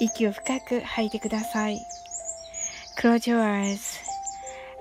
[0.00, 1.80] 息を深く吐いてください。
[2.98, 3.98] Close your eyes.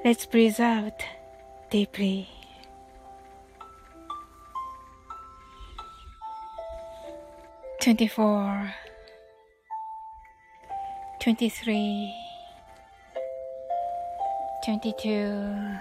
[0.04, 0.94] Let's breathe out
[1.70, 2.28] deeply.
[7.82, 8.74] Twenty-four,
[11.22, 12.14] twenty-three,
[14.64, 15.78] twenty-two,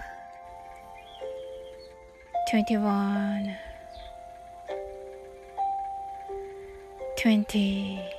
[2.49, 3.55] twenty-one,
[7.17, 8.18] twenty.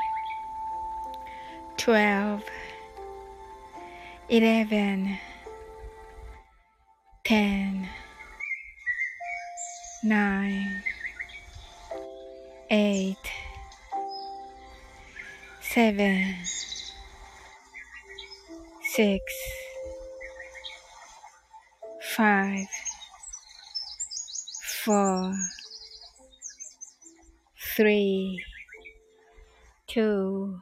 [1.81, 2.43] twelve
[4.29, 5.17] eleven,
[7.23, 7.89] ten,
[10.03, 10.83] nine,
[12.69, 13.17] eight,
[15.59, 16.35] seven,
[18.93, 19.23] six,
[22.15, 22.67] five,
[24.85, 25.33] four,
[27.75, 28.39] three,
[29.87, 30.61] two,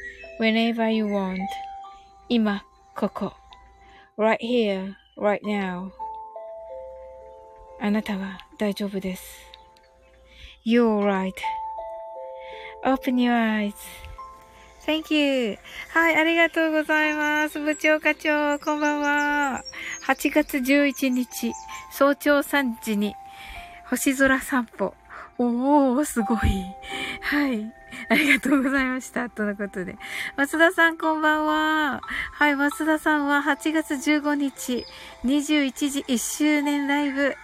[0.41, 1.39] whenever you want.
[2.27, 2.65] 今、
[2.95, 3.33] ここ。
[4.17, 5.91] right here, right now.
[7.79, 9.23] あなたは大丈夫です。
[10.65, 11.05] You're
[12.83, 13.71] right.Open your
[14.87, 15.59] eyes.Thank you.
[15.89, 17.59] はい、ありがとうございます。
[17.59, 19.63] 部長課長、こんばんは。
[20.07, 21.53] 8月11日、
[21.91, 23.13] 早朝3時に、
[23.85, 24.95] 星空散歩。
[25.37, 26.39] おー、すごい。
[27.21, 27.80] はい。
[28.09, 29.29] ありがとうございました。
[29.29, 29.97] とのことで。
[30.35, 32.01] 松田さんこんばんは。
[32.33, 34.85] はい、松田さんは8月15日、
[35.25, 37.35] 21時1周年ライブ、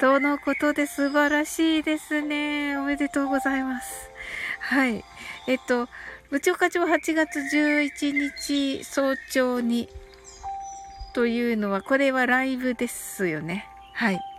[0.00, 2.76] とのことで素晴らしいですね。
[2.76, 4.10] おめでとうございます。
[4.60, 5.04] はい。
[5.46, 5.88] えっと、
[6.30, 9.88] 部長課長8月11日早朝に、
[11.14, 13.68] というのは、これはライブですよね。
[13.92, 14.33] はい。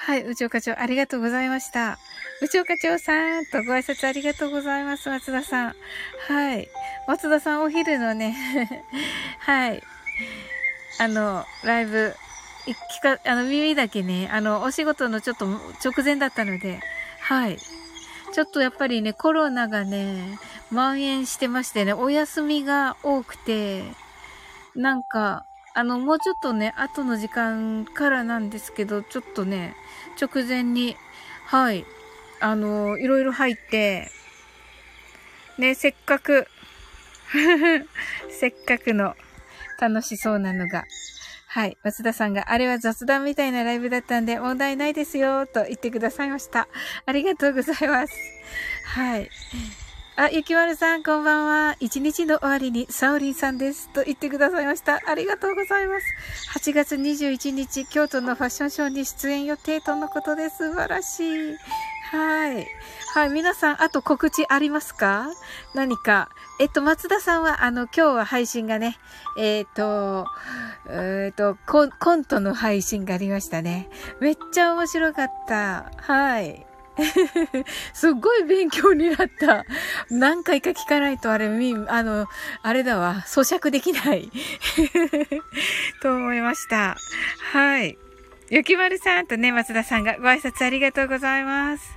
[0.00, 1.98] はい、部長課長、ありがとうございました。
[2.40, 5.74] 部長課長さんとご挨拶ありがとうございます、松田さん。
[6.28, 6.68] はい。
[7.08, 8.84] 松田さん、お昼のね、
[9.40, 9.82] はい。
[11.00, 12.14] あの、ライブ、
[12.64, 16.80] 聞か、あの、耳だけね、あの、お仕事のちょっと直前だったので、
[17.20, 17.58] はい。
[17.58, 20.38] ちょっとやっぱりね、コロナがね、
[20.70, 23.82] 蔓延してましてね、お休みが多くて、
[24.76, 25.44] なんか、
[25.78, 29.76] あの、もうちょっとね、後の時間からなんですけど、ちょっとね、
[30.20, 30.96] 直前に、
[31.44, 31.84] はい、
[32.40, 34.10] あの、いろいろ入って、
[35.56, 36.48] ね、せっかく
[38.28, 39.14] せっかくの
[39.80, 40.82] 楽しそうなのが。
[41.46, 41.78] はい。
[41.84, 46.66] 松田さんが、あれは雑談みたいなライブだったんで問題ないですよ、と言ってくださいました。
[47.06, 48.14] ありがとうございます。
[48.84, 49.30] はい。
[50.20, 51.76] あ、ゆきまるさん、こんばんは。
[51.78, 53.88] 一日の終わりに、サオリンさんです。
[53.90, 55.00] と言ってくださいました。
[55.06, 56.06] ありがとうございます。
[56.58, 60.56] 8月21日、京都のファッションショーに出演予定とのことです。
[60.56, 61.20] 素晴らし
[61.52, 61.56] い。
[62.10, 62.66] はい。
[63.14, 63.30] はい。
[63.30, 65.28] 皆さん、あと告知ありますか？
[65.72, 66.30] 何か。
[66.58, 68.98] えっと、松田さんは、あの、今日は配信がね、
[69.38, 70.26] えっ、と、
[70.90, 73.88] えっとコ、コントの配信がありましたね。
[74.18, 75.92] めっちゃ面白かった。
[75.96, 76.67] はい。
[77.92, 79.64] すっごい勉強になった。
[80.10, 82.26] 何回か聞かないとあれ、み、あの、
[82.62, 84.30] あれだわ、咀嚼できない
[86.02, 86.96] と思いました。
[87.52, 87.98] はい。
[88.50, 91.94] ゆきまるさんとね、松田さんがご挨拶ありがとうございます。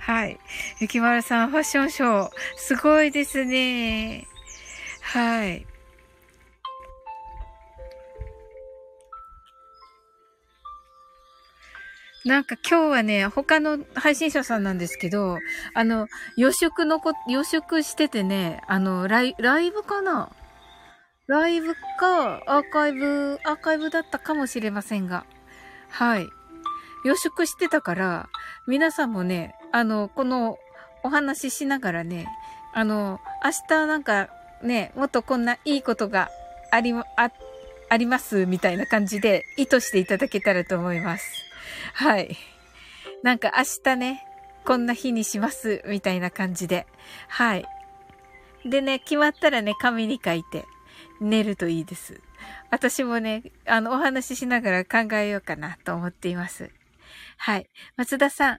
[0.00, 0.38] はい。
[0.80, 4.26] ゆきまるさん、ファッションショー、すごいですね。
[5.00, 5.66] はい。
[12.24, 15.38] なんか今日はね、他の配信者さんなんですけど、
[15.74, 20.30] あの、予食のこ、予食しててね、あの、ライ、ライブかな？
[21.26, 25.24] ライブか、アーカイブ、アーカイブだったかもしれませんが。
[25.88, 26.26] はい。
[27.04, 28.28] 予食してたから、
[28.68, 30.58] 皆さんもね、あの、この
[31.02, 32.28] お話ししながらね、
[32.72, 34.28] あの、明日なんか
[34.62, 36.30] ね、もっとこんないいことが
[36.70, 37.04] あり、あ、
[37.88, 41.51] ありますみたいな感じで意図していただけたらと思います。
[41.94, 42.36] はい。
[43.22, 44.26] なんか明日ね、
[44.64, 46.86] こんな日にします、みたいな感じで。
[47.28, 47.66] はい。
[48.64, 50.64] でね、決まったらね、紙に書いて
[51.20, 52.20] 寝るといいです。
[52.70, 56.70] 私もね、あの、お話ししながら考えようかなと思っています。
[57.36, 57.68] はい。
[57.96, 58.58] 松田さん、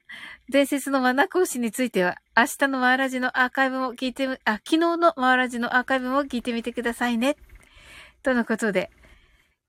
[0.50, 7.38] 伝説のマナ講師については、明日のマーラジのアーカイブも聞いてあ、昨日のマーラジのアーカイブも聞いてみてくださいね。
[8.24, 8.92] とのことで、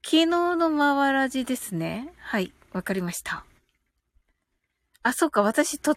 [0.05, 2.13] 昨日のマーラジですね。
[2.19, 2.53] はい。
[2.75, 3.47] わかりました。
[5.05, 5.97] あ、そうか、私と、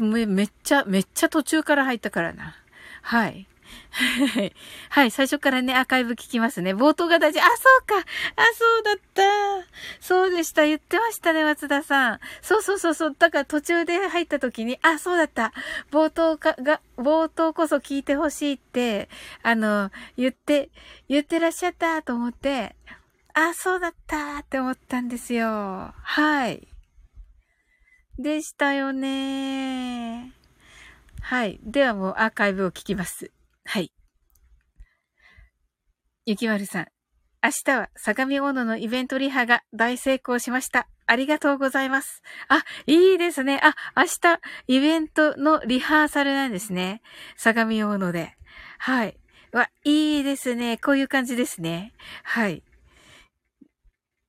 [0.00, 2.56] めめっちゃ、めっちゃ途中から入ったからな。
[3.02, 3.46] はい。
[4.90, 5.10] はい。
[5.10, 6.74] 最初からね、アーカイブ聞きますね。
[6.74, 7.40] 冒頭が大事。
[7.40, 7.50] あ、そ
[7.82, 7.98] うか。
[7.98, 8.02] あ、
[8.54, 9.22] そうだった。
[10.00, 10.64] そうでした。
[10.64, 12.20] 言ってましたね、松田さん。
[12.42, 13.16] そうそうそうそう。
[13.18, 15.52] だから途中で入った時に、あ、そうだった。
[15.90, 19.08] 冒頭か、が、冒頭こそ聞いてほしいって、
[19.42, 20.70] あの、言って、
[21.08, 22.74] 言ってらっしゃったと思って、
[23.38, 25.46] あ、そうだったって思ったんですよ。
[25.94, 26.66] はい。
[28.18, 30.32] でしたよね。
[31.20, 31.60] はい。
[31.62, 33.30] ではもうアーカイブを聞きます。
[33.66, 33.92] はい。
[36.24, 36.86] ゆきまるさん。
[37.42, 40.88] 明日は相模大野のイベントリハが大成功しました。
[41.06, 42.22] ありがとうございます。
[42.48, 43.60] あ、いいですね。
[43.62, 47.02] あ、明日、イベントのリハーサルなんですね。
[47.36, 48.34] 相模大野で。
[48.78, 49.18] はい。
[49.52, 50.78] わ、いいですね。
[50.78, 51.92] こういう感じですね。
[52.22, 52.62] はい。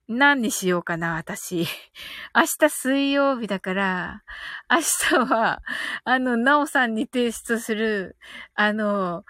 [0.07, 1.67] 何にしようかな、私。
[2.33, 4.23] 明日水曜日だから、
[4.69, 5.61] 明日は、
[6.05, 8.17] あの、なおさんに提出する、
[8.53, 9.25] あの、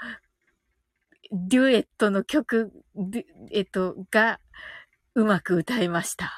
[1.31, 2.71] デュエットの曲、
[3.51, 4.39] えっと、が、
[5.15, 6.31] うまく歌いました。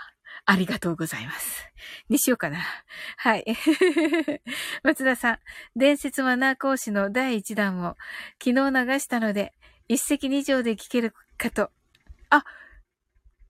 [0.46, 1.70] ありがとうございます。
[2.08, 2.60] にしようかな。
[3.18, 3.46] はい。
[4.84, 5.40] 松田さん、
[5.76, 7.98] 伝説マナー講師の第1弾を
[8.44, 9.54] 昨日流したので、
[9.90, 11.72] 一石二鳥で聞けるかと。
[12.30, 12.46] あ、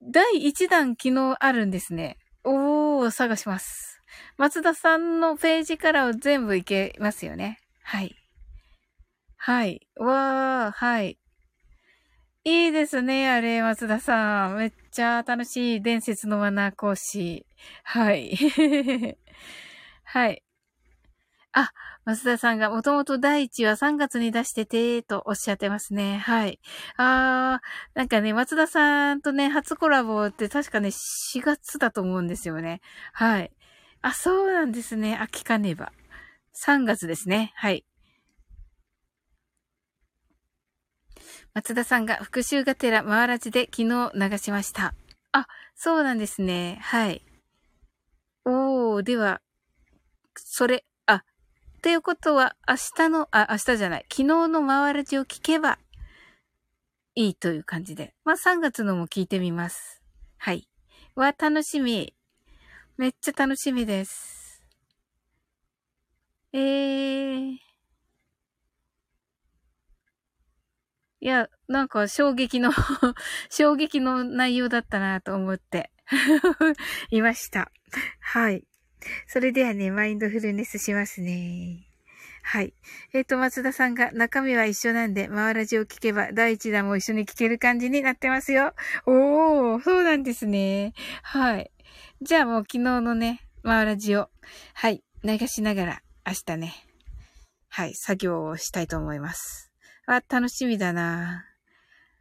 [0.02, 2.16] 第1弾昨日あるんですね。
[2.42, 4.00] おー、探します。
[4.38, 7.58] 松田さんのページからは全部いけますよね。
[7.82, 8.16] はい。
[9.36, 9.86] はい。
[9.96, 11.18] わー、はい。
[12.44, 14.56] いいですね、あれ、松田さん。
[14.56, 17.44] めっちゃ楽しい伝説のマナー講師。
[17.84, 18.34] はい。
[20.04, 20.42] はい。
[21.52, 21.72] あ、
[22.04, 26.18] 増田さんがもともと第一は3月に出してて、とおっしゃってますね。
[26.18, 26.60] はい。
[26.96, 32.80] あー、なんかね、松田さんとね、初コラボって確かね、4月だと思うんですよね。
[33.12, 33.50] はい。
[34.02, 35.16] あ、そうなんですね。
[35.16, 35.92] あ、聞かねば。
[36.52, 37.52] 3月ですね。
[37.56, 37.84] はい。
[41.52, 44.94] 松田さんが復習がてら回らじで昨日流しました。
[45.32, 46.78] あ、そうなんですね。
[46.80, 47.22] はい。
[48.44, 49.40] おー、では、
[50.36, 50.84] それ、
[51.80, 55.78] っていうことは、明日の、あ、明日じゃない、昨日の回らじを聞けば
[57.14, 58.12] いいという感じで。
[58.22, 60.02] まあ、3月のも聞いてみます。
[60.36, 60.68] はい。
[61.14, 62.14] わ、楽しみ。
[62.98, 64.62] めっちゃ楽しみです。
[66.52, 67.52] えー。
[71.22, 72.72] いや、なんか衝撃の
[73.48, 75.90] 衝撃の内容だったなと思って
[77.10, 77.72] いました。
[78.20, 78.69] はい。
[79.26, 81.86] それではね、マインドフルネスしますね。
[82.42, 82.72] はい。
[83.12, 88.74] えっ、ー、と、松田さんが中身は一緒なんで、マワラジを聞けば第一弾も一緒に聞ける感じになってますよ。
[89.06, 90.94] おー、そうなんですね。
[91.22, 91.70] はい。
[92.22, 94.28] じゃあもう昨日のね、マワラジを、
[94.74, 96.74] はい、流しながら明日ね、
[97.68, 99.70] はい、作業をしたいと思います。
[100.06, 101.44] あ、楽しみだな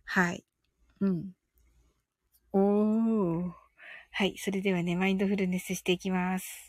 [0.05, 0.43] はい。
[1.01, 1.31] うん。
[2.51, 3.51] おー。
[4.11, 4.35] はい。
[4.37, 6.68] それではね、マインドフルネスしていきます。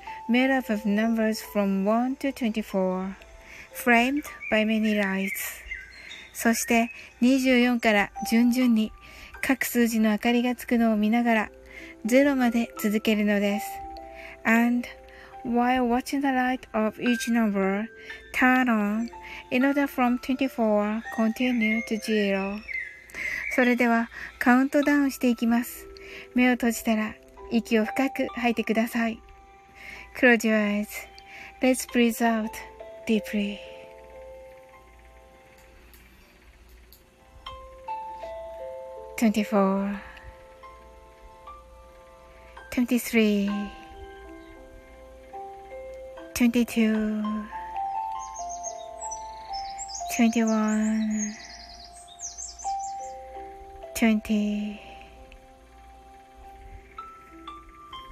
[0.31, 3.17] made up of numbers from 1 to 24,
[3.73, 5.61] framed by many lights.
[6.33, 6.89] そして
[7.21, 8.93] 24から順々に
[9.41, 11.51] 各数字の明かりがつくのを見ながら
[12.05, 13.67] 0まで続けるのです。
[14.45, 14.87] And
[15.43, 17.87] while watching the light of each number
[18.33, 19.09] turn on
[19.51, 22.57] in order from 24 continue to 0
[23.53, 24.09] それでは
[24.39, 25.87] カウントダウンしていきます。
[26.35, 27.15] 目を閉じたら
[27.51, 29.21] 息を深く吐いてください。
[30.15, 31.07] Close your eyes.
[31.63, 32.55] Let's breathe out
[33.07, 33.59] deeply.
[39.17, 40.01] Twenty-four,
[42.71, 43.51] twenty-three,
[46.33, 47.23] twenty-two,
[50.15, 51.35] twenty-one,
[53.95, 54.81] twenty,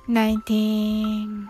[0.08, 1.50] nineteen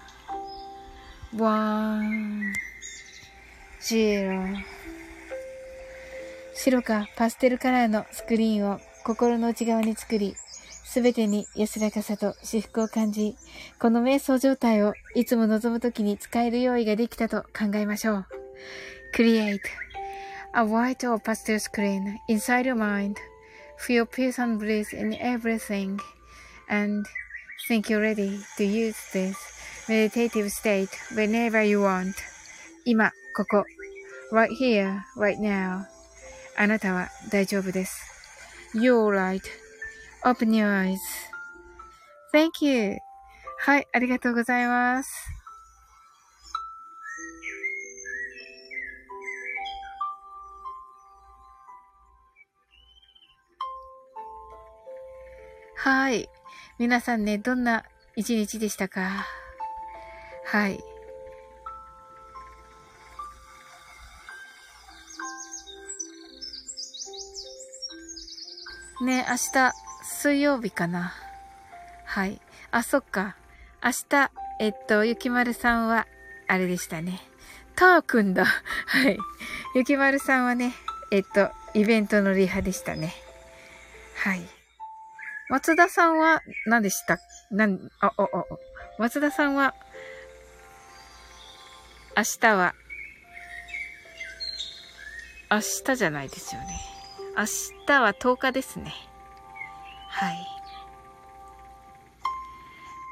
[1.35, 2.53] one,
[3.81, 4.57] zero
[6.53, 10.35] 白かパステルカラーのスクリーンを心の内側に作り、
[10.83, 13.35] すべてに安らかさと至福を感じ、
[13.79, 18.25] この瞑想状態をいつも望むときに使える用意ができたと考えましょう。
[19.15, 19.59] Create
[20.53, 23.15] a white or pastel screen inside your mind.
[23.77, 25.97] Feel peace and bliss in everything.
[26.69, 27.05] And
[27.67, 29.60] think you're ready to use this
[29.91, 32.13] meditative state whenever you want.
[32.85, 33.65] 今、ここ。
[34.31, 35.83] right here, right now.
[36.55, 38.01] あなたは大丈夫です。
[38.73, 39.09] You're
[40.23, 40.95] right.Open your
[42.31, 42.99] eyes.Thank you.
[43.59, 45.11] はい、ありがとうございます。
[55.75, 56.29] はい。
[56.79, 57.83] 皆さんね、どんな
[58.15, 59.25] 一日でしたか
[60.51, 60.83] はい。
[69.01, 69.71] ね、明日、
[70.03, 71.13] 水曜日かな。
[72.03, 72.41] はい。
[72.71, 73.37] あ、そっか。
[73.81, 76.05] 明日、えっと、ゆきまるさんは、
[76.49, 77.21] あれでしたね。
[77.77, 78.43] たーくんだ。
[78.87, 79.17] はい。
[79.73, 80.73] ゆきまるさんはね、
[81.11, 83.13] えっと、イベントのリハでしたね。
[84.17, 84.41] はい。
[85.47, 87.19] 松田さんは何でした？
[87.51, 88.27] なん、あ、あ、あ、
[88.99, 89.73] 松田さんは、
[92.15, 92.75] 明日は、
[95.49, 96.67] 明日じゃないですよね。
[97.37, 97.45] 明
[97.85, 98.93] 日は10日ですね。
[100.09, 100.47] はい。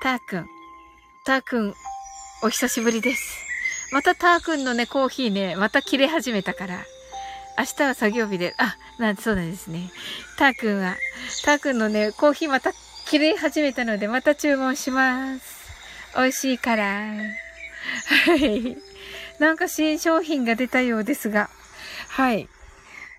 [0.04, 0.48] たーくん。
[1.26, 1.74] たーくん、
[2.44, 3.46] お久しぶりです。
[3.94, 6.86] またたーくんのね、コーヒーね、また切れ始めたから。
[7.58, 9.92] 明日は作業日で、あ、なん、そうなんですね。
[10.38, 10.98] たーくんは、
[11.46, 12.74] たーくんのね、コーヒーまた
[13.06, 15.70] 切れ始めたので、また注文します。
[16.16, 17.14] 美味しいから。
[18.26, 18.89] はい。
[19.40, 21.50] なんか新商品が出たようですが。
[22.10, 22.48] はい。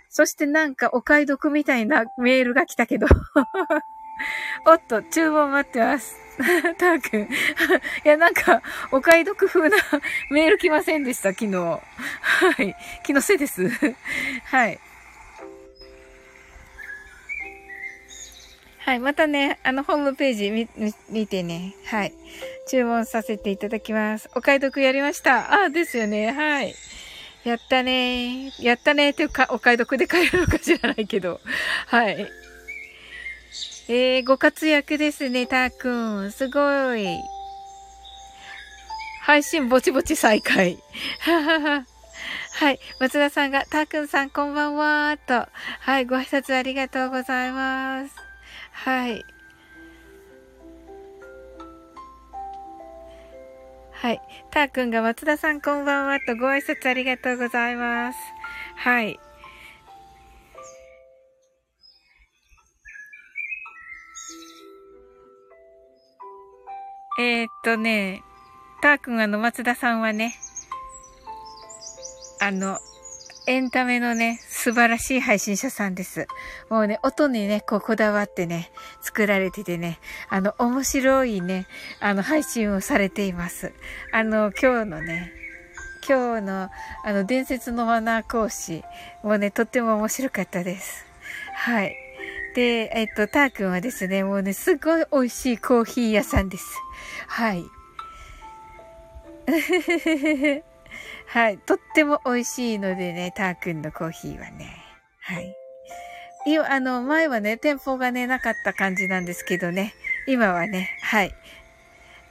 [0.09, 3.07] そしてなんかお買い得みたいなメールが来たけど。
[4.67, 6.17] おっと、注文待ってます。
[6.79, 7.23] たーくん。
[7.25, 7.29] い
[8.05, 8.63] や、なんか、
[8.93, 9.77] お買い得風な
[10.31, 11.57] メール来ませんでした、昨日。
[11.57, 11.81] は
[12.63, 12.77] い。
[13.03, 13.71] 気のせいです。
[14.45, 14.79] はい。
[18.91, 18.99] はい。
[18.99, 20.69] またね、あの、ホームページ見、
[21.11, 21.77] 見てね。
[21.87, 22.13] はい。
[22.67, 24.29] 注文させていただきます。
[24.35, 25.53] お買い得やりました。
[25.53, 26.33] あ、ですよね。
[26.33, 26.75] はい。
[27.45, 31.41] やったねやったねっていうか、お買い得で買えるのか知らないけど。
[31.87, 32.29] はい。
[33.87, 36.33] えー、ご活躍ですね、たーくん。
[36.33, 37.17] すごい。
[39.23, 40.79] 配信ぼちぼち再開。
[41.21, 41.87] ははは。
[42.55, 42.81] はい。
[42.99, 45.49] 松田さんが、たーくんさんこんばんはーと。
[45.79, 46.07] はい。
[46.07, 48.30] ご挨拶ありがとうございます。
[48.85, 49.27] はい。
[53.93, 54.21] はい。
[54.51, 58.19] たーくんが松田さんこんばんはとご挨拶ありがとうございます。
[58.77, 59.21] はい。
[67.19, 68.23] えー、っとね、
[68.81, 70.35] たーくんあの松田さんはね、
[72.41, 72.79] あの、
[73.47, 76.27] エンタメのね、素晴らしい配信者さんです。
[76.69, 81.67] もうね、音にね、こうこだわってね、作られててね、あの、面白いね、
[82.01, 83.73] あの、配信をされています。
[84.13, 85.33] あの、今日のね、
[86.07, 86.71] 今日の、
[87.05, 88.83] あの、伝説のマナー講師
[89.23, 91.07] もね、とっても面白かったです。
[91.55, 91.97] はい。
[92.55, 96.65] で、えっと、たーくんはですね、もうね、すごい美味しいコーヒー屋さんです。
[97.27, 97.65] はい。
[101.31, 101.59] はい。
[101.59, 104.83] とっても美味しいのでね、たーくんのコーヒーはね。
[105.21, 105.55] はい。
[106.45, 109.95] 今、あの、前はね、店舗がね、なかった感じなんですけどね。
[110.27, 111.33] 今はね、はい。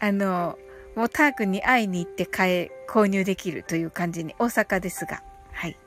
[0.01, 0.59] あの、
[0.97, 5.23] もうターくんに会いに行って買え、購入できるという感じに、大阪ですが。
[5.53, 5.77] はい。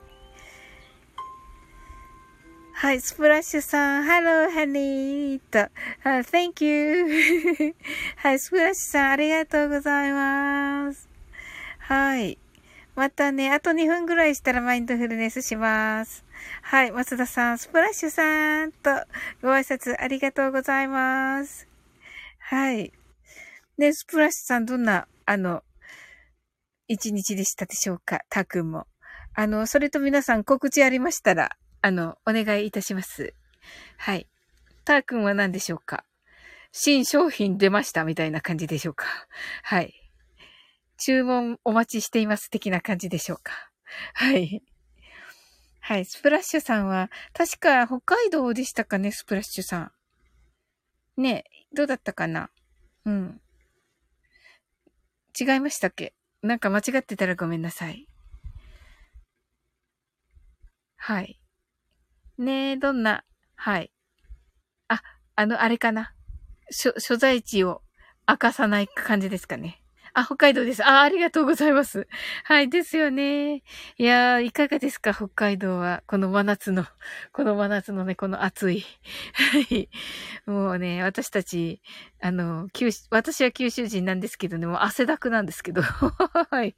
[2.73, 7.75] はい、スプラッシュさん、 Hello, honey と、uh, thank you.
[8.17, 11.11] はい、スプラッシュさん、ありがとうございます。
[11.79, 12.39] はい。
[12.95, 16.25] またね、あと2分ぐらいしたらマインドフルネスします。
[16.61, 18.91] はい、松田さん、スプラッシュさんと
[19.41, 21.69] ご挨拶ありがとうございます。
[22.39, 22.93] はい。
[23.79, 25.63] ね、スプラッシュさん、どんな、あの、
[26.87, 28.21] 一日でしたでしょうか？
[28.29, 28.87] たくんも。
[29.35, 33.33] あの、それと皆さん告知ありましたら、あの、お願いいたします。
[33.97, 34.29] はい。
[34.85, 36.05] たーくんは何でしょうか？
[36.73, 39.07] 新商品出ましたみたいな感じでしょうか？
[39.63, 39.95] はい。
[41.05, 43.53] 注文お待ちしています的な感じでしょうか
[44.15, 44.63] はい。
[45.81, 46.05] はい。
[46.05, 49.93] スプラッシュさんは、確か北海道でしたかね、スプラッシュさ
[51.17, 51.21] ん。
[51.21, 51.43] ね
[51.75, 52.51] どうだったかな？
[53.05, 53.41] うん。
[55.39, 56.15] 違いましたっけ？
[56.41, 58.07] なんか間違ってたらごめんなさい。
[60.99, 61.41] はい。
[62.39, 63.25] ねえ、どんな、
[63.57, 63.91] はい。
[64.87, 65.03] あ、
[65.35, 66.15] あの、あれかな？
[66.71, 67.83] 所、所在地を
[68.29, 69.82] 明かさない感じですかね。
[70.15, 70.85] あ、北海道です。
[70.85, 72.07] あ、ありがとうございます。
[72.45, 73.63] はい、ですよね。
[73.97, 76.03] いやー、いかがですか、北海道は。
[76.07, 76.85] この真夏の、
[77.33, 78.85] この真夏のね、この暑い。
[79.33, 79.89] はい。
[80.45, 81.81] もうね、私たち、
[82.21, 85.81] あの、九私は九州人なんですけどね、もう汗だくなんですけど。
[86.51, 86.75] はい。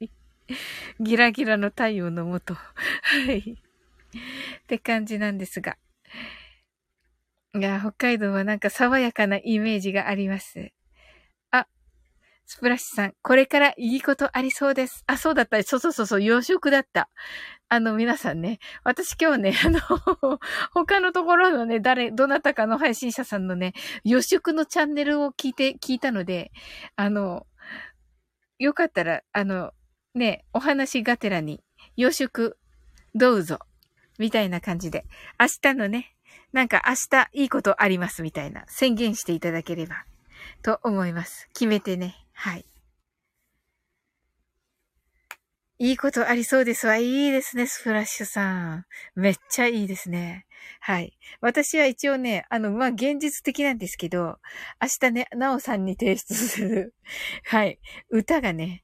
[1.01, 2.53] ギラギラの太陽のもと。
[2.53, 2.61] は
[3.31, 3.57] い。
[4.63, 5.77] って感じなんですが。
[7.53, 10.71] いや、北海道はなんか爽やかなイメージがあります。
[12.45, 15.03] スプラッシュさん、これからいいことありそうです。
[15.07, 15.61] あ、そうだった。
[15.63, 17.09] そうそうそうそう、洋食だった。
[17.69, 19.79] あの、皆さんね、私今日ね、 あの、
[20.73, 26.51] 他のところのね、誰、どなたかの配信者さんのね、予食のチャンネルを聞いて、聞いたので、
[26.95, 27.47] あの、
[28.59, 29.71] よかったら、あの、
[30.13, 31.63] ね、お話がてらに、
[31.97, 32.57] 洋食、
[33.15, 33.59] どうぞ。
[34.19, 35.05] みたいな感じで、
[35.39, 36.15] 明日のね、
[36.53, 40.05] なんか明日いいことありますみたいな宣言していただければ
[40.61, 41.49] と思います。
[41.53, 42.24] 決めてね。
[42.35, 42.65] はい。
[45.77, 46.97] いいことありそうですわ。
[46.97, 48.85] いいですね、スプラッシュさん。
[49.15, 50.45] めっちゃいいですね。
[50.79, 51.17] はい。
[51.41, 54.37] 私は一応ね、あの、まあ、現実的なんですけど、
[54.81, 56.93] 明日ね、なおさんに提出する、
[57.47, 57.79] はい。
[58.09, 58.83] 歌がね、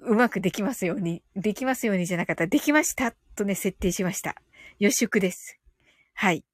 [0.00, 2.48] うまくできますように、できますようにじゃなかった。
[2.48, 4.34] できましたとね、設定しました。
[4.80, 5.60] 予祝です。
[6.14, 6.44] はい。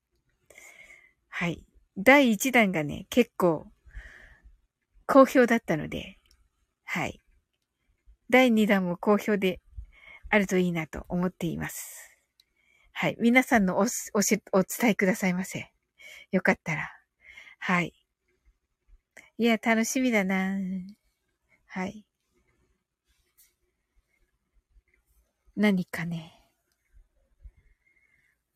[1.29, 1.65] はい。
[1.97, 3.73] 第1弾がね、結構、
[5.07, 6.18] 好評だったので、
[6.91, 7.21] はい。
[8.31, 9.61] 第2弾も好評で
[10.31, 12.17] あるといいなと思っています。
[12.95, 13.17] はい。
[13.21, 15.71] 皆さんのお、おし、お伝えくださいませ。
[16.33, 16.91] よかったら。
[17.59, 17.93] はい。
[19.37, 20.57] いや、楽しみだな
[21.67, 22.07] はい。
[25.57, 26.41] 何かね。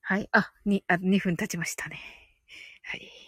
[0.01, 0.29] はい。
[0.33, 1.99] あ、に、あ、2分経ちましたね。
[2.83, 3.21] はい。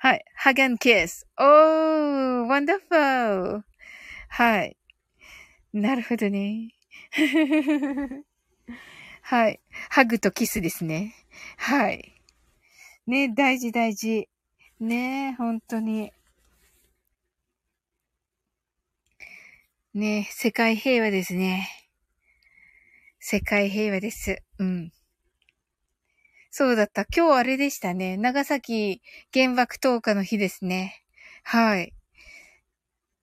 [0.00, 0.24] はい。
[0.32, 1.26] Hug and kiss。
[1.36, 3.62] おー、 wonderful。
[4.28, 4.76] はい。
[5.72, 6.70] なるほどね。
[9.22, 9.60] はい。
[9.90, 11.16] ハグとキスですね。
[11.56, 12.14] はい。
[13.08, 14.28] ね、大事大事。
[14.78, 16.12] ね、本当に。
[19.94, 21.68] ね、世界平和ですね。
[23.18, 24.44] 世界平和です。
[24.60, 24.92] うん。
[26.50, 27.04] そうだった。
[27.14, 28.16] 今日あれでしたね。
[28.16, 29.02] 長崎
[29.34, 31.04] 原爆投下の日ですね。
[31.42, 31.92] はい。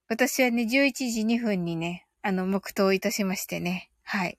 [0.07, 0.67] 私はね、11
[1.11, 3.89] 時2分にね、あの、黙祷いたしましてね。
[4.03, 4.37] はい。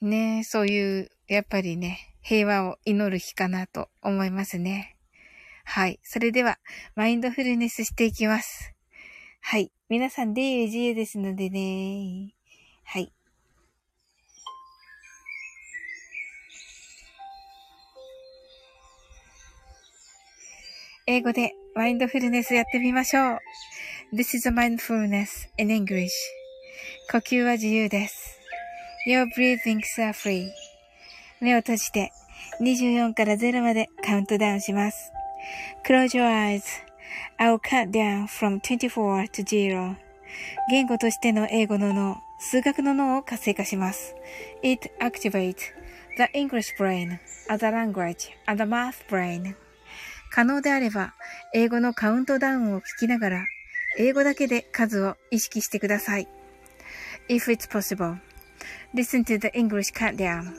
[0.00, 4.96] ね、そういう、やっぱりね、平和を祈る日かなと思いますね。
[5.64, 5.98] はい。
[6.02, 6.58] それでは、
[6.94, 8.72] マインドフルネスしていきます。
[9.40, 9.72] はい。
[9.88, 12.34] 皆さん、で自由ですのでね。
[12.84, 13.12] はい。
[21.12, 23.38] 英語でマインドフルネスやってみましょう。
[24.14, 26.08] This is a mindfulness in English.
[27.10, 28.38] 呼吸は自由です。
[29.08, 30.46] Your breathings are free.
[31.40, 32.12] 目を閉じて
[32.60, 35.10] 24から0までカウントダウンします。
[35.84, 36.62] Close your eyes.
[37.40, 39.96] I'll count down from 24 to 0.
[40.70, 44.14] 言語としての英語の脳、数学の脳を活性化します。
[44.62, 45.56] It activates
[46.16, 47.18] the English brain,
[47.48, 49.56] as a language, and the math brain.
[50.30, 51.14] 可能であれば、
[51.52, 53.44] 英語のカウントダウンを聞きながら、
[53.98, 56.28] 英語だけで数を意識してください。
[57.28, 58.18] If it's possible,
[58.94, 60.54] listen to the English countdown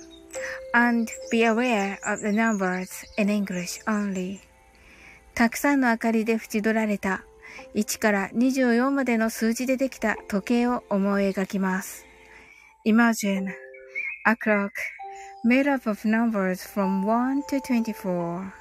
[0.73, 4.39] and be aware of the numbers in English only.
[5.33, 7.23] たくさんの明かりで縁取られた
[7.75, 12.05] 1から24までの数字でできた時計を思い描きます。
[12.85, 13.49] Imagine
[14.25, 14.71] a clock
[15.45, 18.60] made up of numbers from 1 to 24.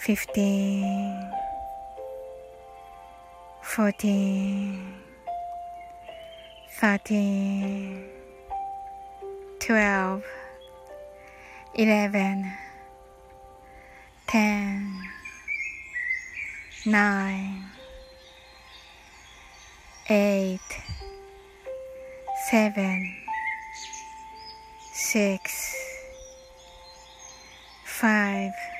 [0.00, 1.30] 15
[3.62, 4.94] 14
[6.80, 8.04] 13
[9.60, 10.22] 12
[11.74, 12.56] 11
[14.26, 14.90] 10
[16.86, 17.70] 9
[20.08, 20.58] 8
[22.50, 23.16] 7
[24.94, 25.74] 6
[27.84, 28.79] 5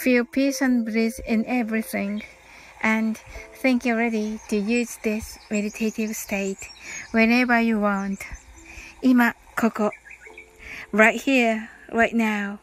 [0.00, 2.22] feel peace and bliss in everything.
[2.82, 3.18] And
[3.54, 6.68] think you're ready to use this meditative state
[7.12, 8.20] whenever you want.
[9.02, 9.90] 今、ここ。
[10.92, 12.58] right here, right now.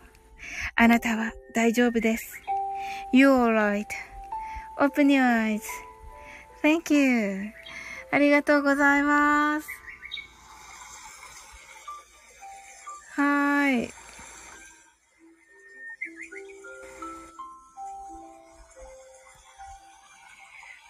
[0.75, 2.41] あなたは大丈夫です。
[3.13, 3.85] You're
[4.79, 5.59] alright.Open your
[6.63, 7.51] eyes.Thank you.
[8.11, 9.67] ありがとうございます。
[13.15, 13.96] はーい。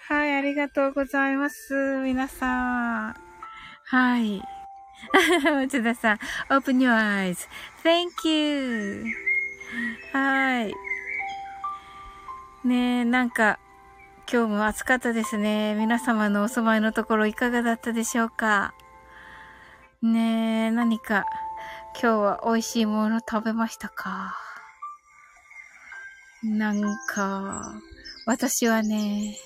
[0.09, 1.75] はい、ありがとうございます。
[2.03, 3.15] 皆さん。
[3.85, 4.43] はい。
[5.67, 6.19] 内田さん、
[6.49, 6.97] open your
[7.85, 9.05] eyes.Thank you.
[10.15, 10.75] はい。
[12.65, 13.59] ねえ、なんか、
[14.33, 15.75] 今日も暑かったですね。
[15.75, 18.73] 皆様のお住まいのところいかがだったでしょうか
[20.01, 21.27] ねえ、何か、
[21.93, 24.39] 今日は美味しいもの食べましたか？
[26.43, 27.75] なんか、
[28.25, 29.37] 私はね、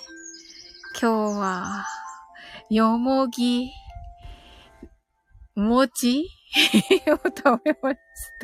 [1.01, 1.87] 今日は、
[2.71, 3.71] よもぎ、
[5.57, 6.29] 餅
[7.09, 7.99] を食べまし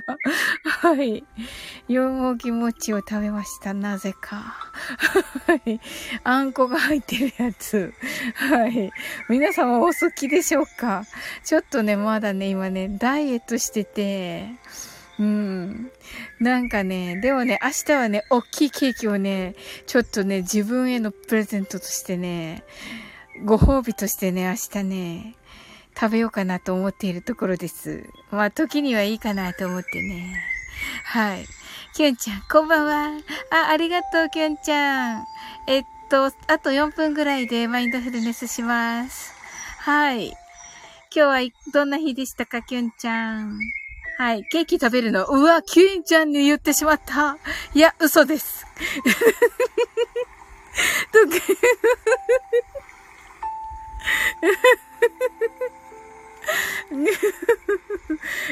[0.07, 0.89] た。
[0.89, 1.25] はい。
[1.89, 3.75] よもぎ餅を食べました。
[3.75, 4.37] なぜか。
[5.47, 5.81] はい。
[6.25, 7.93] あんこが入ってるやつ。
[8.35, 8.91] はい。
[9.29, 11.05] 皆様お好きでしょうか？
[11.45, 14.49] ちょっとね、まだね、今ね、ダイエットしてて、
[15.19, 15.91] うん。
[16.41, 19.55] なんかね、でもね、明日はね、大きいケーキをね、
[19.87, 22.63] ちょっとね、自分へのプレゼントとしてね、
[23.45, 25.35] ご褒美としてね、明日ね、
[25.99, 28.05] 食べようかなと思っているところです。
[28.31, 30.41] まあ、時にはいいかなと思ってね。
[31.05, 31.47] はい。
[31.95, 33.21] きゅんちゃん、こんばんは。
[33.51, 35.25] あ、ありがとう、きゅんちゃん。
[35.67, 39.35] えっと、あと4分ぐらいでマインドフルネスします。
[39.81, 40.29] はい。
[40.29, 40.37] 今
[41.11, 41.39] 日は
[41.73, 43.59] どんな日でしたか、きゅんちゃん。
[44.19, 44.45] はい。
[44.47, 45.27] ケーキ食べるの。
[45.27, 47.39] うわ、きゅんちゃんに言ってしまった。
[47.73, 48.67] いや、嘘です。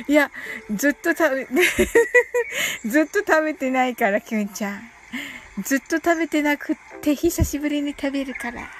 [0.07, 0.31] いや、
[0.71, 1.49] ずっと食べ、
[2.89, 4.89] ずっと食べてないから、きゅんちゃん。
[5.65, 8.71] ずっと食べてなくって、久しぶりに食べるから。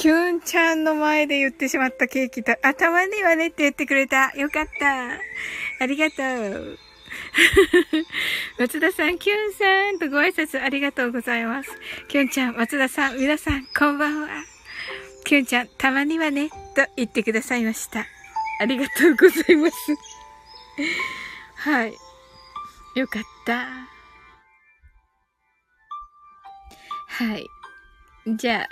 [0.00, 4.30] キュンちゃんの前で言ってしまったケーキと、あ、たまにはねって言ってくれた。
[4.30, 5.10] よかった。
[5.78, 6.78] ありがとう。
[8.58, 11.70] 松田さん、キュンさんとご挨拶ありがとうございます。
[12.08, 14.28] キュンちゃん、松田さん、皆さん、こんばんは。
[15.24, 16.56] キュンちゃん、たまにはね、と
[16.96, 18.06] 言ってくださいました。
[18.58, 19.76] ありがとうございます。
[21.56, 21.94] はい。
[22.94, 23.68] よかった。
[27.06, 27.46] はい。
[28.38, 28.68] じゃあ、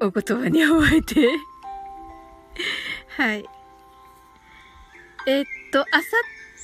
[0.00, 1.28] お言葉に覚えて。
[3.16, 3.44] はい。
[5.26, 5.98] えー、っと、あさ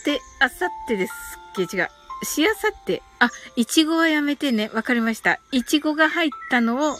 [0.02, 1.76] って、あさってですっけ？
[1.76, 1.88] 違う。
[2.22, 3.02] しあさって。
[3.18, 4.70] あ、いちごはやめてね。
[4.74, 5.40] わかりました。
[5.52, 6.96] いちごが入ったのを、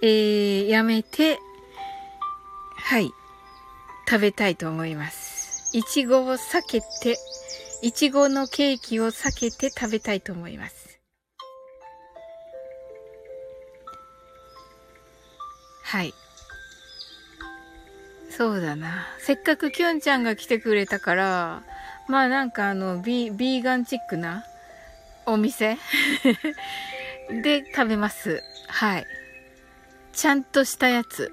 [0.00, 1.38] えー、やめて、
[2.76, 3.10] はい、
[4.08, 5.76] 食べたいと思います。
[5.76, 7.18] いちごを避けて、
[7.82, 10.83] いちごのケーキを避けて食べたいと思います。
[15.94, 16.12] はい。
[18.28, 19.06] そうだな。
[19.20, 21.62] せっかくきょんちゃんが来てくれたから、
[22.08, 24.44] まあなんかあの、ビ、ビーガンチックな
[25.24, 25.78] お店
[27.44, 28.42] で食べます。
[28.66, 29.06] はい。
[30.12, 31.30] ちゃんとしたやつ。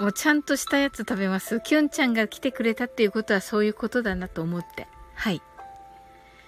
[0.00, 1.60] もうちゃんとしたやつ食べます。
[1.60, 4.88] きゅんちゃんが来てくれたっていうことはそういうことだなと思って。
[5.14, 5.42] はい。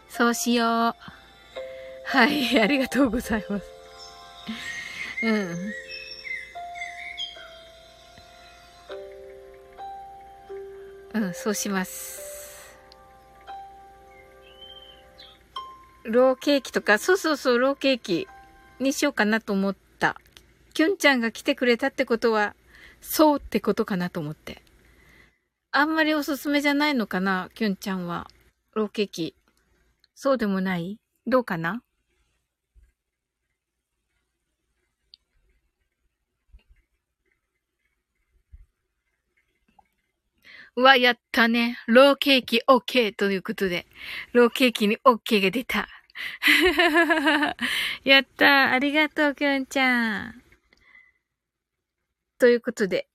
[0.09, 0.95] そうしよう。
[2.07, 2.59] はい。
[2.59, 3.67] ありがとうございます。
[5.23, 5.84] うん。
[11.15, 12.77] うん、そうします。
[16.05, 18.29] ローケーキとか、そうそうそう、ローケーキ
[18.79, 20.21] にしようかなと思った。
[20.75, 22.55] きゅんちゃんが来てくれたってことは、
[23.01, 24.63] そうってことかなと思って。
[25.71, 28.29] あんまりおすすめじゃないのかなきゅんちゃんは。
[28.75, 29.35] ローケーキ。
[30.15, 30.99] そうでもない？
[31.27, 31.81] どうかな？
[40.77, 41.79] わ、やったね。
[41.87, 43.87] ローケーキ OK ということで、
[44.33, 45.89] ローケーキに OK が出た。
[48.05, 50.43] やったありがとう、きゅんちゃん。
[52.39, 53.09] ということで。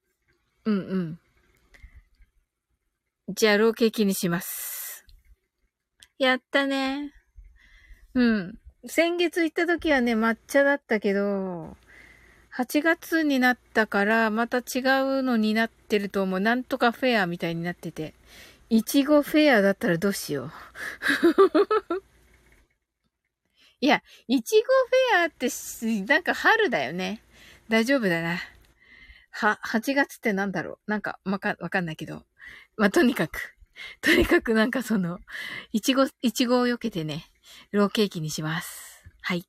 [0.66, 1.20] うんうん。
[3.30, 5.06] じゃあ、ローケーキにします。
[6.18, 7.14] やったね。
[8.14, 8.60] うん。
[8.86, 11.76] 先月行った時はね、抹茶だったけど、
[12.60, 16.40] 8月になったから、また違うのになってると思う。
[16.42, 18.14] なんとかフェアみたいになってて。
[18.70, 20.52] いちごフェアだったらどうしよう。
[23.80, 25.48] いや、いちごフェアって、
[26.06, 27.24] なんか春だよね。
[27.70, 28.38] 大丈夫だな。
[29.32, 32.26] は、8月ってなんだろうなんか、わか、わかんないけど。
[32.76, 33.56] まあ、とにかく。
[34.02, 35.20] とにかくなんかその、
[35.72, 37.24] いちご、いちごを避けてね、
[37.72, 39.06] ローケーキにします。
[39.22, 39.48] はい。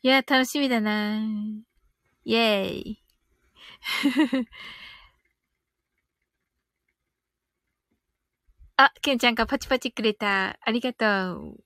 [0.00, 1.20] いや、楽しみだな
[2.26, 3.02] イェーイ。
[8.78, 10.58] あ、ケンちゃんがパチパチくれた。
[10.62, 11.06] ありがと
[11.40, 11.60] う。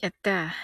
[0.00, 0.54] やった。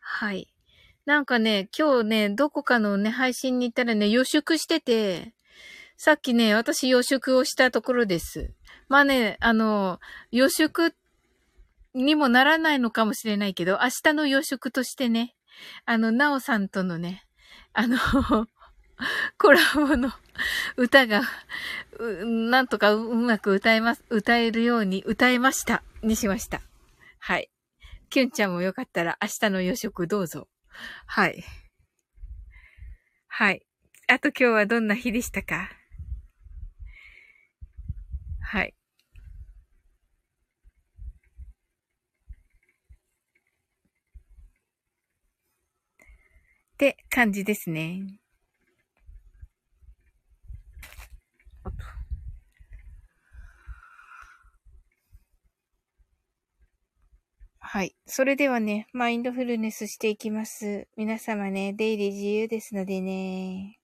[0.00, 0.48] はい。
[1.08, 5.32] なんかね、今日ね、どこかのね、配信に行ったらね、予祝してて、
[5.96, 8.52] さっきね、私予祝をしたところです。
[8.90, 10.00] まあね、あの、
[10.32, 10.94] 予祝
[11.94, 15.34] にもならないのかもしれないけど、明日の予祝としてね、
[15.86, 17.24] あの、なおさんとのね、
[17.72, 17.96] あの
[19.38, 20.12] コラボの
[20.76, 21.22] 歌が、
[21.98, 25.82] なんとかうまく歌えます、歌えるように歌えました。
[26.02, 26.60] にしました。
[27.18, 27.48] はい。
[28.10, 30.48] キュンちゃんもよかったら明日の夜食どうぞ。
[31.06, 31.44] はい。
[33.28, 33.66] はい。
[34.08, 35.70] あと今日はどんな日でしたか？
[38.40, 38.74] はい。
[46.74, 48.20] って感じですね。
[51.64, 51.76] あと
[57.70, 57.94] はい。
[58.06, 60.88] それではね、マインドフルネスしていきます。
[60.96, 63.78] 皆様ね、出入り自由ですのでね。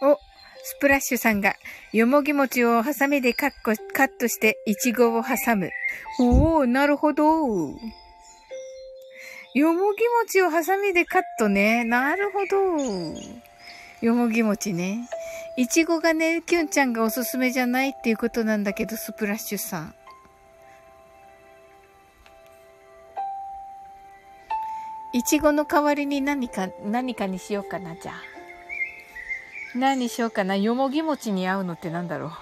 [0.00, 0.16] お、
[0.62, 1.54] スプラッシュさんが、
[1.92, 5.68] よもぎ餅をハサミでカッコカットして、いちごを挟む。
[6.18, 7.24] おー、なるほど。
[9.54, 11.84] よもぎ餅をハサミでカットね。
[11.84, 13.51] なるほど。
[14.02, 15.08] よもぎ餅ね。
[15.56, 19.94] いちごがね、きゅんちゃんがおすすめじゃないっていうことなんだけど、スプラッシュさん。
[25.12, 29.78] いちごの代わりに何か、何かにしようかな、じゃあ。
[29.78, 30.56] 何にしようかな。
[30.56, 32.32] よもぎ餅に合うのってなんだろ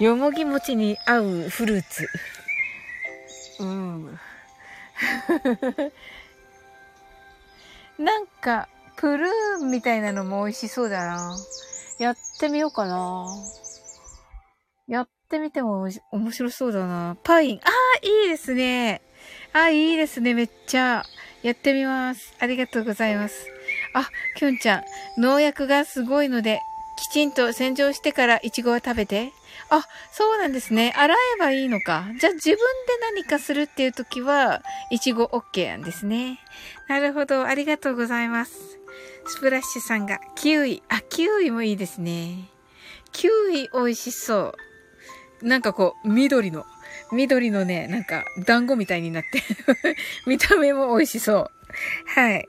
[0.00, 0.04] う。
[0.04, 2.08] よもぎ餅に合うフルーツ。
[3.60, 4.18] うん。
[8.02, 11.36] なんか、プルーンみたいなのも美味しそうだな。
[11.98, 13.28] やってみようかな。
[14.88, 17.16] やってみても面白そうだな。
[17.22, 17.56] パイン。
[17.58, 19.02] ああ、いいですね。
[19.52, 20.34] ああ、いいですね。
[20.34, 21.04] めっちゃ。
[21.42, 22.34] やってみます。
[22.40, 23.46] ありがとうございます。
[23.94, 24.84] あ、きょんちゃん。
[25.20, 26.60] 農薬がすごいので、
[26.96, 29.32] きちんと洗浄してからイチゴは食べて。
[29.70, 30.92] あ、そうなんですね。
[30.96, 32.06] 洗えばいいのか。
[32.18, 32.62] じゃあ自分で
[33.14, 36.40] 何かするっていう時は、イチゴ OK なんですね。
[36.88, 37.44] なるほど。
[37.46, 38.78] ありがとうございます。
[39.28, 40.82] スプラッシュさんが、キウイ。
[40.88, 42.48] あ、キウイもいいですね。
[43.12, 44.54] キウイ美味しそ
[45.42, 45.46] う。
[45.46, 46.64] なんかこう、緑の、
[47.12, 49.42] 緑のね、なんか、団子みたいになって
[50.26, 51.50] 見た目も美味しそう。
[52.06, 52.48] はい。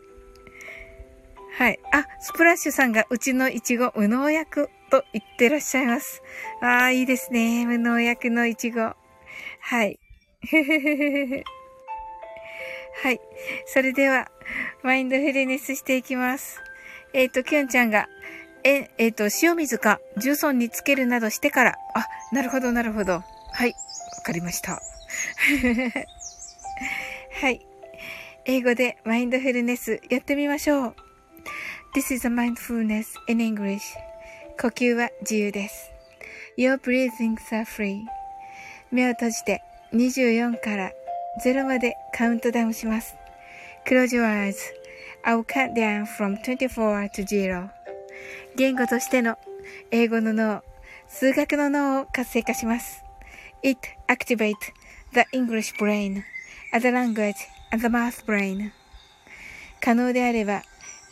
[1.58, 1.80] はい。
[1.92, 6.22] あ、スプラッシュさんが、うちのイチゴ無農薬と言ってらっしゃいます。
[6.62, 7.66] ああ、いいですね。
[7.66, 8.94] 無農薬のイチゴ。
[9.62, 10.00] はい。
[13.04, 13.20] はい。
[13.66, 14.30] それでは、
[14.84, 16.60] マインドフルネスしていきます。
[17.14, 18.08] えっ、ー、と、きゅんちゃんが、
[18.64, 23.24] え、えっ、ー、と、塩水か重曹につけるなどしてから、あ、なるほど、なるほど。
[23.52, 23.70] はい。
[23.70, 24.82] わかりました。
[27.42, 27.66] はい。
[28.46, 30.96] 英語でマインドフルネスやってみましょう。
[31.94, 33.82] This is a mindfulness in English.
[34.60, 35.92] 呼吸は自由です。
[36.58, 38.06] Your breathings are free.
[38.90, 40.92] 目を閉じて24から
[41.44, 43.17] 0までカウントダウンします。
[43.88, 44.60] Close your eyes.
[45.23, 47.69] I will count down from 24 to 0.
[48.58, 49.38] 言語としての
[49.92, 50.62] 英語の脳、
[51.08, 53.02] 数学の脳を活性化します。
[53.63, 53.79] It
[54.10, 54.56] activates
[55.13, 56.21] the English brain,
[56.73, 57.35] the language,
[57.71, 58.71] and the math brain.
[59.79, 60.63] 可能であれば、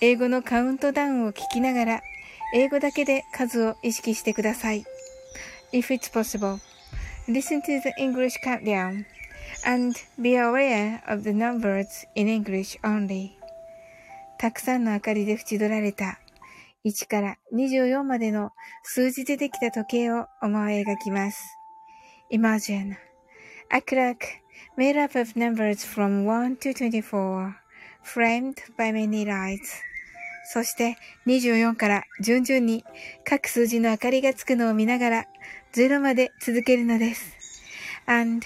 [0.02, 2.02] 英語のカウントダウンを聞きながら、
[2.54, 4.84] 英語だけで数を意識してください。
[5.72, 6.60] If it's possible,
[7.30, 9.06] listen to the English countdown
[9.66, 13.32] and be aware of the numbers in English only.
[14.38, 16.20] たくさんの明かりで縁取られた
[16.86, 18.52] 1から24までの
[18.84, 21.58] 数字でできた時計を思い描きます。
[22.32, 22.96] Imagine
[23.72, 24.18] A clock
[24.78, 27.54] made up of numbers from 1 to 24,
[28.04, 29.82] framed by many lights.
[30.48, 32.86] そして24から順々に
[33.24, 35.26] 各数字の明かりがつくのを見ながら
[35.74, 37.36] 0まで続けるのです。
[38.06, 38.46] And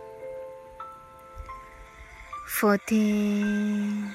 [2.59, 4.11] Fateh,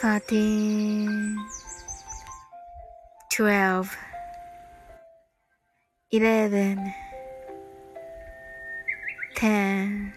[0.00, 1.08] Fateh,
[3.32, 3.96] twelve,
[6.10, 6.92] eleven,
[9.34, 10.12] ten,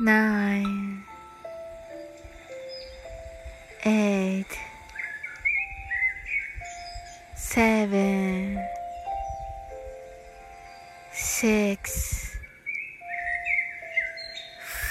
[0.00, 1.04] nine,
[3.86, 4.58] eight,
[7.34, 8.58] seven,
[11.12, 12.33] six.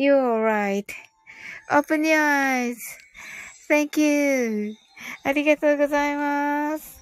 [0.00, 0.42] You're
[1.68, 2.16] right.Open your
[3.68, 4.74] eyes.Thank you.
[5.24, 6.98] ありがとうございます。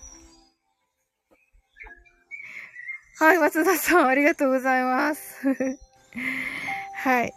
[3.21, 5.47] はい、松田さん、ありがとうございます。
[7.05, 7.33] はい。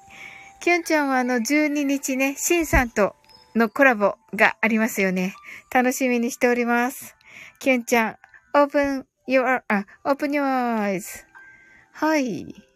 [0.62, 3.16] きゅんちゃんはあの、12日ね、しんさんと
[3.53, 5.36] のコラボがありますよね。
[5.72, 7.16] 楽しみにしております。
[7.59, 8.18] きゅんちゃん、
[8.55, 11.24] open your, あ、open your eyes.
[11.91, 12.70] はい。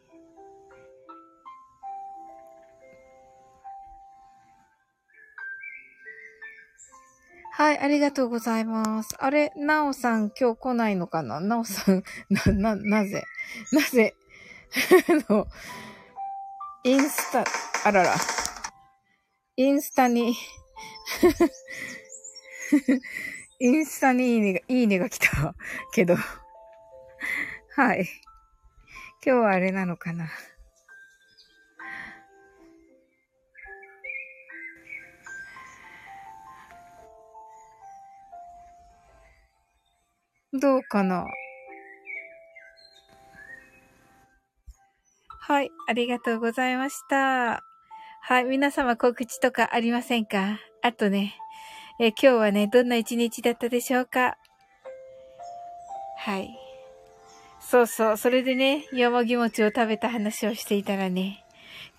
[7.57, 9.15] はい、ありがとうございます。
[9.17, 11.39] あれ、なおさん今日来ないのかな？
[11.39, 13.23] なおさん、 な、な、なぜ？
[13.71, 14.13] なぜ？
[15.29, 15.47] あの、
[16.83, 17.45] インスタ、
[17.85, 18.13] あらら。
[19.55, 20.35] インスタに
[23.61, 25.55] インスタにいいねが、いいねが来た
[25.93, 28.05] けどはい。
[29.25, 30.29] 今日はあれなのかな？
[40.59, 41.25] どうかな？
[45.27, 47.63] はい、ありがとうございました。
[48.21, 50.59] はい、皆様告知とかありませんか？
[50.81, 51.35] あとね、
[51.99, 54.37] え今日はね、どんな一日だったでしょうか？
[56.17, 56.49] はい。
[57.59, 61.43] そうそう、それでね、よもぎ餅を食べた話をしていたらね、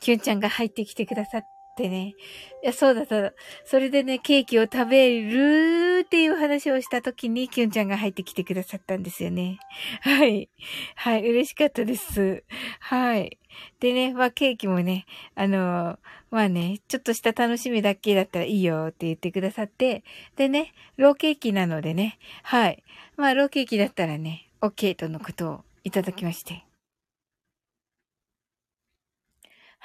[0.01, 1.43] きゅんちゃんが入ってきてくださっ
[1.77, 2.15] ってね。
[2.63, 3.35] いや、そうだった。
[3.67, 9.59] それでね、ケーキを食べるっていう話をした時に、キュンちゃんが入ってきてくださったんですよね。
[10.01, 10.49] はい。
[10.95, 12.45] はい、嬉しかったです。
[12.81, 13.39] はい。
[13.81, 15.05] でね、まあ、ケーキもね、
[15.35, 15.99] あの
[16.31, 20.03] まあね、ちょっとした楽しみだけだったらいいよって言ってくださって、
[20.37, 22.83] でね、ローケーキなのでね、はい。
[23.17, 26.66] まあ、ローケーキだったらね、OK とのことをいただきまして。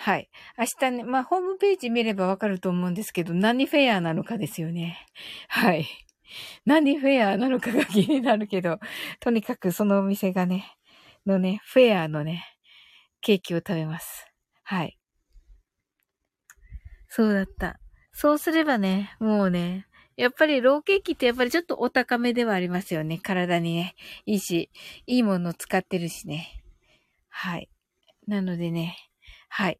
[0.04, 0.32] はい。
[0.58, 4.98] 明日ね、まあ、ホームページ見ればわかると思うんですけど、何フェアなのかですよね。
[5.48, 5.86] はい。
[6.66, 8.80] 何フェアなのかが 気になるけど、
[9.20, 10.76] とにかくそのお店がね、
[11.28, 12.44] のね、フェアのね、
[13.22, 14.26] ケーキを食べます。
[14.64, 14.98] はい。
[17.08, 17.80] そうだった。
[18.12, 19.86] そうすればね、もうね、
[20.16, 23.20] やっぱりローケーキってやっぱりちょっとお高めではありますよね。
[23.20, 23.94] 体にね。
[24.26, 24.72] いいし、
[25.06, 26.64] いいもの使ってるしね。
[27.30, 27.70] はい。
[28.26, 28.98] なのでね。
[29.48, 29.80] はい。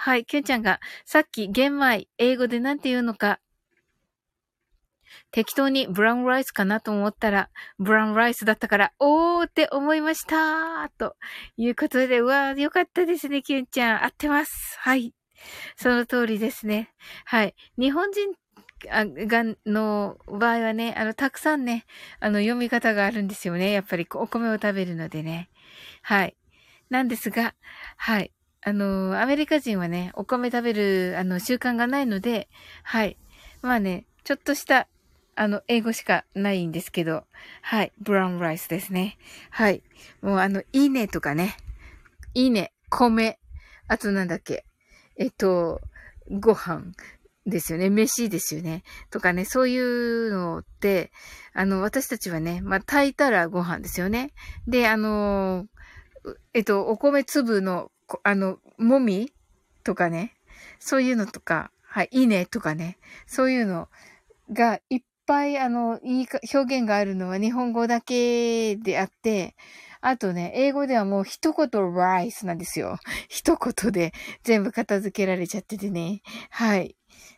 [0.00, 3.40] はい、きゅんちゃんが、さっき玄米、英語でなんて言うのか、
[5.32, 11.16] 適当にブラウンライスかなと思ったら、ブラウンライスだったから、おーって思いましたと
[11.56, 14.04] いうことで、うわー、よかったですね、きゅんちゃん。
[14.04, 14.76] 合ってます。
[14.78, 15.12] はい。
[15.76, 16.92] その通りですね。
[17.24, 17.56] はい。
[17.76, 18.32] 日本人
[19.26, 21.86] が、の場合はね、あの、たくさんね、
[22.20, 23.72] あの、読み方があるんですよね。
[23.72, 25.50] やっぱり、お米を食べるのでね。
[26.02, 26.36] はい。
[26.88, 27.56] なんですが、
[27.96, 28.30] はい。
[28.62, 32.48] あの、アメリカ人はね、お米食べる、あの、習慣がないので、
[32.82, 33.16] はい。
[33.62, 34.88] まあね、ちょっとした、
[35.36, 37.24] あの、英語しかないんですけど、
[37.62, 37.92] はい。
[38.00, 39.16] ブラウンライスですね。
[39.50, 39.82] はい。
[40.20, 41.56] もうあの、いいねとかね。
[42.34, 43.38] いいね、米。
[43.86, 44.64] あとなんだっけ。
[45.16, 45.80] えっと、
[46.28, 46.92] ご飯
[47.46, 47.90] ですよね。
[47.90, 48.82] 飯ですよね。
[49.10, 51.12] とかね、そういうのって、
[51.54, 54.32] あの、私たちはね、まあ、炊いたらご飯ですよね。
[54.66, 55.66] で、あの、
[56.52, 57.90] えっと、お米粒の
[58.22, 59.32] あの、もみ？
[59.84, 60.34] とかね、
[60.78, 63.88] そういうのとか、はい、いいねとかね、そういうの
[64.52, 69.54] がいっぱい、あの、いい表現があるのは日本語だけであって、
[70.00, 72.98] あとね、英語ではもう一言ライスなんですよ。
[73.28, 74.12] 一言で
[74.44, 76.22] 全部片付けられちゃっててね。
[76.50, 76.96] はい。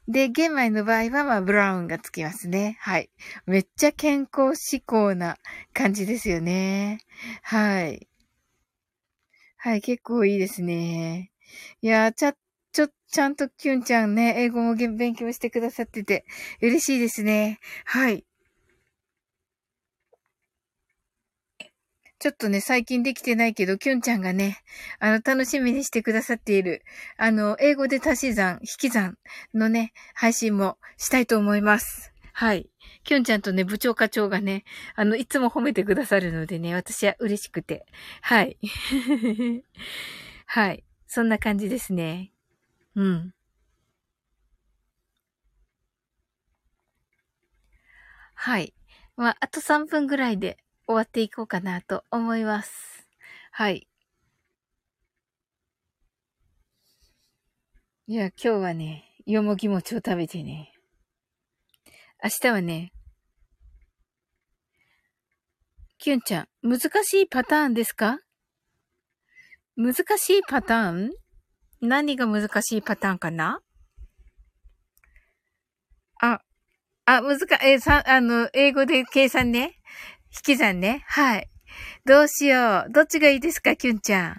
[0.09, 2.77] で、玄米の場合は、まあ、ブラウンがつきますね。
[2.81, 3.11] はい。
[3.47, 5.39] めっちゃ健康志向な
[5.73, 6.99] 感じですよね。
[7.43, 8.10] はい。
[9.63, 11.31] はい、結構いいですね。
[11.83, 12.35] いやちゃ、
[12.73, 16.25] ちょ、ちゃんとキュンちゃんね、英語も勉強してくださってて、
[16.63, 17.59] 嬉しいですね。
[17.85, 18.25] はい。
[22.21, 24.59] ちょっとね、最近できてないけど、キュンちゃんがね、
[25.01, 26.85] あの、楽しみにしてくださっている、
[27.17, 29.19] あの、英語で足し算、引き算
[29.55, 32.10] のね、配信もしたいと思います。
[32.41, 32.71] はい。
[33.05, 34.65] きょんちゃんとね、部長課長がね、
[34.97, 37.85] あの、いつも褒めてくださるのでね、私は嬉しくて。
[38.23, 38.57] はい。
[40.47, 40.83] はい。
[41.07, 42.33] そんな感じですね。
[42.95, 43.35] うん。
[48.33, 48.73] はい。
[49.17, 53.07] まあ、あと3分ぐらいで終わっていこうかなと思います。
[53.53, 53.87] はい。
[58.07, 60.70] いや、今日はね、よもぎ餅を食べてね。
[62.23, 62.93] 明日はね、
[65.99, 68.19] キュンちゃん、難しいパターンですか？
[69.77, 71.11] 難しいパターン？
[71.81, 73.61] 何が難しいパターンかな？
[76.21, 76.41] あ、
[77.07, 79.79] あ、難か、え、さ、あの、英語で計算ね。
[80.47, 81.03] 引き算ね。
[81.07, 81.49] はい。
[82.05, 82.93] どうしよう。
[82.93, 84.37] どっちがいいですか、キュンちゃん。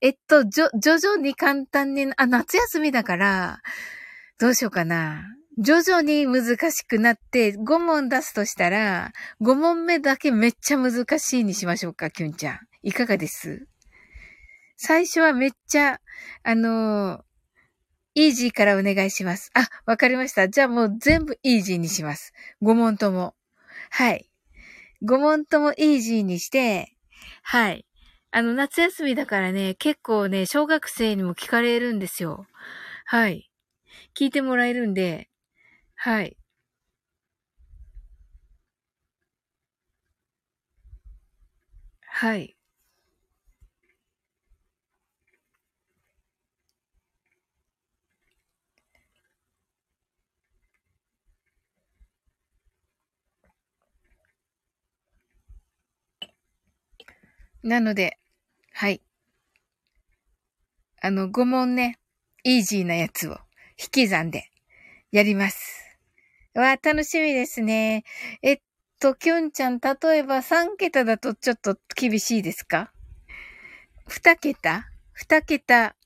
[0.00, 3.58] えっと、じょ、徐々に簡単に、あ、夏休みだから、
[4.38, 5.24] どうしようかな。
[5.60, 12.58] 徐々に難しくなって5問出すとしたら、5問目だけめっちゃ難しいにしましょうか、キュンちゃん。
[12.82, 13.66] いかがです？
[14.76, 16.00] 最初はめっちゃ、
[16.44, 17.20] あのー、
[18.14, 19.50] イージーからお願いします。
[19.52, 20.48] あ、わかりました。
[20.48, 22.32] じゃあもう全部イージーにします。
[22.62, 23.34] 5問とも。
[23.90, 24.30] はい。
[25.02, 26.94] 5問ともイージーにして、
[27.42, 27.84] はい。
[28.30, 32.46] あの、夏休みだからね、結構ね、小学生にも聞かれるんですよ。
[33.06, 33.50] はい。
[34.16, 35.27] 聞いてもらえるんで、
[35.98, 36.38] はい。
[42.06, 42.56] はい。
[57.62, 58.18] なので、
[58.72, 59.02] はい。
[61.00, 61.98] あの、5問ね、
[62.44, 63.38] イージーなやつを
[63.80, 64.50] 引き算で
[65.12, 65.87] やります。
[66.54, 68.04] わあ、楽しみですね。
[68.42, 68.58] えっ
[69.00, 72.92] と、きょんちゃん、例えば3桁だとちょっと厳しいですか
[74.08, 74.88] ?2 桁
[75.28, 75.96] ?2 桁、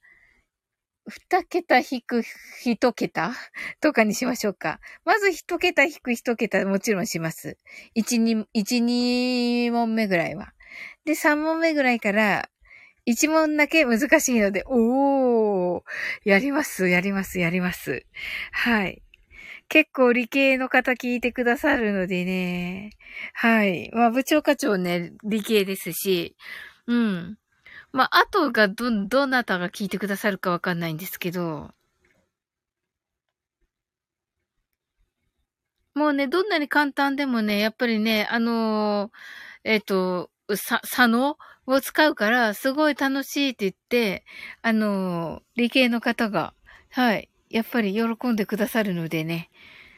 [1.09, 2.23] 2桁引く
[2.65, 3.33] 1桁？
[3.81, 4.79] とかにしましょうか。
[5.05, 7.59] まず1桁引く1桁もちろんします。
[7.97, 10.53] 1、2、1、2問目ぐらいは。
[11.05, 12.49] で、3問目ぐらいから、
[13.07, 15.83] 1問だけ難しいので、おー、
[16.25, 18.07] やります、やります、やります。
[18.53, 19.03] はい。
[19.73, 22.91] 結構理系の方聞いてくださるのでね。
[23.33, 23.91] はい。
[23.95, 26.37] まあ、部長課長ね、理系ですし、
[26.87, 27.39] うん。
[27.91, 31.71] まあ、あとがど、どなたが聞いてくださるかわかんないんですけど、
[35.95, 39.11] もうね、どんなに簡単でもね、やっぱりね、あのー、
[39.65, 44.27] えっ、ー、と、さ、佐野を使うから、すごい楽しいって言って、
[44.61, 46.53] あのー、理系の方が
[46.91, 47.31] はい。
[47.53, 49.51] やっぱり喜んでくださるのでね。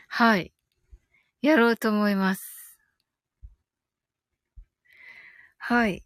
[0.09, 0.53] はい。
[1.41, 2.81] やろうと思います。
[5.59, 6.03] はい。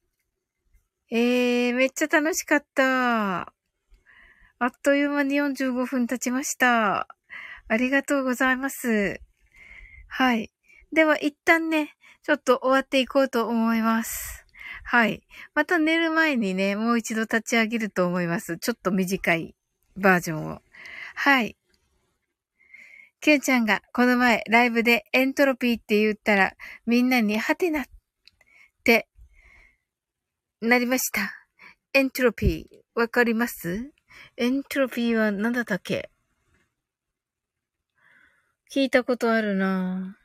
[1.11, 3.41] えー、めっちゃ楽しかった。
[4.61, 7.09] あっという間に45分経ちました。
[7.67, 9.23] ありがとうございます。
[10.07, 10.51] はい。
[10.93, 14.45] では一旦ね、ちょっと終わっていこうと思います。
[14.85, 15.23] はい。
[15.55, 18.59] また寝る前にね、もう一度立ち上げると思います。
[18.59, 19.55] ちょっと短い
[19.97, 20.61] バージョンを。
[21.21, 21.57] はい。
[23.21, 26.53] キュンちゃんがこの前ライブでエントロピーって言ったら
[26.87, 27.85] みんなにハテナっ
[28.85, 29.09] て
[30.61, 31.33] なりました。
[31.93, 33.93] エントロピーわかります？
[34.37, 36.09] エントロピーは何だったっけ？
[38.73, 40.17] 聞いたことあるな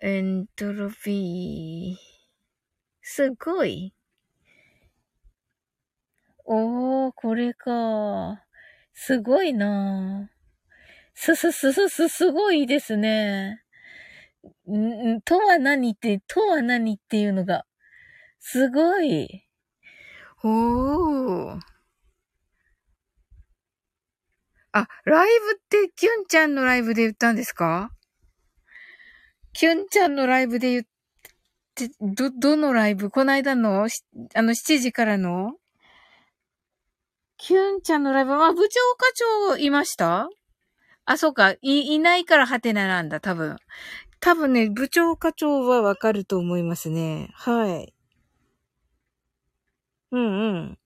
[0.00, 2.02] エントロピー。
[3.02, 3.92] すごい。
[6.44, 8.42] おー、これか。
[8.94, 10.30] すごいな
[11.14, 13.62] すすすすす、すごいですね。
[14.70, 17.64] ん、とは何って、とは何っていうのが、
[18.40, 19.44] すごい。
[20.44, 21.60] おー。
[24.72, 27.90] あ、ライブってキュンちゃんのライブで言ったんですか？
[29.52, 30.84] キュンちゃんのライブで言っ
[31.74, 33.10] て、ど、どのライブ？
[33.10, 33.86] こないだの
[34.34, 35.52] あの、7時からの？
[37.44, 39.12] キュンちゃんのライブ、あ、部長課
[39.50, 40.28] 長いました？
[41.06, 41.56] あ、そうか。
[41.60, 43.56] い、いないからハテナなんだ、多分。
[44.20, 47.30] 多分ね、部長課長はわかると思いますね。
[47.34, 47.92] はい。
[50.12, 50.78] うんうん。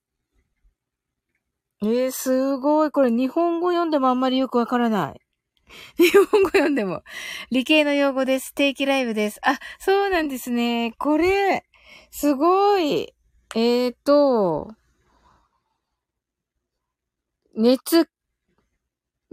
[1.82, 2.90] えー、すごい。
[2.90, 5.20] これ日本語読んでもあんまりよくわからない。
[6.02, 7.02] 日本語読んでも。
[7.50, 8.54] 理系の用語です。
[8.54, 9.40] 定期ライブです。
[9.42, 10.94] あ、そうなんですね。
[10.96, 11.66] これ、
[12.10, 13.12] すごい。
[13.54, 14.70] えーと、
[17.56, 18.08] 熱、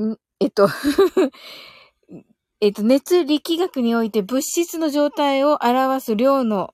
[0.01, 0.67] んえっと
[2.61, 6.73] えっと、熱力学において物質の状態を表す量の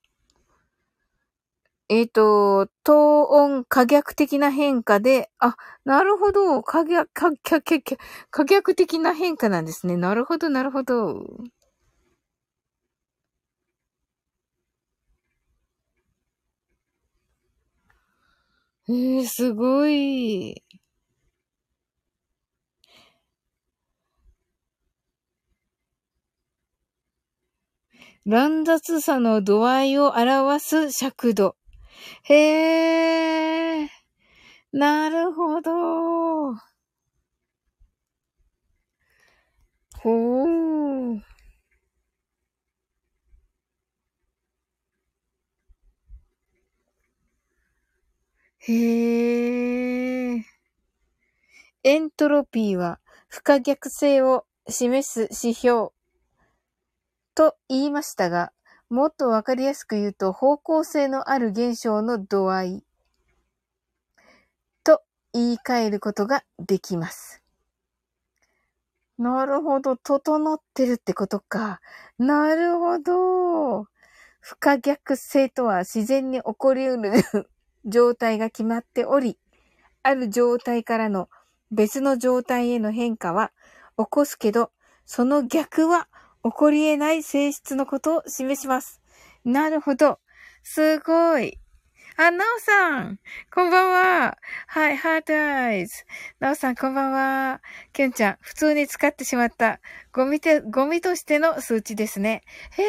[1.91, 6.61] えっ、と、等温可逆的な変化で、あ、なるほど。
[6.61, 7.31] 可逆、可
[7.61, 7.97] 逆、
[8.29, 9.97] 可逆的な変化なんですね。
[9.97, 11.25] なるほど、なるほど。
[18.89, 20.61] えー、すごい。
[28.25, 31.55] 乱雑さの度合いを表す尺度。
[32.23, 33.89] へえ、
[34.71, 36.55] なるほど。
[40.01, 41.21] ほう。
[48.59, 50.45] へえ。
[51.83, 52.99] エントロピーは
[53.29, 55.89] 不可逆性を示す指標
[57.39, 58.51] と言いましたが、
[58.89, 62.83] もっとわかりやすく言うと、方向性のある現象の度合い
[64.83, 67.41] と言い換えることができます。
[69.17, 69.95] なるほど。
[69.95, 71.79] 整ってるってことか。
[72.17, 73.85] なるほど。
[74.41, 77.49] 不可逆性とは自然に起こり得る
[77.85, 79.37] 状態が決まっており、
[80.03, 81.29] ある状態からの
[81.71, 83.53] 別の状態への変化は
[83.97, 84.71] 起こすけど、
[85.05, 86.09] その逆は
[86.49, 89.01] 起こり得ない性質のことを示します。
[89.45, 90.19] なるほど。
[90.63, 91.59] すごい。
[92.21, 93.17] あ、なおさん。
[93.49, 94.37] こんばんは。
[94.67, 96.03] はい、ハートアイズ。
[96.41, 97.61] なおさん、こんばんは。
[97.93, 99.79] きゅんちゃん、普通に使ってしまった。
[100.11, 102.43] ゴミて、ゴミとしての数値ですね。
[102.71, 102.83] へ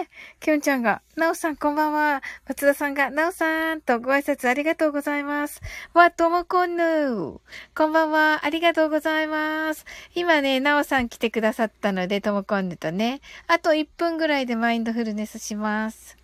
[0.00, 0.08] え。
[0.40, 2.24] きゅんちゃんが、なおさん、こんばんは。
[2.48, 5.60] 松田さんが、なおさんとご挨拶ありがとうございます。
[5.94, 7.38] わ、ともこんぬ
[7.72, 8.40] こんばんは。
[8.42, 9.84] ありがとうございます。
[10.16, 16.16] 今ね、なおさん来てくださったので、ともこんぬとね、あと1分ぐらいでマインドフルネスします。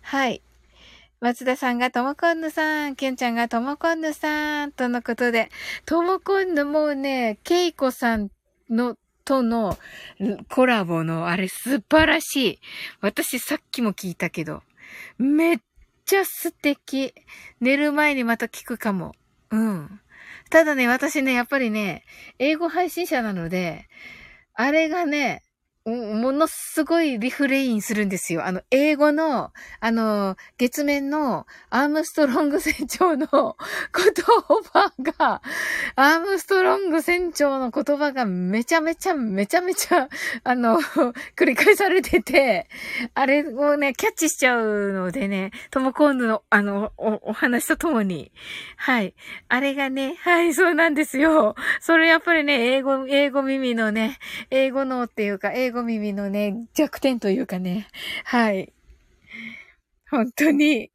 [0.00, 0.40] はい。
[1.24, 5.48] 松田さんがともこんぬさん、きゅんちゃんがともこんぬさん、とのことで、
[5.86, 8.28] ともこんぬもうね、けいこさん
[8.68, 9.78] の、との
[10.50, 12.58] コラボのあれ素晴らしい。
[13.00, 14.62] 私さっきも聞いたけど、
[15.16, 15.58] めっ
[16.04, 17.14] ちゃ素敵。
[17.58, 19.14] 寝る前にまた聞くかも。
[19.48, 20.00] うん。
[20.50, 22.04] ただね、私ね、やっぱりね、
[22.38, 23.86] 英語配信者なので、
[24.52, 25.42] あれがね、
[25.86, 28.46] ものすごいリフレインするんですよ。
[28.46, 33.28] あの、英語の、あの、月面のアームストロング船長の言
[34.72, 35.42] 葉が、
[35.94, 40.08] アームストロング船長の言葉がめちゃめちゃめちゃめちゃ、
[40.42, 40.80] あの、
[41.36, 42.66] 繰り返されてて、
[43.12, 48.32] あれをね、キャッチしちゃうのでね、トモコンヌの、あの、お、お話とともに。
[48.78, 49.14] はい。
[49.50, 51.54] あれがね、はい、そうなんですよ。
[51.80, 54.18] それやっぱりね、英語、英語耳のね、
[54.50, 57.88] 英語のっていうか、英語耳のね、弱点というかね。
[58.24, 58.72] はい。
[60.10, 60.90] 本当に。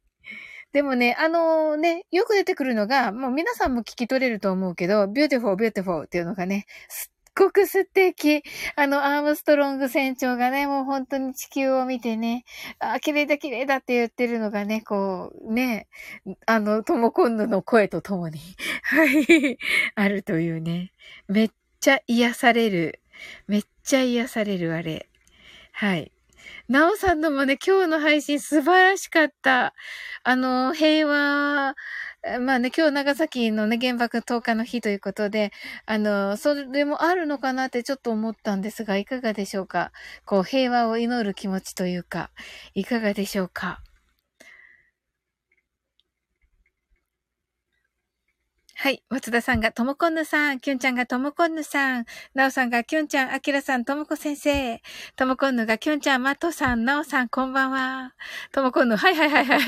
[0.72, 8.42] でもね、あのー、ね、よく出てくるのが、もう皆さんも聞き取れると思うけど、 beautiful、beautiful っていうのがね、すっごく素敵。
[8.76, 12.44] あの、アームストロング船長がね、もう本当に地球を見てね、
[12.78, 15.88] あ、綺麗だ綺麗だって言ってるのがね、こう、ね、
[16.46, 18.38] あの、トモコンヌの声とともに、
[18.84, 19.58] はい、
[19.96, 20.92] あるというね、
[21.26, 21.50] めっ
[21.80, 22.99] ちゃ癒される、
[23.46, 25.08] めっちゃ癒されるあれ。
[25.72, 26.12] はい。
[26.68, 29.74] なおさんのもね、今日の配信素晴らしかった。
[30.24, 31.74] あの、平和、
[32.40, 35.52] まあね、今日長崎のね、原爆10日の日ということで、
[35.86, 39.92] あの、それもあるのかなってちょっと思ったんですが、いかがでしょうか？
[40.24, 42.30] こう、平和を祈る気持ちというか、
[42.74, 43.82] いかがでしょうか？
[48.82, 49.02] はい。
[49.10, 54.80] 松田さんがともこんぬさん、きゅんちゃんがともこんぬさん、なおさんがきゅんちゃん、あきらさん、ともこ先生、
[55.16, 58.14] ともこんぬがきゅんちゃん、まとさん、なおさん、こんばんは。
[58.52, 59.60] ともこんぬ、はいはいはいはい。
[59.60, 59.66] は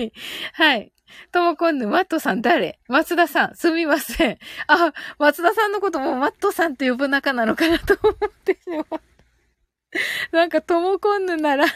[0.00, 0.12] い。
[0.54, 0.92] はい。
[1.30, 2.80] ともこんぬ、マットさん誰？
[2.88, 4.38] 松田さん、すみません。
[4.66, 9.00] あ、松田さんのこともマットさんって呼ぶ仲なのかなと思ってしまった。
[10.32, 11.66] なんか、ともこんぬなら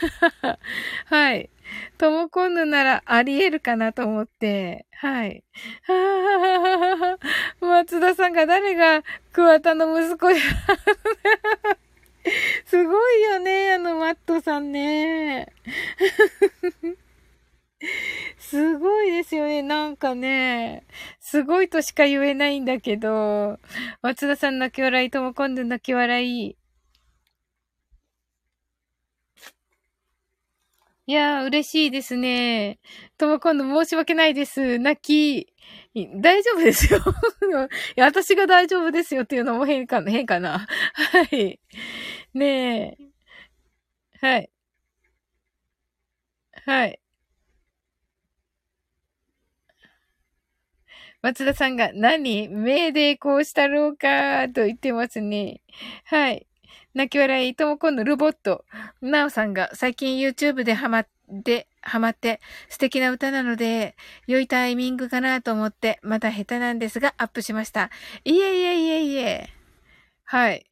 [1.04, 1.50] はい。
[1.98, 5.44] ともこんぬならあり得るかなと思って、はい。
[5.86, 7.18] ははは
[7.60, 9.02] 松田さんが誰が
[9.32, 10.36] 桑田の息子や。
[12.66, 15.52] すごいよね、あのマットさんね。
[18.38, 19.62] すごいですよね。
[19.62, 20.84] なんかね、
[21.18, 23.58] すごいとしか言えないんだけど、
[24.02, 26.56] 松田さん泣き笑い、ともこんぬ泣き笑い。
[31.06, 32.78] いやー、嬉しいですね。
[33.18, 34.78] とも今度申し訳ないです。
[34.78, 35.52] 泣き。
[36.20, 37.00] 大丈夫ですよ。
[37.96, 40.66] いや、私が大丈夫ですよっていうのも変かな、変かな。
[40.94, 41.58] はい。
[42.34, 43.10] ねえ。
[44.20, 44.50] はい。
[46.66, 47.00] はい。
[51.22, 52.48] 松田さんが何？
[52.48, 55.60] 目でこうしたろうかと言ってますね。
[56.04, 56.46] はい。
[56.94, 58.64] 泣き笑い、ともこんのロボット。
[59.00, 61.08] なおさんが最近 YouTube でハマっ
[61.44, 67.90] て、ハマって素敵な歌なので、良いタイミングかなと思って、まだ下手なんですがアップしました。
[68.24, 69.50] いえいえいえいえ。
[70.24, 70.66] はい。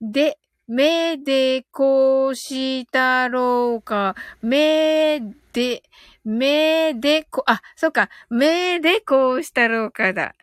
[0.00, 4.14] で、めでこうしたろうか。
[4.40, 5.20] め
[5.52, 5.82] で、
[6.24, 8.08] めでこ、あ、そうか。
[8.30, 10.34] めでこうしたろうかだ。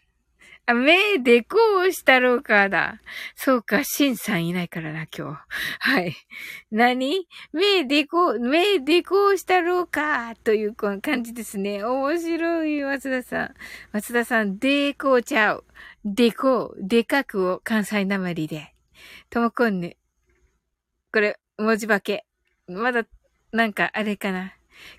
[0.65, 1.57] あ、目でこ
[1.87, 3.01] うしたろうかだ。
[3.35, 5.41] そうか、シンさんいないからな、今日。
[5.79, 6.15] はい。
[6.71, 7.27] 何？
[7.51, 11.83] 目でこう、目でこうしたろうか、という感じですね。
[11.83, 13.53] 面白い、松田さん。
[13.91, 15.65] 松田さん、でこうちゃう。
[16.05, 18.73] でこう、でかくを関西なまりで。
[19.29, 19.97] ともこんぬ。
[21.11, 22.25] これ、文字化け。
[22.67, 23.05] まだ、
[23.51, 24.53] なんか、あれかな。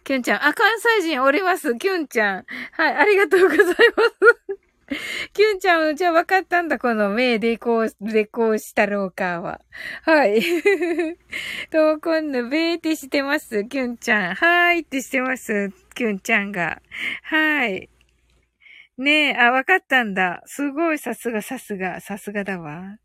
[0.04, 0.44] きゅんちゃん。
[0.44, 1.74] あ、関西人おります。
[1.76, 2.44] きゅんちゃん。
[2.72, 3.74] はい、ありがとうございます。
[5.32, 9.60] キュンちゃん、じゃあ分かったんだ、この目でこう、でこうしたろうかは。
[10.02, 10.40] はい。
[11.70, 14.34] と、今度、べーってしてます、キュンちゃん。
[14.34, 16.82] はーいってしてます、キュンちゃんが。
[17.22, 17.88] はい。
[18.96, 20.42] ねえ、あ、分かったんだ。
[20.46, 22.98] すごい、さすが、さすが、さすがだわ。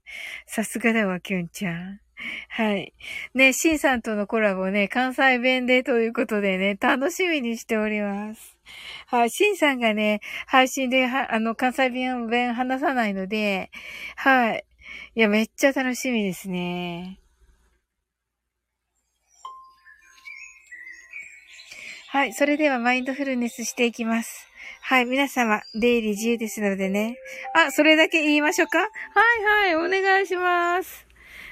[0.46, 2.00] さすがだわ、キュンちゃん。
[2.50, 2.94] はい。
[3.34, 8.59] ね、シンさんとのコラボね、関西弁でということでね、楽しみにしております。
[9.08, 9.30] はい。
[9.30, 13.72] シンさんがね、配信で、は、あの、関西弁、弁話さないので、
[14.16, 14.66] はい。
[15.16, 17.20] いや、めっちゃ楽しみですね。
[22.10, 22.34] はい。
[22.34, 24.48] それではマインドフルネスしていきます。
[24.82, 25.06] はい。
[25.06, 27.18] 皆様、出入り自由ですのでね。
[27.54, 28.80] あ、それだけ言いましょうか？
[28.80, 29.76] はいはい。
[29.76, 31.06] お願いします。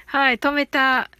[0.06, 0.38] はい。
[0.38, 1.10] 止めた。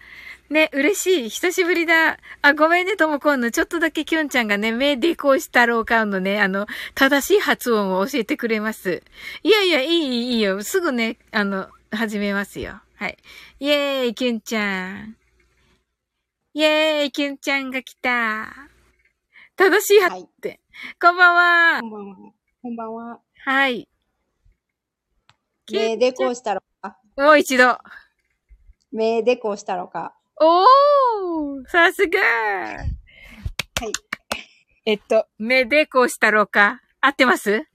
[0.50, 1.28] ね、嬉しい。
[1.28, 2.18] 久しぶりだ。
[2.40, 3.50] あ、ごめんね、ともこんの。
[3.50, 9.02] ちょっとだけきょんちゃんがね、目でこうしたろうかのね、あの、正しい発音を教えてくれます。
[9.42, 10.62] いやいや、いい、いいよ。
[10.62, 12.80] すぐね、あの、始めますよ。
[12.96, 13.18] はい。
[13.60, 15.16] イェーイ、きゅんちゃん。
[16.54, 18.48] イェーイ、きゅんちゃんが来た。
[19.56, 20.60] 正しい発、はい、って。
[21.00, 21.80] こんばんは。
[21.82, 22.16] こんばんは。
[22.62, 23.20] こんばんは。
[23.44, 23.86] はい。
[25.70, 26.96] 目でこうしたろか。
[27.18, 27.76] もう一度。
[28.90, 30.14] 目でこうしたろか。
[30.40, 33.92] おーさすがはい。
[34.86, 36.80] えっと、目でこうしたろうか。
[37.00, 37.66] 合ってます？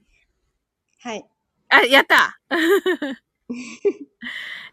[1.00, 1.24] はい。
[1.68, 2.38] あ、やった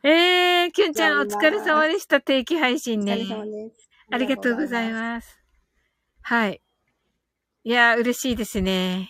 [0.03, 2.21] えー、きゅんちゃんお疲れ様でした。
[2.21, 3.19] 定期配信ねお疲。
[3.19, 3.89] れ様です。
[4.11, 4.93] ありがとうございす。
[4.93, 5.39] ます。
[6.21, 6.61] はい。
[7.63, 9.09] いやー、嬉しいですね。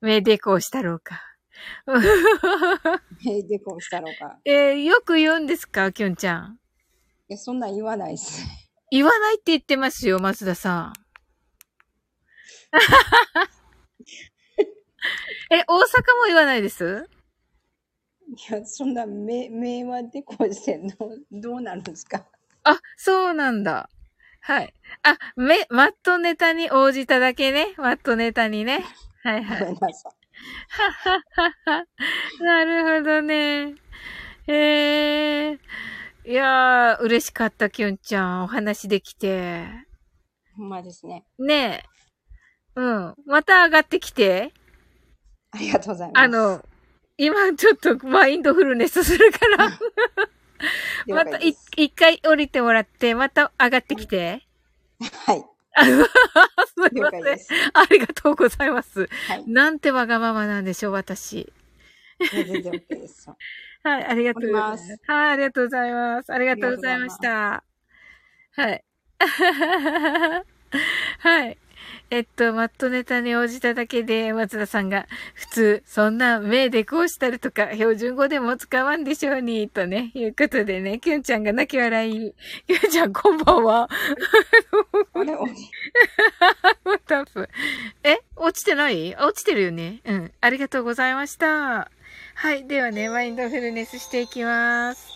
[0.00, 1.22] 目でこうしたろうか。
[3.24, 4.38] 目でこうしたろか。
[4.44, 6.58] えー、よく言うんですかきゅんちゃん？
[7.28, 8.44] いや、そんなん言わないです。
[8.90, 10.92] 言わないって言ってますよ、松田さん。
[15.50, 15.80] え、大阪も
[16.26, 17.08] 言わないです？
[18.28, 20.94] いや、そんな目、目はでこうしてんの、
[21.30, 22.24] どうなるんですか？
[22.64, 23.88] あ、そうなんだ。
[24.40, 24.74] はい。
[25.02, 27.74] あ、め、マットネタに応じただけね。
[27.78, 28.84] マットネタにね。
[29.22, 29.60] はいはい。
[29.60, 30.12] ごめんなさい。
[30.68, 31.86] はははは。
[32.40, 33.74] なるほどね。
[34.46, 35.58] ええ
[36.26, 38.44] いやー、嬉しかった、きゅんちゃん。
[38.44, 39.66] お話できて。
[40.56, 41.26] ほんまですね。
[41.38, 41.84] ね
[42.76, 42.80] え。
[42.80, 43.14] うん。
[43.26, 44.52] また上がってきて。
[45.50, 46.24] ありがとうございます。
[46.24, 46.64] あの、
[47.18, 49.68] 今ちょっとマインドフルネスするから、
[51.06, 54.42] 了また一回降りてもらって、また上がってきて。
[55.26, 55.44] はい。
[55.76, 57.22] あすいません。
[57.74, 59.10] ありがとうございます。
[59.28, 59.44] はい。
[59.46, 61.52] なんてわがままなんでしょう、私。
[62.32, 63.28] 全然 OK です。
[63.84, 64.96] はい、ありがとうございます。
[65.06, 66.32] はい、ありがとうございます。
[66.32, 67.64] ありがとうございました。
[68.52, 68.84] はい。
[71.20, 71.58] はい。
[72.10, 82.34] えっと、マットネタに応じただけで、松田さんが、普通、そんな目でこうしたりとか、標準語でも使わんでしょうに、とね、いうことでね、きゅんちゃんが泣き笑い。
[82.66, 83.88] きゅんちゃん、こんばんは。
[85.14, 85.46] あれ、お
[87.06, 87.48] タフ。
[88.04, 88.18] え？
[88.36, 89.14] 落ちてない？
[89.16, 90.00] あ落ちてるよね。
[90.04, 90.32] うん。
[90.40, 91.90] ありがとうございました。
[92.34, 92.66] はい。
[92.66, 95.14] ではね、マインドフルネスしていきます。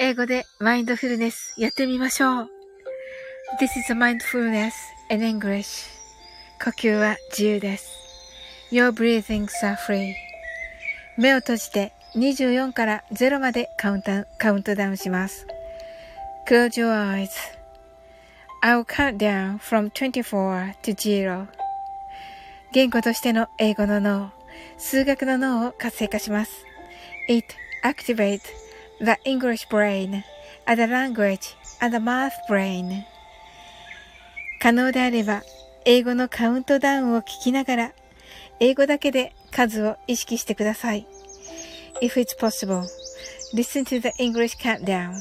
[0.00, 2.48] 英語でマインドフルネスやってみましょう。
[3.60, 4.72] This is a mindfulness
[5.10, 5.88] in English.
[6.62, 7.86] 呼吸は自由です。
[8.72, 10.14] Your breathings are free.
[11.16, 15.46] 目を閉じて24から0までカウントカウントダウンします。
[16.48, 17.53] Close your eyes.
[18.64, 21.48] I'll count down from 24 to 0.
[22.72, 24.30] 言語としての英語の脳、
[24.78, 26.64] 数学の脳を活性化します。
[27.28, 27.44] It
[27.84, 28.40] activates
[29.00, 30.22] the English brain,
[30.64, 33.02] and the language, and the math brain.
[34.62, 35.42] 可能であれば、
[35.84, 37.92] 英語のカウントダウンを聞きながら、
[38.60, 41.06] 英語だけで数を意識してください。
[42.00, 42.84] If it's possible,
[43.52, 45.16] listen to the English countdown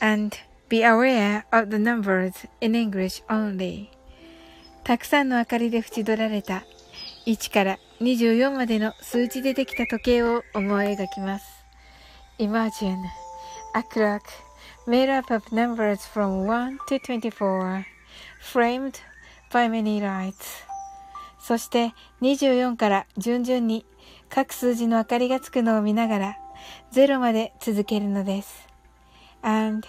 [0.00, 0.34] and
[0.70, 3.88] be aware of the numbers in English only.
[4.84, 6.62] たくさんの明かりで縁取られた
[7.26, 11.64] 1から24までの数字でできた時計を思い描きます。
[12.38, 12.96] Imagine
[13.74, 14.20] a clock
[14.86, 17.84] made up of numbers from 1 to 24,
[18.40, 18.94] framed
[19.52, 20.64] by many lights.
[21.40, 21.92] そして
[22.22, 23.84] 24から順々に
[24.28, 26.36] 各数字の明かりがつくのを見ながら
[26.92, 28.68] 0まで続けるのです。
[29.42, 29.88] And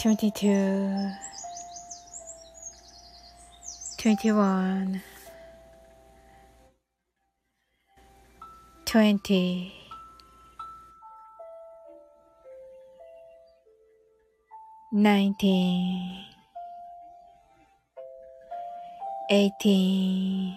[0.00, 1.12] 22
[3.98, 5.02] 21
[8.86, 9.72] 20
[14.90, 16.26] 19
[19.28, 20.54] 18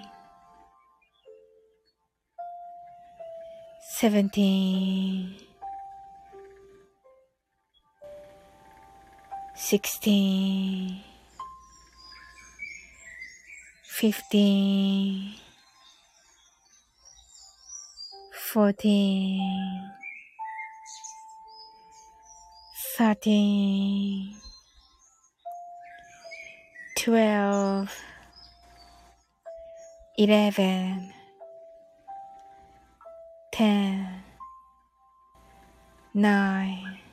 [4.00, 5.53] 17
[9.56, 11.04] 16
[13.84, 15.36] 15
[18.32, 19.40] 14
[22.98, 24.36] 13
[26.96, 27.90] 12
[30.18, 31.14] 11
[33.52, 34.24] 10
[36.16, 37.13] 9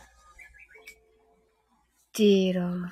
[2.13, 2.89] zero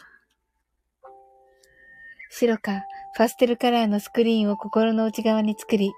[2.32, 2.84] 白か
[3.18, 5.92] パステルカラーのスクリーンを心の内側に作り、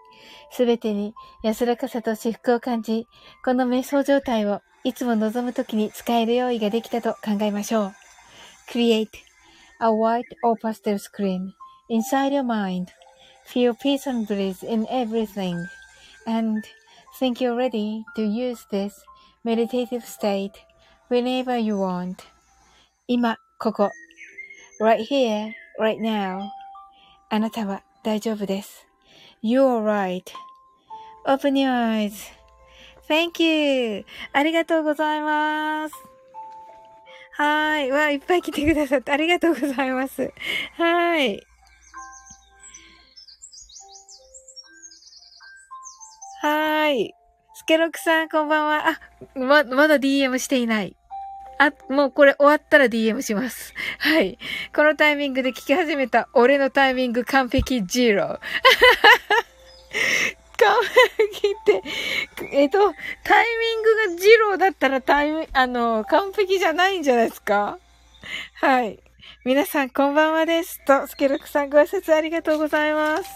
[0.51, 1.13] すべてに
[1.43, 3.05] 安らかさと至福を感じ、
[3.43, 7.93] この瞑想状態をいつも望むときに使える用意ができたと考えましょう。
[8.71, 9.09] Create
[9.81, 11.51] a white or pastel screen
[11.89, 12.87] inside your mind.
[13.45, 15.57] Feel peace and bliss in everything.
[16.25, 16.63] And
[17.19, 18.93] think you're ready to use this
[19.43, 20.53] meditative state
[21.09, 22.30] whenever you want.
[23.13, 23.91] 今、ここ。
[24.79, 26.39] right here, right now.
[27.29, 28.87] あなたは大丈夫です。
[29.43, 29.83] You're
[31.25, 32.09] right.Open your
[33.09, 34.05] eyes.Thank you.
[34.31, 35.95] ありがとうございます。
[37.33, 37.91] はーい。
[37.91, 40.21] わ、いっぱい来てくださってありがとうございます。
[40.21, 41.43] はーい。
[46.41, 47.13] はーい。
[47.55, 48.87] スケロクさん、こんばんは。
[48.87, 48.99] あ、
[49.35, 50.95] ま、まだ DM していない。
[51.63, 53.73] あ、もうこれ終わったら DM します。
[53.99, 54.39] はい。
[54.75, 58.39] このタイミングで聞き始めた俺のタイミング完璧ジーロー。
[60.57, 60.75] 完
[61.33, 61.83] 璧って、
[62.51, 62.79] えっと、
[63.23, 67.77] タイミングがジローだったらタイミ、あの、完璧じゃないんじゃないですか？
[68.55, 68.99] はい。
[69.45, 70.83] 皆さんこんばんはです。
[70.85, 73.29] と、スケルクさんご挨拶ありがとうございます。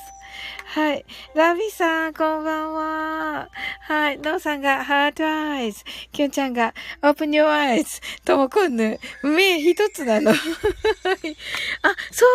[0.65, 1.05] はい。
[1.35, 3.49] ラビさん、こんばんは。
[3.81, 4.17] はい。
[4.17, 5.83] ノーさんが、ハートアイズ。
[6.11, 8.01] キュンちゃんが、オープンヨアイズ。
[8.25, 10.31] ともこんぬ、目一つなの。
[10.31, 10.41] あ、そ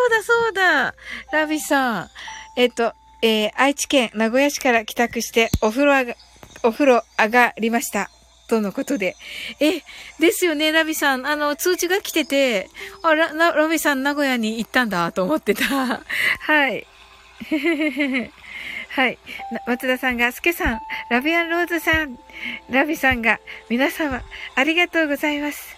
[0.07, 0.95] うだそうだ。
[1.33, 2.11] ラビさん。
[2.57, 6.15] えっと、えー愛知県名古屋市から帰宅して、お風呂あが、
[6.63, 8.11] お風呂上がりました。
[8.49, 9.17] とのことで。
[9.61, 9.83] え、
[10.19, 11.27] ですよね、ラビさん。
[11.27, 12.69] あの、通知が来てて、
[13.03, 15.65] あ、ラ、ララビさん名古屋に行ったんだと思ってた。
[16.41, 16.87] はい。
[18.91, 19.19] はい。
[19.67, 20.81] 松田さんが、スケさん、
[21.11, 22.19] ラビアンローズさん、
[22.69, 24.23] ラビさんが、皆様、
[24.55, 25.77] ありがとうございます。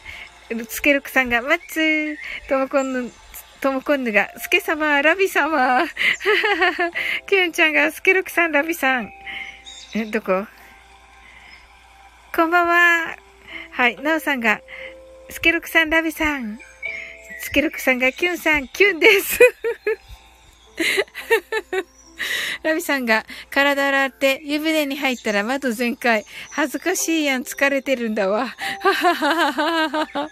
[0.68, 2.16] スケルクさんが、マッツー、
[2.48, 3.12] ともこんぬ、
[3.60, 5.84] ともこんぬが、スケ様、ラビ様、
[7.28, 9.12] キュンちゃんが、スケルクさん、ラビさん。
[9.94, 10.46] え、どこ？
[12.34, 13.16] こんばんは。
[13.72, 13.96] はい。
[13.96, 14.60] なおさんが、
[15.28, 16.58] スケルクさん、ラビさん。
[17.40, 19.38] スケルクさんが、キュンさん、キュンです。
[22.62, 26.24] ラビさんが、体洗って湯船に入ったら窓全開。
[26.50, 28.46] 恥ずかしいやん、疲れてるんだわ。
[28.80, 30.30] はははははは。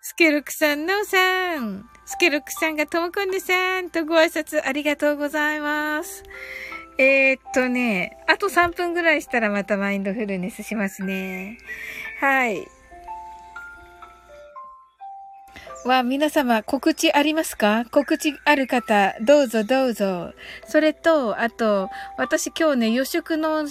[0.00, 1.88] スケルクさん、ナオさん。
[2.06, 6.22] スケルクさんがともこんぬさんとご挨拶ありがとうございます。
[6.98, 11.58] えー、っとね、あと3分ぐらいしたらまたマインドフルネスしますね。
[12.20, 12.66] はい。
[15.88, 17.84] わ、皆様、告知ありますか？
[17.90, 20.32] 告知ある方、どうぞどうぞ。
[20.68, 23.66] それと、あと、私今日ね、予食の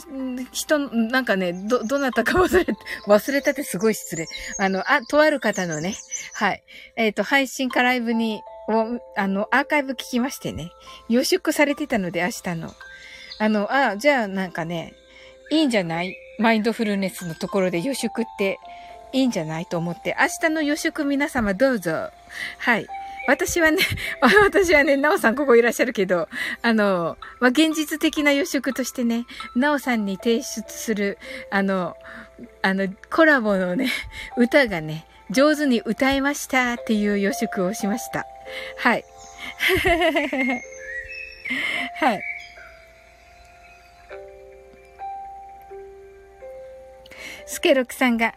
[0.51, 2.65] 人、なんかね、ど、どなたか忘れ、
[3.07, 4.25] 忘れたってすごい失礼。
[4.59, 5.95] あの、あ、とある方のね、
[6.33, 6.63] はい。
[6.97, 10.71] えっ、と、配信かライブに、を、あの、アーカイブ聞きましてね、
[11.07, 12.73] 予食されてたので、明日の。
[13.39, 14.93] あの、あ、じゃあなんかね、
[15.51, 16.17] いいんじゃない？
[16.39, 18.59] マインドフルネスのところで予食って
[19.13, 22.11] いいんじゃないと思って、明日の予食皆様どうぞ。
[22.59, 22.87] はい。
[23.27, 23.83] 私はね、
[24.43, 26.29] 私はね、なおさんここいらっしゃるけど、
[26.61, 31.17] あの、まあ、現実的な予食としてね、なおさんに提出する、
[31.51, 31.97] あの、
[32.61, 33.89] あの、コラボのね、
[34.37, 38.25] 歌がね、上手に歌えましたっていう予食をしました。
[38.77, 39.03] はい。
[41.99, 42.21] はい。
[47.45, 48.35] スケロクさんが、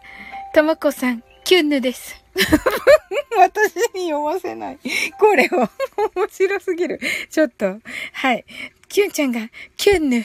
[0.52, 2.24] ともこさん、キュンヌです。
[3.36, 4.78] 私に読ませない。
[5.18, 5.68] これを。
[6.14, 7.00] 面白すぎる。
[7.30, 7.78] ちょっと。
[8.12, 8.44] はい。
[8.88, 10.16] キュンちゃんが、キュンヌ。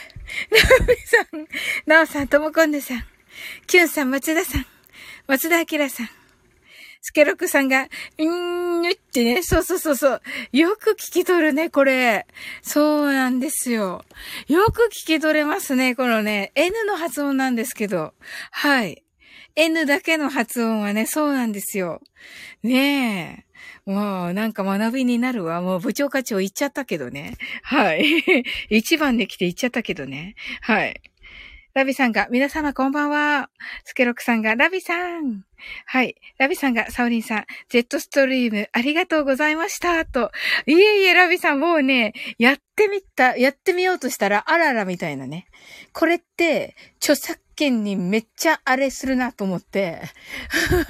[0.49, 1.47] ナオミさん、
[1.85, 3.05] ナオさん、ともこんぬさん。
[3.67, 4.65] キュンさん、松田さん。
[5.27, 6.09] 松田明さん。
[7.01, 10.21] スケロクさんが、うーん、ってね、そうそうそうそう。
[10.51, 12.25] よく聞き取るね、これ。
[12.63, 14.03] そうなんですよ。
[14.47, 16.51] よく聞き取れますね、このね。
[16.55, 18.15] N の発音なんですけど。
[18.49, 19.04] はい。
[19.55, 22.01] N だけの発音はね、そうなんですよ。
[22.63, 23.45] ね
[23.87, 23.91] え。
[23.91, 25.61] もう、なんか学びになるわ。
[25.61, 27.37] もう部長課長言っちゃったけどね。
[27.63, 28.03] はい。
[28.69, 30.35] 一番で来て言っちゃったけどね。
[30.61, 31.01] はい。
[31.75, 33.49] ラビさんが、皆様こんばんは。
[33.83, 35.43] スケロクさんが、ラビさん。
[35.85, 36.15] はい。
[36.37, 40.05] ラビさんが、サオリンさん、ジェットストリーム、ありがとうございました。
[40.05, 40.31] と。
[40.65, 45.47] いえいえ、ラビさん、もうね、やってみた、やってみようとしたら、あららみたいなね。
[45.91, 50.01] これって、著作権にめっちゃあれするなと思って。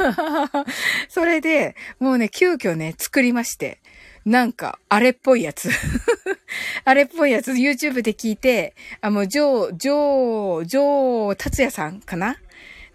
[1.09, 3.81] それで、もうね、急遽ね、作りまして。
[4.25, 5.69] なんか、あれっぽいやつ。
[6.83, 12.37] あれっぽいやつ、YouTube で聞いて、あ、もう、ジョー、ジョー、ジョー、達也さんかな？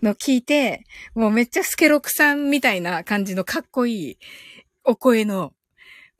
[0.02, 4.18] の聞いて、もうめっちゃスケロクさんみたいな感じのかっこいい
[4.84, 5.52] お声の、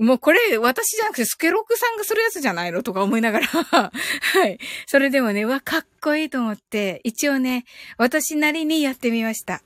[0.01, 3.46] もうこれ私じゃなくてスケロクさんがするやつじゃないのとか思いながら
[3.92, 4.59] はい。
[4.86, 7.66] それでもね、わ、かっこいいと思って、一応ね、
[7.98, 9.62] 私なりにやってみました。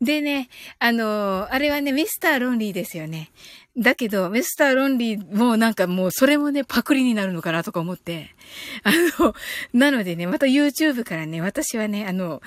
[0.00, 0.50] でね、
[0.80, 3.30] あのー、あれはね、ミスターロンリーですよね。
[3.78, 8.34] だけど、ミスターロンリーもなんかもうそれもね、パクリになるのかなとか思って。
[8.82, 9.34] あの、
[9.72, 12.42] なのでね、また YouTube からね、私はね、あの、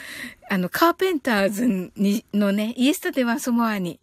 [0.50, 4.00] あの、カーペンターズに、のね、イエスタデワンソモアに、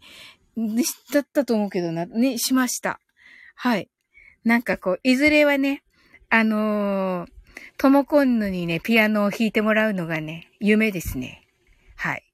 [1.12, 2.98] だったと思うけどな、ね、しました。
[3.62, 3.90] はい。
[4.42, 5.82] なんかこう、いずれはね、
[6.30, 7.28] あのー、
[7.76, 11.46] トモコンヌにね、ピアノを弾いてもらうのがね、夢ですね。
[11.94, 12.24] はい。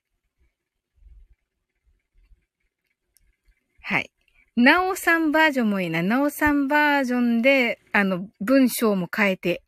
[3.83, 4.13] はい。
[4.55, 6.01] なおさんバージョンもいいな。
[6.01, 9.65] なおさんバージョンで、あの、文章も変えて、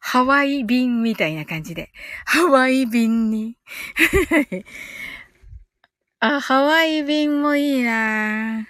[0.00, 1.92] ハワイ便みたいな感じで。
[2.24, 3.56] ハワイ便に。
[6.18, 8.66] あ、ハワイ便もいいな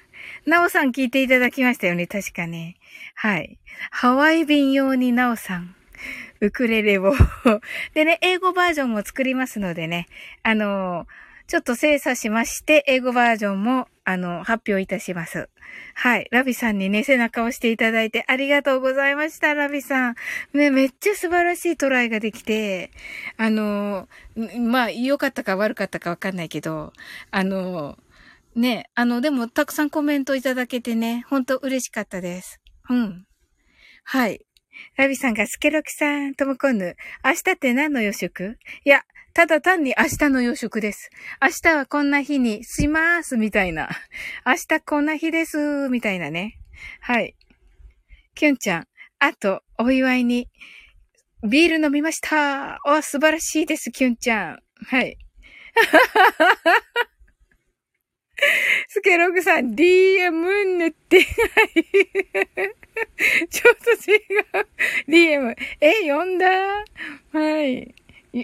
[0.47, 2.76] なおさん聞いていただきましたよね、確かね。
[3.14, 3.59] はい。
[3.90, 5.74] ハワイ便用になおさん。
[6.40, 7.14] ウクレレを
[7.95, 10.09] でね、英語バージョンも作りますのでね、
[10.43, 15.51] あのーちょっと精査しまして、英語バージョンも、あの、発表いたします。
[15.95, 16.26] はい。
[16.30, 20.14] ラビさんにね、背中を押していただいてありがとうございました、ラビさん。
[20.55, 22.90] ね、めっちゃ素晴らしいトライができて、
[23.36, 24.09] あの、
[24.61, 26.95] まあ、良かったか悪かったかわかんないけど、
[27.30, 27.99] あの、
[28.55, 32.61] ね、あの、でも、たくさんコメントいただけてね、ほんと嬉しかったです。
[32.90, 33.26] うん。
[34.05, 34.44] はい。
[34.96, 39.03] ラビさんが、スケロキさん、ともこぬ、明日って何の予祝いや、
[39.34, 41.11] ただ単に明日の予祝です。
[41.40, 43.88] 明日はこんな日にしまーす、みたいな。
[44.44, 46.59] 明日こんな日です、みたいなね。
[47.00, 47.34] はい。
[48.34, 48.88] キュンちゃん、
[49.18, 50.48] あと、お祝いに、
[51.48, 52.80] ビール飲みました。
[52.84, 54.59] お、素晴らしいです、キュンちゃん。
[54.86, 55.16] はい。
[58.89, 60.30] スケログさん、DM
[60.78, 64.66] 塗って、ちょっと違う。
[65.09, 65.57] DM。
[65.80, 66.47] え、読んだ？
[67.33, 67.95] はい。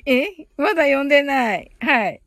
[0.07, 1.71] えまだ読んでない。
[1.81, 2.21] はい。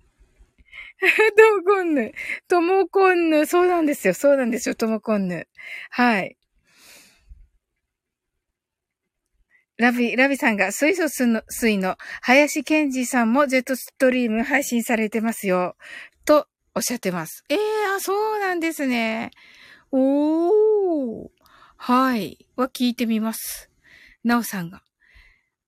[1.35, 2.11] ともこんぬ。
[2.47, 3.45] ともこんぬ。
[3.45, 4.13] そうなんですよ。
[4.13, 4.75] そうなんですよ。
[4.75, 5.47] ともこんぬ。
[5.89, 6.37] はい。
[9.77, 15.75] ラビ、ラビさんが水素水の林健二さんもジェットストリーム配信されてますよ。
[16.73, 17.43] おっしゃってます。
[17.49, 17.59] ええー、
[17.97, 19.31] あ、そうなんですね。
[19.91, 21.29] おー。
[21.77, 22.45] はい。
[22.55, 23.69] は聞いてみます。
[24.23, 24.81] なおさんが。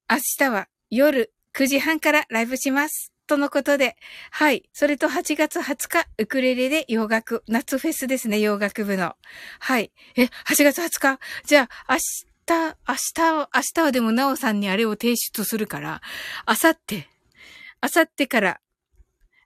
[0.09, 3.11] 明日は夜9時半からライブします。
[3.25, 3.95] とのことで、
[4.31, 4.69] はい。
[4.73, 9.15] それと8月20日、ウクレレで洋楽、夏フェスですね、洋楽部の。
[9.59, 9.91] はい。
[10.15, 10.29] え、8
[10.63, 11.19] 月20日？
[11.45, 16.01] じゃあ、明日、明日、明日はでもなおさんにあれを提出するから、
[16.45, 17.07] あさって、
[17.81, 18.61] あさってから、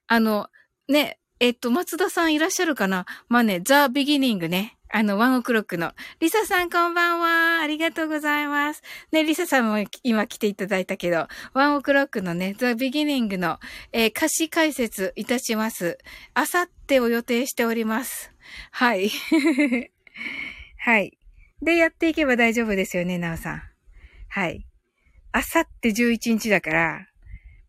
[0.08, 0.50] あの、
[0.88, 3.06] ね、えっと、松田さんいらっしゃるかな？
[3.30, 4.78] まあね、ザ・ビギニングね。
[4.90, 5.92] あの、ワンオクロックの。
[6.20, 7.60] リサさんこんばんは。
[7.62, 8.82] ありがとうございます。
[9.12, 13.60] ね、リサさんも今来ていただいたけど、ワンオクロックのね、ザ・ビギニングの、
[13.92, 15.98] えー、歌詞解説いたします。
[16.34, 18.32] あさってを予定しております。
[18.72, 19.12] はい。
[20.80, 21.18] はい。
[21.62, 23.64] で、やっていけば大丈夫ですよね、なおさん。
[24.30, 24.66] はい。
[25.34, 27.08] あさって11日だから、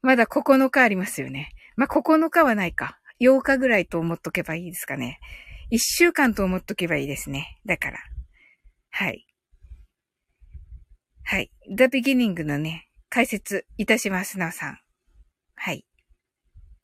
[0.03, 1.51] まだ9日ありますよね。
[1.77, 2.98] まあ、9日はないか。
[3.21, 5.19] 8日ぐらいと思っとけばいいですかね。
[5.71, 7.59] 一週間と思っとけばいいですね。
[7.67, 7.99] だから。
[8.91, 9.27] はい。
[11.25, 11.51] はい。
[11.69, 14.79] The Beginning のね、解説いたします、なおさん。
[15.57, 15.85] はい。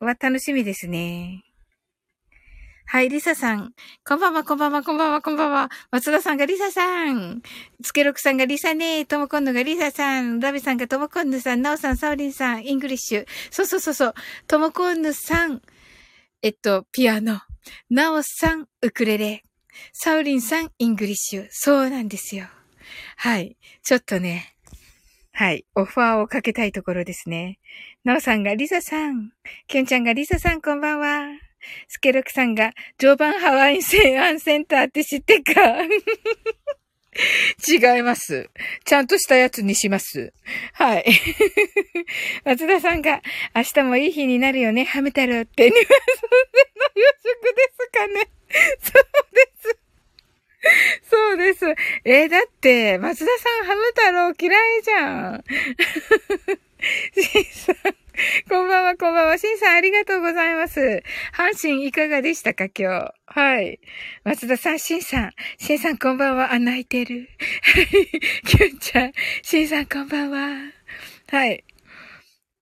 [0.01, 1.45] は楽しみですね。
[2.87, 3.73] はい、リサさん。
[4.07, 5.71] こんばんは、こんばんは、こんばんは、こんばんは。
[5.91, 7.41] 松田さんがリサさん。
[7.83, 10.39] スケロクさんがリサねともこんぬがリサさん。
[10.41, 11.63] ラビさんがともこんぬさん。
[11.63, 12.67] なおさん、サオリンさん。
[12.67, 13.27] English。
[13.51, 14.15] そうそうそうそう。
[14.47, 15.63] ともこんぬさん。
[16.45, 17.41] えっと、ピアノ。
[17.89, 19.45] なおさん、ウクレレ。
[19.95, 21.47] サオリンさん、 English。
[21.49, 22.45] そうなんですよ。
[23.17, 23.57] はい。
[23.83, 24.55] ちょっとね。
[25.33, 25.65] はい。
[25.75, 27.61] オファーをかけたいところですね。
[28.05, 29.31] なおさんがリサさん。
[29.69, 31.29] ケンちゃんがリサさんこんばんは。
[31.89, 35.53] スケロクさんが、常磐ハワイ西安センターって知ってか？
[37.67, 38.51] 違います。
[38.85, 40.33] ちゃんとしたやつにします。
[40.73, 41.05] はい。
[42.45, 43.23] 松田さんが、
[43.55, 45.71] 明日もいい日になるよね、ハム太郎って。
[45.71, 45.89] ニュアンスの
[46.97, 48.31] 予測ですかね。
[48.83, 49.79] そうです。
[51.11, 51.67] そうです。
[52.05, 55.45] えー、だって、松田さんハム太郎嫌いじゃん。
[57.53, 57.77] さん、
[58.49, 59.39] こんばんは、こんばんは。
[59.39, 61.03] シンさん、ありがとうございます。
[61.37, 63.41] 阪神いかがでしたか、今日？
[63.41, 63.81] はい。
[64.23, 66.53] 松田さん、シンさん、シンさん、こんばんは。
[66.53, 67.29] あ、泣いてる。
[67.63, 67.87] はい。
[68.47, 69.13] キュンちゃん、
[69.43, 70.73] シンさん、こんばんは。
[71.29, 71.65] はい。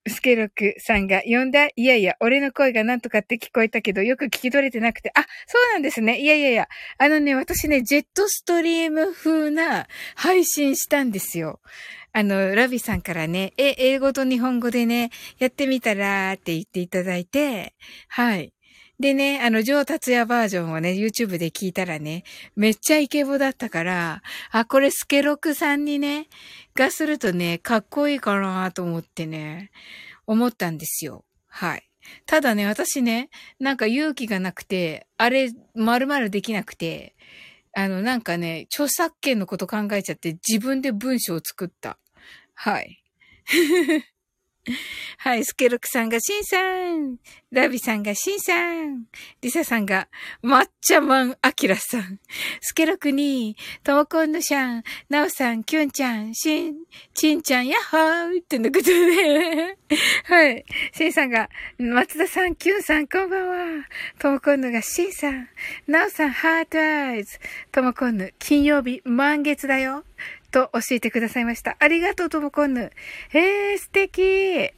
[0.08, 6.18] スケロクさんが呼んだいやいや、俺の声がなんとかって聞こえたけど、よく聞き取れてなくて、あ、そうなんですね。
[6.18, 11.60] いやいやいや、あのね、私ね、ジェットストリーム風な配信したんですよ。
[12.14, 17.74] あの、ラビさんからね、え、英語と日本語でね、やってみたらって言っていただいて、
[18.08, 18.52] はい。
[19.00, 22.24] でね、あの、上達也バージョンをね、YouTube で聞いたらね、
[22.54, 26.28] めっちゃイケボだったから、あ、これスケロクさんにね、
[26.74, 29.70] がするとね、かっこいいかなと思ってね、
[30.26, 31.24] 思ったんですよ。
[31.48, 31.88] はい。
[32.26, 37.16] ただね、私ね、なんか勇気がなくて、あれ、丸々できなくて、
[37.74, 41.98] あの、なんかね、著作権のこと考えちゃって自分で文章を作った。
[42.62, 43.02] はい。
[45.18, 46.62] はい、スケロクさんがシンさ
[46.94, 47.16] ん。
[47.50, 49.06] ラビさんがシンさん。
[49.40, 50.06] リサさんが
[50.44, 52.20] 抹茶マンアキラさん。
[52.60, 56.76] スケロクに、トモコンヌシャン、ナオさん、キュンちゃん、シン、
[57.14, 59.76] チンちゃん、ヤッホーってのことで。
[60.26, 60.64] はい。
[60.94, 63.48] シンさんが、松田さん、キュンさん、こんばん
[63.80, 63.88] は。
[64.20, 65.48] トモコンヌがシンさん。
[65.88, 67.40] ナオさん、 heart eyes。
[67.72, 70.04] トモコンヌ、金曜日、満月だよ。
[70.52, 71.76] と教えてくださいました。
[71.80, 72.92] ありがとう、ともこんぬ。
[73.32, 74.70] えー、素敵。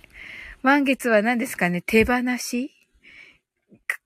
[0.63, 1.83] 満月は何ですかね？
[1.83, 2.71] 手放し？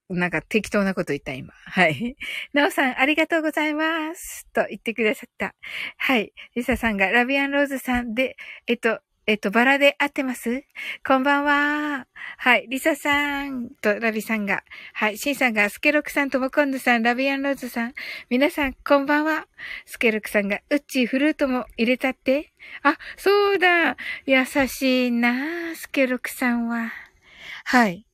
[0.09, 1.53] なんか適当なこと言った、今。
[1.53, 2.17] はい。
[2.55, 4.49] なおさん、ありがとうございます。
[4.55, 5.55] と言ってくださった。
[5.99, 6.33] はい。
[6.57, 8.37] リサさんが、ラビアンローズさんで、
[8.67, 10.63] えっと、えっと、バラで合ってます？
[11.07, 12.07] こんばんは。
[12.39, 12.67] はい。
[12.67, 14.65] リサさんとラビさんが。
[14.95, 15.19] はい。
[15.19, 17.95] シンさんが、スケロクさんとモコンヌさん、ラビアンローズさん。
[18.31, 19.47] 皆さん、こんばんは。
[19.85, 22.55] スケロクさんが、ウッチーフルートも入れたって？
[22.83, 23.99] あ、そうだ。
[24.25, 26.91] 優しいなスケロクさんは。
[27.67, 28.07] はい。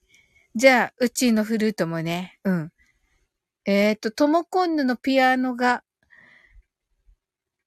[0.57, 2.41] じゃあ、ウッチーのフルートもね。
[2.43, 2.73] うん。
[3.67, 5.85] えっ、ー、と、トモコンヌのピアノが、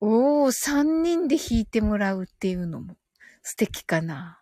[0.01, 2.97] おー、三人で弾いてもらうっていうのも。
[3.49, 4.41] 素敵かな。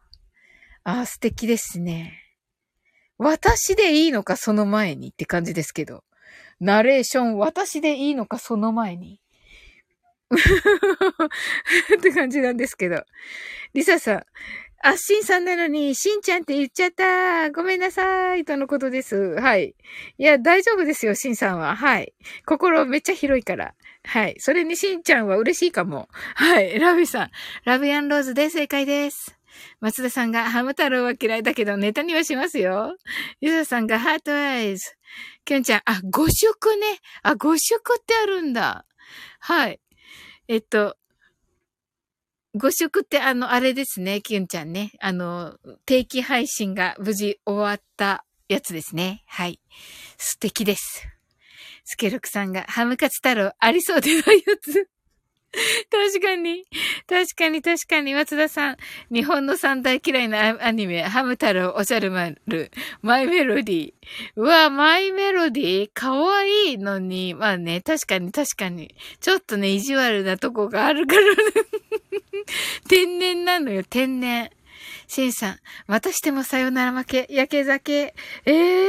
[0.84, 2.23] ああ、素敵ですね。
[3.19, 6.03] 私でいいのかその前にって感じですけど。
[6.60, 9.22] ナレーション私でいいのかその前に。
[10.34, 13.03] って感じなんですけど。
[13.76, 14.23] リサさん。
[14.82, 17.52] あっしんさんなのに、しんちゃんって言っちゃった。
[17.52, 18.44] ごめんなさい。
[18.44, 19.15] とのことです。
[19.36, 19.76] はい。
[20.18, 21.76] いや、大丈夫ですよ、しんさんは。
[21.76, 22.15] はい。
[22.48, 23.76] 心めっちゃ広いから。
[24.06, 24.36] はい。
[24.40, 26.07] それにしんちゃんは嬉しいかも。
[26.36, 26.80] はい。
[26.80, 27.32] ラビさん。
[27.65, 29.38] ラビアンローズで正解です。
[29.80, 32.98] 松田さんがハム太郎は嫌いだけどネタにはしますよ。
[33.41, 34.84] ゆざさんがハートアイズ。
[35.45, 36.86] きょんちゃん、あ、5色ね。
[37.23, 38.86] あ、5色ってあるんだ。
[39.40, 39.80] はい。
[40.48, 40.98] えっと、
[42.56, 44.91] 5色ってあの、あれですね、きゅんちゃんね。
[44.99, 49.23] あの、定期配信が無事終わったやつですね。
[49.27, 49.60] はい。
[50.18, 51.15] 素敵です。
[51.86, 54.90] スケロクさんが、ハムカツ太郎ありそうでないやつ。
[55.90, 56.66] 確かに。
[57.07, 58.14] 確かに確かに。
[58.14, 58.78] 松田さん。
[59.12, 62.41] 日本の三大嫌いなアニメ、ハム太郎、おじゃる丸、
[63.02, 63.94] マイメロディー。
[64.36, 65.90] うわ、マイメロディー？
[65.94, 67.34] かわいいのに。
[67.34, 68.95] まあね、確かに確かに。
[69.22, 71.36] ちょっとね、意地悪なとこがあるからね。
[72.90, 74.49] 天然なのよ、天然。
[75.07, 78.14] シンさん、またしてもさよなら負け、焼け酒。
[78.45, 78.86] ええ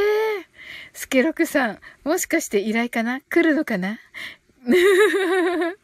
[0.52, 0.55] ー。
[0.96, 3.20] スケロクさん、もしかして依頼かな？
[3.20, 3.98] 来るのかな？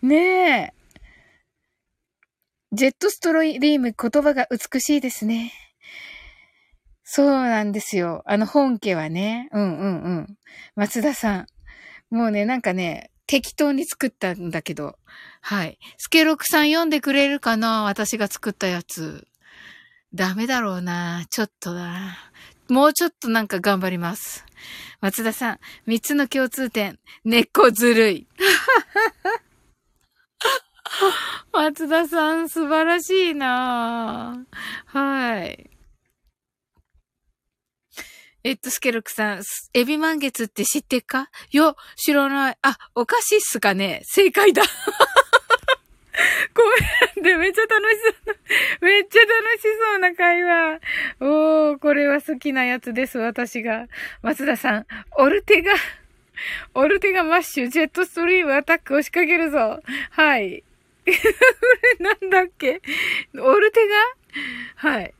[0.00, 0.72] ねえ。
[2.70, 5.52] ジェットストロリーム言葉が美しいですね。
[7.02, 8.22] そうなんですよ。
[8.26, 9.48] あの本家はね。
[9.50, 10.38] うんうんうん。
[10.76, 11.46] 松田さん。
[12.14, 14.96] もうね、なんかね、適当に作ったんだけど。
[15.40, 15.80] はい。
[15.98, 17.82] スケロクさん読んでくれるかな？
[17.82, 19.26] 私が作ったやつ。
[20.14, 21.26] ダメだろうな。
[21.28, 22.16] ちょっとな。
[22.70, 24.44] もうちょっとなんか頑張ります。
[25.00, 26.98] 松田さん、三つの共通点。
[27.24, 28.26] 根っこずるい。
[31.52, 34.44] 松田さん、素晴らしいな
[34.86, 35.70] はい。
[38.42, 39.42] えっと、スケルクさん、
[39.74, 41.28] エビ満月って知ってっか？
[41.52, 42.58] よ、知らない。
[42.62, 44.62] あ、おかしいっすかね正解だ。
[46.54, 46.62] ご
[47.16, 48.34] めんで、めっちゃ楽しそうな、
[48.80, 50.80] めっちゃ楽しそうな会話。
[51.20, 53.86] おー、これは好きなやつです、私が。
[54.22, 54.86] 松田さん、
[55.16, 55.72] オルテガ、
[56.74, 59.80] オルテガマッシュ、ジェットストリームアタックを仕掛けるぞ。
[60.10, 60.64] はい。
[61.04, 61.12] こ
[61.98, 62.80] れなんだっけ？
[63.38, 63.80] オルテ
[64.82, 64.90] ガ？
[64.90, 65.14] はい。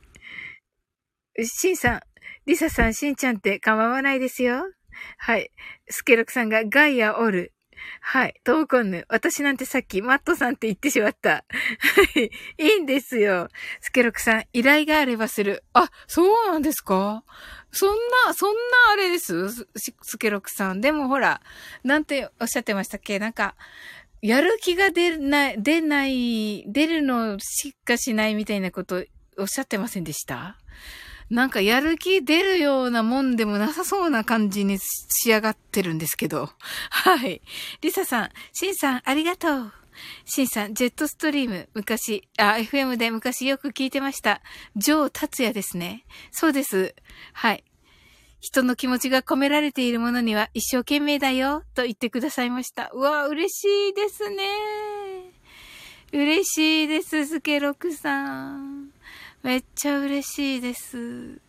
[1.43, 2.01] シンさん、
[2.45, 4.71] リサさん、シンちゃんって構わないですよ。
[5.17, 5.51] はい。
[5.89, 7.53] スケロクさんがガイアオル。
[8.03, 8.33] はい。
[8.43, 9.05] トーコンヌ。
[9.09, 11.29] 私なんてさっきマットさんって言ってしまった。
[11.29, 11.43] は
[12.15, 12.31] い。
[12.57, 13.47] いいんですよ。
[13.79, 15.63] スケロクさん、依頼があればする。
[15.73, 17.23] あ、そうなんですか？
[17.71, 17.89] そん
[18.25, 18.59] な、そんな
[18.93, 19.51] あれです？
[20.01, 20.81] スケロクさん。
[20.81, 21.41] でもほら、
[21.83, 23.19] なんておっしゃってましたっけ？
[23.19, 23.55] なんか、
[24.21, 29.05] やる気が出ない、出ない、出るのしかしないみたいなこと
[29.37, 30.57] おっしゃってませんでした？
[31.31, 36.49] なんかやる気出るようなもんでもなさそうな感じに仕上がってるんですけど。
[36.89, 37.41] はい。
[37.79, 39.73] リサさん、シンさん、ありがとう。
[40.25, 44.41] シンさん、ジェットストリーム、昔、あ、FM で昔よく聞いてました。
[44.75, 46.03] ジョー達也ですね。
[46.31, 46.93] そうです。
[47.31, 47.63] はい。
[48.41, 52.89] 人の気持ちが込められているものには一生懸命だよ、と言ってくださいました。
[52.93, 54.49] うわ、嬉しいですね。
[56.11, 58.80] 嬉しいです、スケロクさん。
[59.43, 61.41] めっちゃ嬉しいです。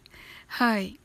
[0.46, 0.98] はい。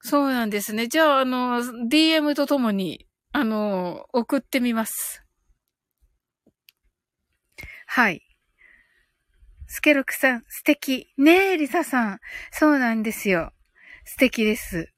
[0.00, 0.86] そうなんですね。
[0.86, 5.24] じゃあ、あの、DM とともに、あの、送ってみます。
[7.86, 8.22] はい。
[9.66, 11.12] スケロクさん、素敵。
[11.18, 12.20] ねえ、リサさん。
[12.52, 13.52] そうなんですよ。
[14.04, 14.92] 素敵です。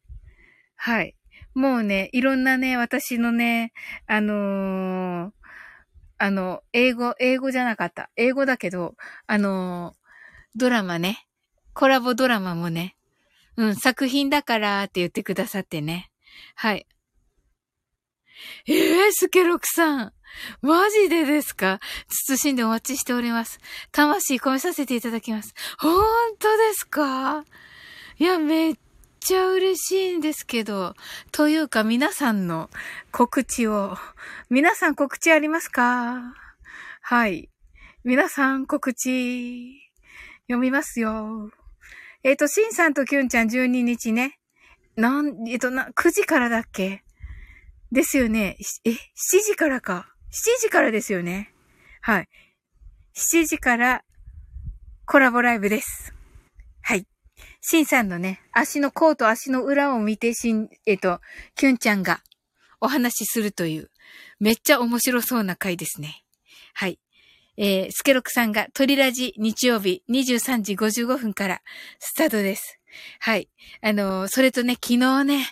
[0.77, 1.17] はい。
[1.55, 3.73] もうね、いろんなね、私のね、
[4.07, 5.33] あのー、
[6.19, 8.11] あの、英語、英語じゃなかった。
[8.17, 8.95] 英語だけど、
[9.27, 9.95] あの
[10.57, 11.27] ドラマね。
[11.75, 12.97] コラボドラマもね。
[13.57, 16.11] うん、作品だからって言ってくださってね。
[16.55, 16.87] はい。
[18.67, 20.13] ええー、スケロクさん。
[20.61, 21.81] マジでですか？
[22.09, 23.59] 慎んでお待ちしております。
[23.91, 25.55] 魂込めさせていただきます。
[25.79, 26.05] 本
[26.39, 27.45] 当ですか？
[28.19, 28.75] いや、めっ
[29.21, 30.95] ちゃ嬉しいんですけど。
[31.33, 32.71] というか、皆さんの
[33.11, 33.97] 告知を。
[34.51, 36.35] 皆さん告知ありますか？
[37.01, 37.49] はい。
[38.05, 39.88] 皆さん告知。
[40.49, 41.51] 読みますよ。
[42.25, 44.39] えっ、ー、と、シンさんとキュンちゃん12日ね。
[44.97, 47.05] なん、えっ、ー、と、な、9時からだっけ？
[47.93, 48.57] ですよね。
[48.85, 48.97] え、7
[49.45, 50.09] 時からか。
[50.31, 51.53] 7時からですよね。
[52.01, 52.29] はい。
[53.15, 54.05] 7時から
[55.05, 56.15] コラボライブです。
[56.83, 57.07] はい。
[57.61, 61.21] シンさんのね、足の甲と足の裏を見て、しん、えっ、ー、と、
[61.57, 62.21] キュンちゃんが
[62.81, 63.91] お話しするという、
[64.41, 66.23] めっちゃ面白そうな回ですね。
[66.73, 66.99] はい。
[67.59, 71.61] えー、スケロクさんがトリラジ日曜日23時55分から
[71.99, 72.79] スタートです。
[73.19, 73.49] はい。
[73.83, 75.45] あの、それとね、昨日ね、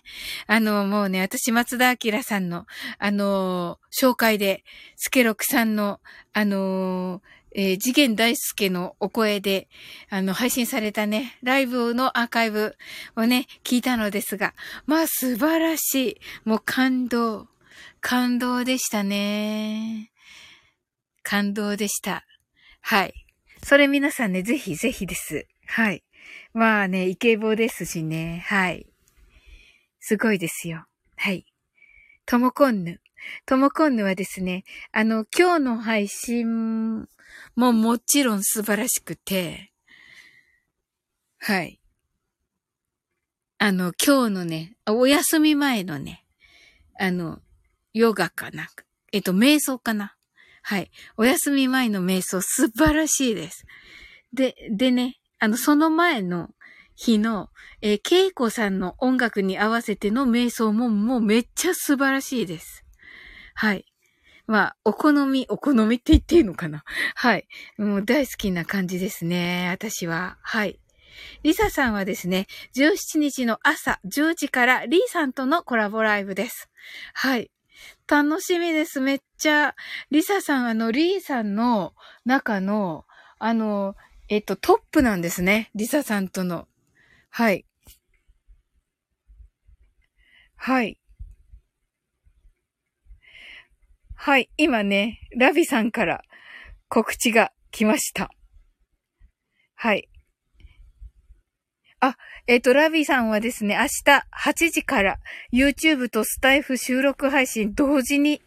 [0.47, 2.65] あの、もうね、私松田明さんの、
[2.99, 4.65] あの紹介で、
[4.97, 6.01] スケロクさんの、
[6.33, 7.23] あの
[7.55, 9.69] えー、次元大介のお声で、
[10.09, 12.77] あの、配信されたね、ライブのアーカイブ
[13.16, 14.55] をね、聞いたのですが、
[14.87, 16.20] まあ素晴らしい。
[16.45, 17.49] もう感動。
[18.01, 20.12] 感動でしたね。
[21.27, 22.24] 感動でした。
[22.82, 23.27] はい。
[23.61, 25.48] それ皆さんね、ぜひぜひです。
[25.66, 26.05] はい。
[26.55, 28.44] まあね、イケボですしね。
[28.47, 28.86] はい。
[29.98, 30.86] すごいですよ。
[31.16, 31.44] はい。
[32.27, 33.01] ともこんぬ。
[33.44, 34.62] ともこんぬはですね、
[34.93, 37.09] あの、今日の配信
[37.57, 39.73] ももちろん素晴らしくて、
[41.40, 41.81] はい。
[43.59, 46.24] あの、今日のね、お休み前のね、
[47.01, 47.40] あの、
[47.94, 48.69] ヨガかな。
[49.11, 50.16] えっと、瞑想かな。
[50.69, 50.91] はい。
[51.17, 53.67] お休み前の瞑想素晴らしいです。
[54.33, 56.51] で、でね、あの、その前の
[56.97, 57.51] 日の、
[57.83, 62.85] えー、ケイコさんの音楽に合わせての瞑想ももうめっちゃ素晴らしいです。
[63.55, 63.85] はい。
[64.49, 66.83] まあ、お好み、お好みって言っていいのかな？
[67.15, 67.47] はい。
[67.79, 69.69] もう大好きな感じですね。
[69.71, 70.37] 私は。
[70.43, 70.81] はい。
[71.45, 76.69] リサさんはですね、17日の朝10時からリーさんとのコラボライブです。
[77.15, 77.53] はい。
[78.09, 79.01] 楽しみです。
[79.01, 79.74] めっちゃ。
[80.11, 83.05] リサさん、あの、リーさんの中の、
[83.39, 83.97] あの、
[84.28, 85.70] えっと、トップなんですね。
[85.74, 86.69] リサさんとの。
[87.31, 87.65] はい。
[90.57, 90.99] はい。
[94.15, 94.51] はい。
[94.57, 96.23] 今ね、ラビさんから
[96.89, 98.31] 告知が来ました。
[99.74, 100.09] はい。
[102.01, 102.16] あ、
[102.47, 105.18] えっ、ー、と、ラビさんはですね、明日8時から
[105.52, 108.43] YouTube とスタイフ収録配信同時に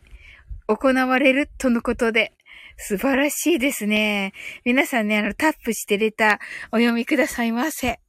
[0.67, 2.33] 行われるとのことで、
[2.77, 4.33] 素晴らしいですね。
[4.63, 6.37] 皆さんね、あの、タップしてレター
[6.71, 7.99] お読みくださいませ。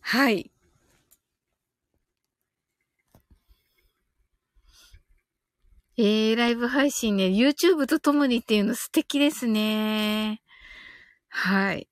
[0.00, 0.50] はい。
[5.98, 10.40] えー、ライブ配信ね、YouTube と共にっていうの素敵ですね。
[11.28, 11.89] はい。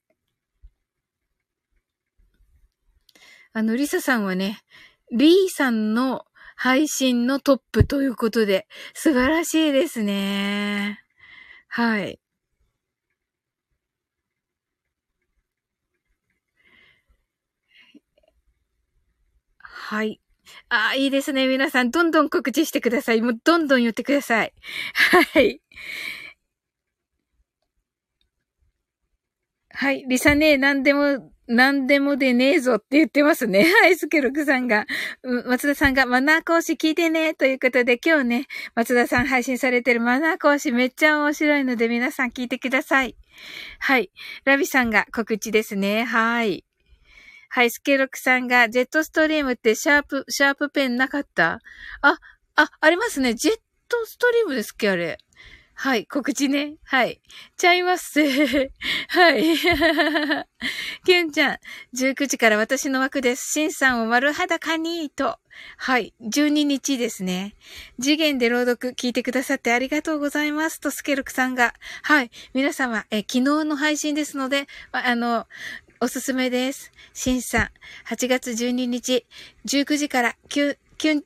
[3.58, 4.60] あの、リサさんはね、
[5.10, 6.24] リーさんの
[6.54, 11.00] 配信のトップということで、素晴らしいですね。
[11.66, 12.20] はい。
[19.58, 20.20] はい。
[20.68, 21.48] ああ、いいですね。
[21.48, 23.22] 皆さん、どんどん告知してください。
[23.22, 24.52] もう、どんどん言ってください。
[25.34, 25.60] はい。
[29.70, 30.04] はい。
[30.08, 33.64] リサね、なんでも、なんでもでねえぞって言ってますね。
[33.82, 34.86] はい、スケロクさんが、
[35.46, 43.16] 松田さんがマナー講師聞いてね、ということで今日ね、松田さん配信されてるマナー講師めっちゃ面白いので皆さん聞いてください。
[43.78, 44.10] はい。
[44.44, 46.04] ラビさんが告知ですね。
[46.04, 46.64] はい。
[47.48, 51.60] はい、スケロクさんが、ジェットストリームってシャープ、シャープペンなかった？
[52.02, 52.18] あ、
[52.56, 53.32] あ、ありますね。
[53.32, 53.54] ジェッ
[53.88, 55.16] トストリームですっけあれ。
[55.80, 56.74] はい、告知ね。
[56.82, 57.20] はい。
[57.56, 58.18] ちゃいます。
[59.10, 59.44] はい。
[61.06, 61.58] キュンちゃん、
[61.94, 63.52] 19時から私の枠です。
[63.52, 65.38] シンさんを丸裸にと。
[65.76, 66.14] はい。
[66.20, 67.54] 12日ですね。
[68.00, 70.80] 次元で朗読聞いてくださってありがとうございます。
[70.80, 71.74] と、スケルクさんが。
[72.02, 72.32] はい。
[72.54, 75.46] 皆様、え、昨日の配信ですので、あの、
[76.00, 76.90] おすすめです。
[77.14, 77.70] シンさん、
[78.12, 79.26] 8月12日、
[79.64, 81.24] 19時から、キュン、キュン、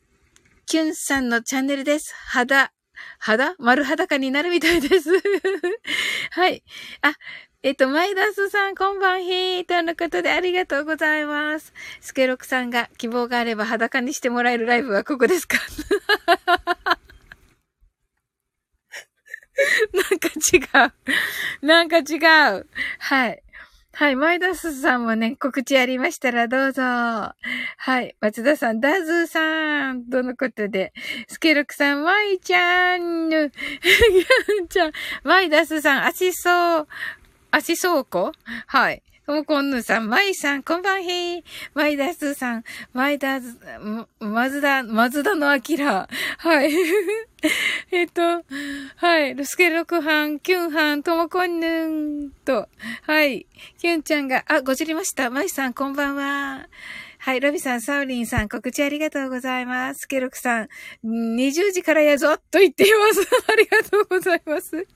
[0.66, 2.14] キュンさんのチャンネルです。
[2.14, 2.70] 肌、
[3.18, 3.54] 肌？
[3.58, 5.10] 丸裸になるみたいです。
[6.32, 6.62] はい。
[7.02, 7.14] あ、
[7.62, 11.72] えっと、マイダスさん、こんばんひとのことでありがとうございます。
[12.00, 15.58] スケロクさんが希望があれば裸にしてもらえるライブはここですか？
[19.92, 20.92] なんか違
[21.62, 21.66] う。
[21.66, 22.16] なんか違
[22.58, 22.66] う。
[22.98, 23.42] はい。
[23.94, 24.16] はい。
[24.16, 26.82] マイダスさんもね、告知ありましたらどうぞ。
[26.82, 27.34] は
[28.00, 28.16] い。
[28.20, 30.94] 松田さん、ダズーさん、どのことで？
[31.28, 34.92] スケルクさん、マイちゃん、ギャンちゃん、
[35.24, 36.86] マイダスさん、アシソー、
[37.50, 38.32] アシソーコ
[38.66, 39.02] はい。
[39.24, 41.44] ともこんぬさん、まいさん、こんばんへ
[41.74, 43.56] マイダスさん、まいだず、
[44.18, 46.08] まずだ、まずだのあきら。
[46.38, 46.72] はい。
[47.92, 48.44] えっと、
[48.96, 49.36] はい。
[49.36, 52.68] ルスケロクハン、キュンハン、ともこんぬんと、
[53.02, 53.46] はい。
[53.78, 55.30] キュンちゃんが、あ、ごじりました。
[55.30, 56.66] まいさん、こんばんは。
[57.24, 60.08] はい、ロビさん、サウリンさん、告知ありがとうございます。
[60.08, 60.68] ケロクさん、
[61.04, 63.20] 20時からやぞと言っています。
[63.46, 64.88] ありがとうございます。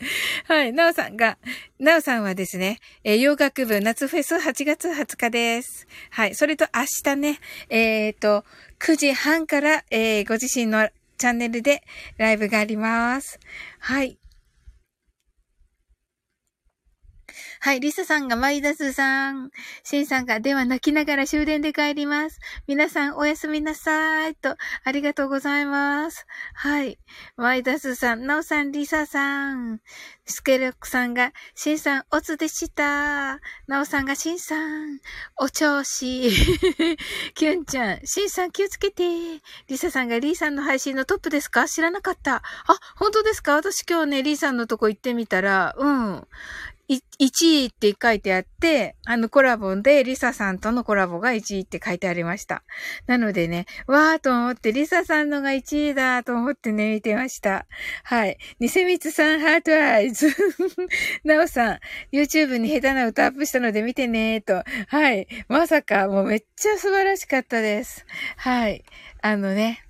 [0.46, 1.38] はい、ナオさんが、
[1.78, 5.86] ナオさんはですね、えー、洋楽部夏フェス8月20日です。
[6.10, 7.38] はい、それと明日ね、
[7.68, 8.44] えっ、ー、と、
[8.80, 10.88] 9時半から、えー、ご自身の
[11.18, 11.84] チャンネルで
[12.18, 13.38] ライブがあります。
[13.78, 14.18] はい。
[17.66, 19.50] はい、リサさんがマイダスさん。
[19.82, 22.38] シンさんが、では泣きながら終電で帰ります。
[22.68, 24.36] 皆さんおやすみなさい。
[24.36, 26.28] と、ありがとうございます。
[26.54, 27.00] はい。
[27.36, 29.80] マイダスさん、ナオさん、リサさん。
[30.26, 33.40] スケルクさんが、シンさん、オツでした。
[33.66, 35.00] ナオさんが、シンさん、
[35.36, 36.30] お調子。
[37.34, 39.02] キュンちゃん、シンさん気をつけて。
[39.66, 41.66] リサさんが、リーさんの配信のトップですか？
[41.66, 42.36] 知らなかった。
[42.36, 42.42] あ、
[42.94, 43.54] 本当ですか？
[43.56, 46.28] 私今日ね、リーさんのとこ行ってみたら、うん。
[46.88, 47.00] 1
[47.64, 52.62] 位って書いてあって、あのコラボでリサさんとのコラボが1位って書いてありました。
[53.06, 57.66] なのでね、わーと思ってリサさんのが1位だと思ってね、見てました。
[58.04, 58.38] はい。
[58.60, 60.28] ニセミツさん heart eyes。
[61.24, 61.78] なおさん、
[62.12, 64.62] YouTube に下手な歌アップしたので見てねーと。
[64.88, 65.26] はい。
[65.48, 68.06] まさか、もうめっちゃ素晴らしかったです。
[68.36, 68.84] はい。
[69.22, 69.85] あのね、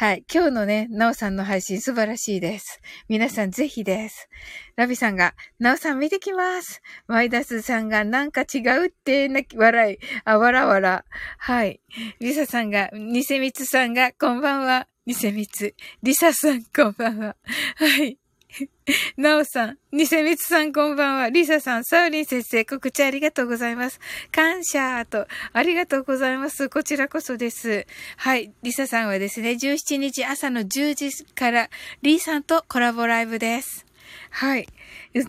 [0.00, 0.24] はい。
[0.32, 2.80] 今日のね、なおさんの配信素晴らしいです。
[3.08, 4.28] 皆さんぜひです。
[4.76, 6.82] ラビさんが、なおさん見てきます。
[7.08, 9.98] マイダスさんが、なんか違うって、泣き、笑い。
[10.24, 11.04] あ、わらわら。
[11.38, 11.80] はい。
[12.20, 14.86] リサさんが、ニセミツさんが、こんばんは。
[15.04, 15.74] ニセミツ。
[16.00, 17.36] リサさん、こんばんは。
[17.74, 18.18] はい。
[19.16, 21.28] なおさん、ニセミツさんこんばんは。
[21.30, 24.00] リサさん、サウリン先生、告知ありがとうございます。
[24.32, 26.68] 感謝と、ありがとうございます。
[26.68, 27.86] こちらこそです。
[28.16, 28.52] はい。
[28.62, 31.70] リサさんはですね、17日朝の10時から、
[32.02, 33.87] リーさんとコラボライブです。
[34.30, 34.68] はい。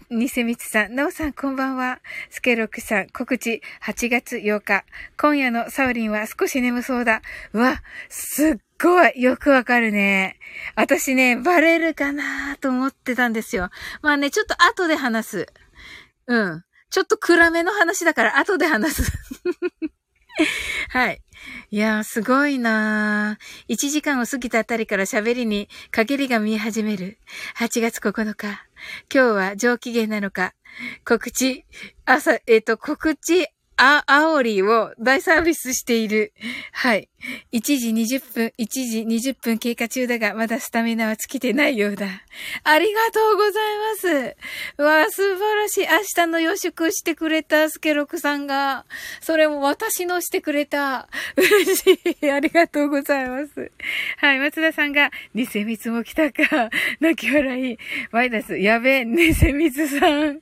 [0.10, 2.00] ニセミツさん、ナオさんこんばんは。
[2.30, 4.84] スケロックさん、告知8月8日。
[5.18, 7.22] 今夜のサウリンは少し眠そうだ。
[7.54, 10.38] うわ、すっごいよくわかるね。
[10.76, 13.70] 私ね、バレるかなと思ってたんですよ。
[14.02, 15.48] まあね、ちょっと後で話す。
[16.28, 16.64] うん。
[16.92, 19.12] ちょっと暗めの話だから後で話す。
[20.90, 21.22] はい。
[21.72, 23.74] いやー、すごいなー。
[23.74, 27.18] 1時間を過ぎたあたりから喋りに陰りが見え始める。
[27.58, 28.48] 8月9日。
[28.48, 28.64] 今
[29.10, 30.54] 日は上機嫌なのか。
[31.06, 31.66] 告知、
[32.06, 33.48] 朝、えっ、ー、と、告知
[33.82, 36.34] あ、あおりを大サービスしている。
[36.74, 37.10] はい。
[37.54, 42.08] 1時20分、1時20分経過中だが、まだスタミナは尽きてないようだ。
[42.64, 44.36] ありがとうございま
[44.78, 44.82] す。
[44.82, 45.88] わあ、素晴らしい。
[45.88, 48.86] 明日の予祝してくれた、スケロクさんが。
[49.22, 51.10] それも私のしてくれた。
[51.36, 52.30] 嬉しい。
[52.32, 53.72] ありがとうございます。
[54.18, 56.70] はい、松田さんが、偽蜜も来たか。
[57.00, 57.78] 泣き笑い。
[58.12, 60.40] マイナス、やべえ、偽蜜さん。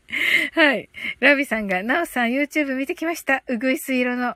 [0.54, 0.90] はい。
[1.20, 3.44] ラビさんが、ナオさん YouTube 見てきました。
[3.48, 4.36] うぐいす色の。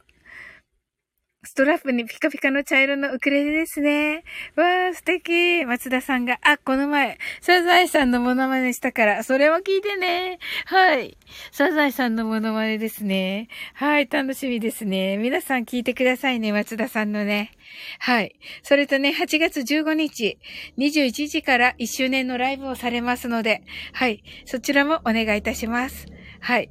[1.43, 4.23] ストラップにピカピカの茶色のウクレレですね。
[4.55, 5.65] わー、素敵。
[5.65, 10.37] 松田さんが、あ、この前、サザエさんのモノマネしたから、それも聞いてね。
[10.65, 11.17] はい。
[11.51, 13.47] サザエさんのモノマネですね。
[13.73, 15.17] はい、楽しみですね。
[15.17, 17.49] 皆さん聞いてくださいね、松田さんのね。
[17.97, 18.35] はい。
[18.61, 20.37] それとね、8月15日、
[20.77, 23.63] 21時から1周年のライブをされますので、
[23.93, 24.23] はい。
[24.45, 26.05] そちらもお願いいたします。
[26.39, 26.69] はい。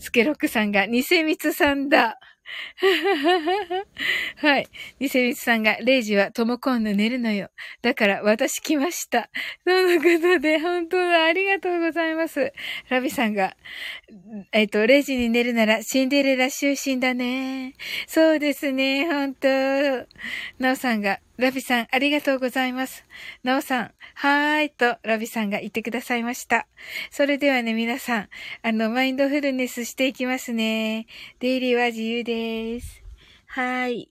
[0.00, 2.18] スケロックさんが、ニセミツさんだ。
[4.36, 4.68] はい。
[5.00, 7.50] ニセミツさんが、レイジはトモコンヌ寝るのよ。
[7.82, 9.30] だから私来ました。
[9.64, 11.24] そのことで、本当だ。
[11.24, 12.52] ありがとうございます。
[12.88, 13.56] ラビさんが、
[14.52, 17.74] えっと、レイジに寝るならシンデレラ就寝だね。
[18.06, 19.06] そうですね。
[19.06, 19.48] 本当
[20.58, 23.04] ナオさんが、ラビさん、ありがとうございます。
[23.44, 26.66] ナオさん、はーいと、ラビさんが言ってくださいました。
[27.12, 28.28] それではね、皆さん、
[28.62, 31.06] あの、マインドフルネスしていきますね。
[31.38, 33.04] デイリーは自由です。
[33.46, 34.10] はーい。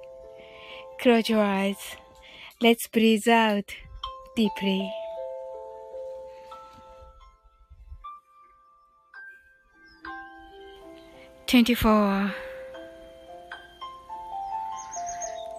[1.01, 1.95] Close your eyes.
[2.61, 3.73] Let's breathe out
[4.35, 4.93] deeply.
[11.47, 12.31] Twenty four,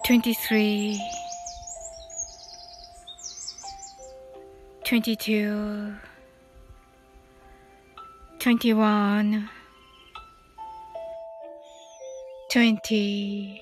[0.05, 0.97] twenty three,
[4.85, 5.93] twenty two,
[8.39, 9.49] twenty one,
[12.49, 13.61] twenty.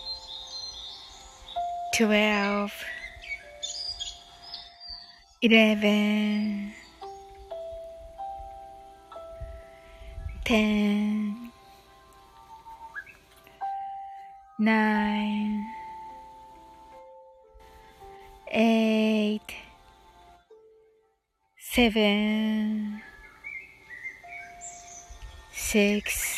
[2.01, 2.71] 12
[5.43, 6.73] 11
[10.43, 11.51] 10
[14.57, 15.65] 9
[18.51, 19.41] 8
[21.59, 23.01] 7
[25.53, 26.31] 6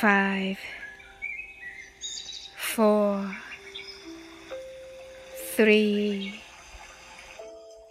[0.00, 0.83] 5
[2.74, 3.30] four,
[5.56, 6.32] three,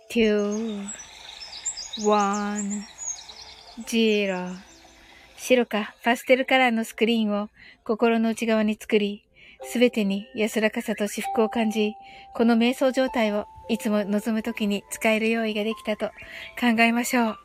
[0.09, 0.85] two,
[2.03, 2.83] one,
[3.87, 4.53] zero
[5.37, 7.49] 白かパステルカラーのスクリーンを
[7.85, 9.23] 心の内側に作り、
[9.63, 11.93] すべてに安らかさと至福を感じ、
[12.33, 16.07] この瞑想状態をいつも望むときに使える用意ができたと
[16.59, 17.37] 考えましょう。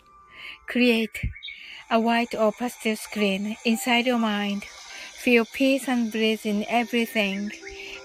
[0.73, 1.09] Create
[1.91, 4.78] a white or pastel screen inside your mind.
[5.28, 7.52] Feel peace and bliss in everything.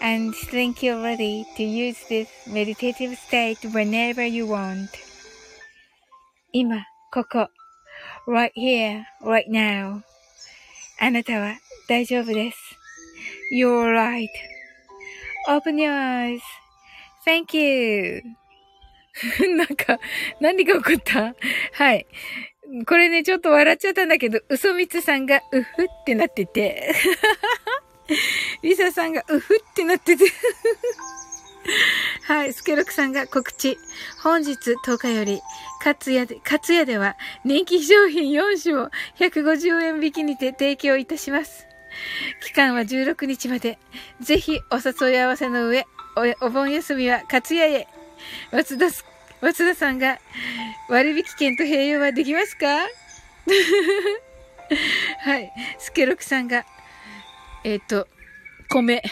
[0.01, 4.91] And think you're ready to use this meditative state whenever you want.
[6.53, 7.51] 今、ここ。
[8.27, 10.03] right here, right now.
[11.01, 11.59] あなたは
[11.89, 12.59] 大丈夫です。
[13.53, 13.93] You're
[15.49, 15.93] right.Open your
[17.27, 18.23] eyes.Thank you.
[19.57, 19.99] なんか、
[20.41, 21.35] 何が起こった
[21.73, 22.07] はい。
[22.88, 26.94] これね、ちょっと笑っちゃったんだけど、嘘みつさんが、うふってなってて。
[28.64, 30.26] リサさんが、うふってなってて。
[32.24, 33.78] はい、スケロクさんが告知。
[34.24, 35.40] 本日10日より、
[35.84, 38.90] カツヤで、カツヤでは人気商品4種を
[39.20, 41.68] 150円引きにて提供いたします。
[42.41, 43.78] 期間は16日まで。
[44.20, 45.86] ぜひお誘い合わせの上、
[46.41, 47.88] おお盆休みはカツヤへ。
[48.52, 49.06] 松田す、
[49.44, 50.20] 松田さんが
[50.88, 52.65] 割引券と併用はできますか？
[55.20, 55.52] はい。
[55.78, 56.65] スケロクさんが、
[57.65, 58.07] えっ、ー、と、
[58.70, 59.03] 米。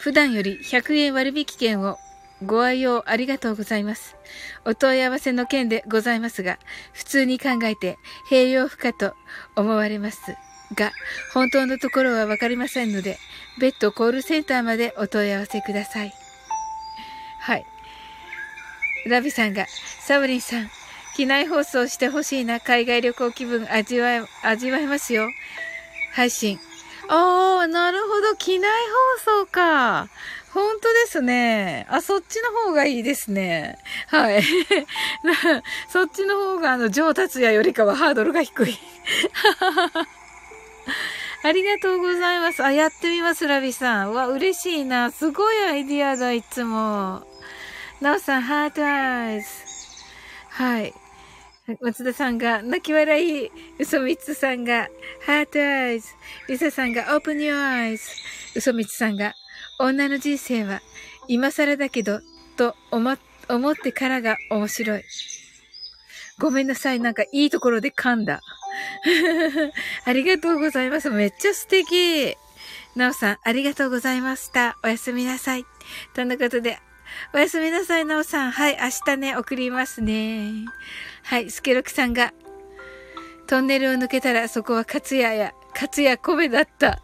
[0.00, 1.98] 普段より100円割引券を
[2.44, 4.16] ご愛用ありがとうございます。
[4.64, 6.58] お問い合わせの件でございますが、
[6.92, 7.96] 普通に考えて
[8.28, 9.14] 併用不可と
[9.54, 10.18] 思われます。
[10.74, 10.90] が、
[11.32, 13.18] 本当のところはわかりませんので、
[13.60, 16.12] 別途コールセンターまでお問い合わせください。
[17.42, 17.64] はい。
[19.06, 19.66] ラビさんが、
[20.00, 20.70] サブリンさん、
[21.16, 25.28] 機内放送してほしいな、海外旅行気分味わえ、味わえますよ。
[26.12, 26.58] 配信。
[27.08, 28.70] ああ、なるほど、機内
[29.24, 30.08] 放送か。
[30.52, 31.86] 本当ですね。
[31.88, 33.78] あ、そっちの方がいいですね。
[34.08, 34.42] はい。
[35.88, 38.78] そっちの方が、あの、上達也よりかはハードルが低い。
[41.42, 42.62] ありがとうございます。
[42.64, 44.12] あ、やってみます、ラビさん。
[44.12, 45.10] わ、嬉しいな。
[45.10, 47.29] すごいアイディアだ、いつも。
[48.00, 49.46] なおさん、ハートアイズ。
[50.48, 50.94] はい。
[51.82, 53.50] 松田さんが、泣き笑い。
[53.78, 54.88] 嘘みつさんが、
[55.26, 56.08] heart eyes。
[56.48, 58.04] リサさんが、 open your eyes。
[58.56, 59.34] 嘘みつさんが、
[59.78, 60.80] 女の人生は、
[61.28, 62.20] 今更だけど、
[62.56, 63.18] と思、
[63.50, 65.02] 思ってからが面白い。
[66.38, 67.00] ごめんなさい。
[67.00, 68.40] なんかいいところで噛んだ。
[70.06, 71.10] ありがとうございます。
[71.10, 72.34] めっちゃ素敵。
[72.96, 74.78] なおさん、ありがとうございました。
[74.82, 75.66] おやすみなさい。
[76.14, 76.80] とのことで、
[77.34, 78.50] おやすみなさい、なおさん。
[78.50, 80.64] はい、明日ね、送りますね。
[81.24, 82.32] はい、スケロクさんが、
[83.46, 87.00] トンネルを抜けたらそこはカツヤや、カツヤ米だった。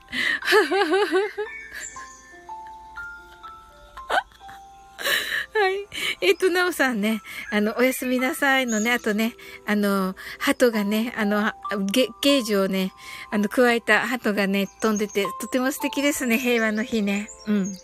[5.58, 5.88] はい。
[6.20, 9.34] えっ、ー、と、なおさんね、あの、おやすみなさいのね、あとね、
[9.66, 11.52] あの、鳩がね、あの、
[11.90, 12.92] ゲゲージをね、
[13.30, 17.30] あの、加えた鳩がね、飛んでて、とても素敵ですね、平和の日ね。
[17.46, 17.76] うん。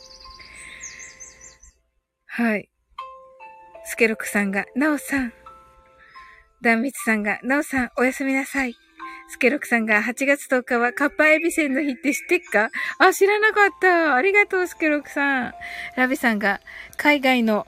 [2.35, 2.71] はい。
[3.85, 5.35] スケロクさんが、なおさん。
[6.63, 8.75] ダンミツさんが、なおさん、おやすみなさい。
[9.29, 12.71] スケロクさんが8月10日はカッパエビセンの日って知ってっか？
[12.97, 14.15] あ、知らなかった。
[14.15, 15.55] ありがとう、スケロクさん。
[15.95, 16.63] ラビさんが、
[16.97, 17.67] 海外の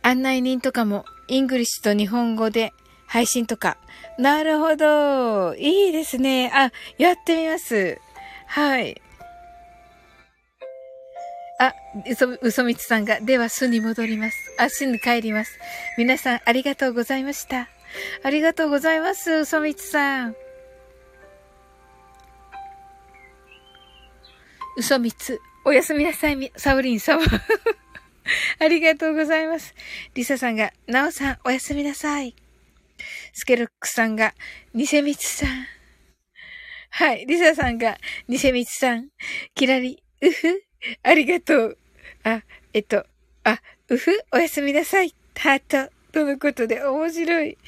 [0.00, 2.72] 案内人とかも、 English と日本語で
[3.06, 3.76] 配信とか。
[4.18, 5.54] なるほど。
[5.54, 6.50] いいですね。
[6.54, 8.00] あ、やってみます。
[8.46, 9.02] はい。
[11.58, 11.74] あ、
[12.08, 14.36] 嘘、嘘みつさんが、では、巣に戻ります。
[14.58, 15.58] あ、巣に帰ります。
[15.96, 17.68] 皆さん、ありがとうございました。
[18.22, 20.36] ありがとうございます、嘘みつさん。
[24.76, 27.24] 嘘みつ、おやすみなさい、サウリン様。
[28.60, 29.74] ありがとうございます。
[30.14, 32.36] リサさんが、ナオさん、おやすみなさい。
[33.32, 34.34] スケロックさんが、
[34.74, 35.66] ニセミツさん。
[36.90, 37.98] はい、リサさんが、
[38.28, 39.08] ニセミツさん。
[39.54, 40.67] キラリ、うふ、
[41.02, 41.78] ありがとう。
[42.24, 42.42] あ、
[42.72, 43.06] えっと、
[43.44, 45.14] あ、うふ、おやすみなさい。
[45.36, 45.92] ハート。
[46.10, 47.58] とのことで面白い。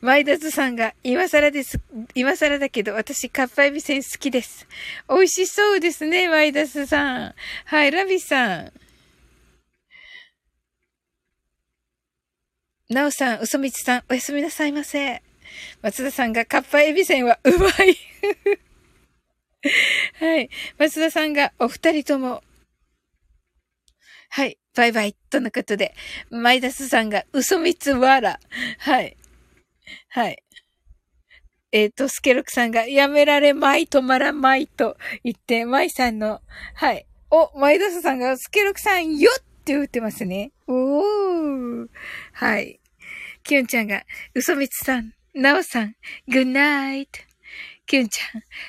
[0.00, 1.80] マイダズさんが、今更です。
[2.14, 4.66] 今更だけど、私、カッパエビセン好きです。
[5.08, 7.34] 美味しそうですね、マイダズさん。
[7.64, 8.72] はい、ラビさん。
[12.88, 15.22] なおさん、うそみちさん、おやすみなさいませ。
[15.82, 17.96] 松田さんが、カッパエビセンはうまい。
[20.14, 20.48] はい。
[20.78, 22.42] 松田さんが、お二人とも、
[24.28, 24.58] はい。
[24.74, 25.16] バイバイ。
[25.30, 25.94] とのことで、
[26.30, 28.38] マイダスさんが嘘みつわら。
[28.78, 29.16] はい。
[30.08, 30.42] はい。
[31.72, 36.40] えっ、ー、と、スケロクさんがやめられまい、止まらまいと言って、マイさんの、
[36.74, 37.06] はい。
[37.30, 40.52] お、マイダスさんがスケロクさんよって言ってますね。
[40.66, 41.88] おー。
[42.32, 42.80] はい。
[43.42, 44.02] キュンちゃんが、
[44.34, 45.94] 嘘みつさん、ナオさん、
[46.26, 47.27] グッナイト。
[47.88, 48.20] キュンち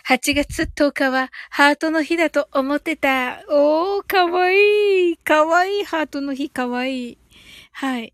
[0.08, 3.44] ゃん、8月10日はハートの日だと思ってた。
[3.50, 5.18] おー、かわいい。
[5.18, 7.18] かわいいハートの日、かわいい。
[7.74, 8.14] はい。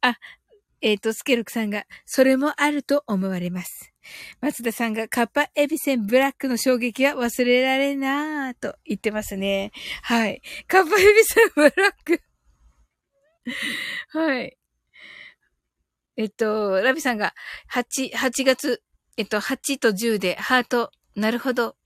[0.00, 0.16] あ、
[0.80, 3.92] えっ、と、スケルクさんが、それもあると思われます。
[4.40, 9.70] 松田さんが、カッパエビセンブラックの衝撃は忘れられなーと言ってますね。
[10.00, 10.40] はい。
[10.66, 11.72] カッパエビセンブラッ
[12.06, 12.22] ク。
[14.18, 14.56] はい。
[16.16, 17.34] えっと、ラビさんが、
[17.70, 18.82] 8、8月、
[19.18, 21.76] えっと、8と10で、ハート、なるほど。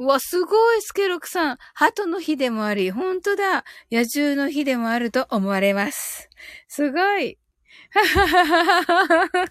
[0.00, 1.58] うわ、すごい、スケロクさん。
[1.74, 3.64] 鳩の日でもあり、本当だ。
[3.90, 6.28] 野獣の日でもあると思われます。
[6.68, 7.36] すごい。
[7.90, 9.44] ははははは。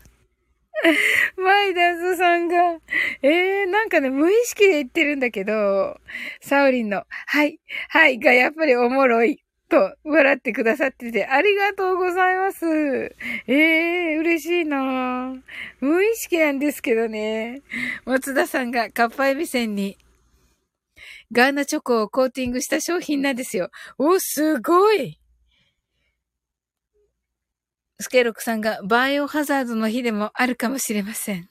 [1.38, 2.80] マイダスさんが、
[3.24, 5.98] えー、なんかね、無意識で言ってるんだけど、
[6.42, 7.60] サオリンの、はい、
[7.90, 12.66] はいがやっぱりおもろい、と笑ってくださってて、ありがとうございます。
[12.66, 15.34] えー、嬉しいな
[15.80, 17.62] 無意識なんですけどね。
[18.06, 19.98] 松田さんがカッパエビセンに、
[21.32, 23.70] ガーナチョコをコーティングした商品なんですよ。
[23.98, 25.20] お、すごい
[28.00, 31.50] スケロクさんがバイオハザードの日でもあるかもしれません。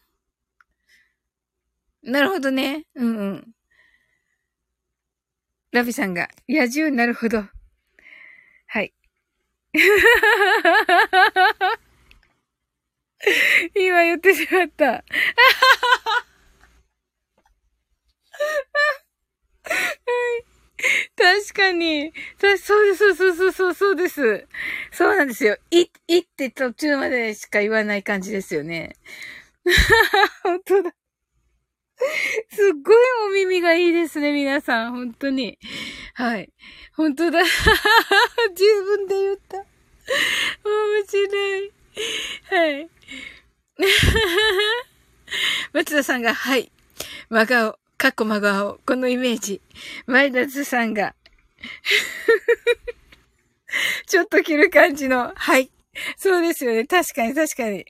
[2.03, 2.87] なるほどね。
[2.95, 3.49] うんうん。
[5.73, 7.45] ラビさんが、野獣なるほど。
[13.75, 15.05] 今言ってしまった。
[21.17, 22.13] 確かに。
[22.59, 24.47] そうです、そうそうそう、そうです。
[24.93, 25.57] そうなんですよ。
[25.71, 28.97] い、いって途中までしか言わない感じですよね。
[30.43, 30.93] 本当だ。
[32.51, 32.97] すっごい
[33.28, 34.93] お耳がいいですね、皆さん。
[34.93, 35.59] 本当に。
[36.14, 36.52] はい。
[36.94, 37.40] 本当だ。
[38.51, 39.59] 自分で言った。
[39.59, 39.64] 面
[41.06, 41.73] 白い。
[42.51, 42.90] はい。
[45.73, 46.70] 松田さんが、はい。
[47.28, 47.78] 真顔。
[47.98, 48.78] かっこ真顔。
[48.85, 49.62] このイメージ。
[50.06, 51.14] 前田津さんが、
[54.06, 55.70] ちょっと切る感じの、はい。
[56.16, 56.86] そうですよね。
[56.86, 57.86] 確かに確かに。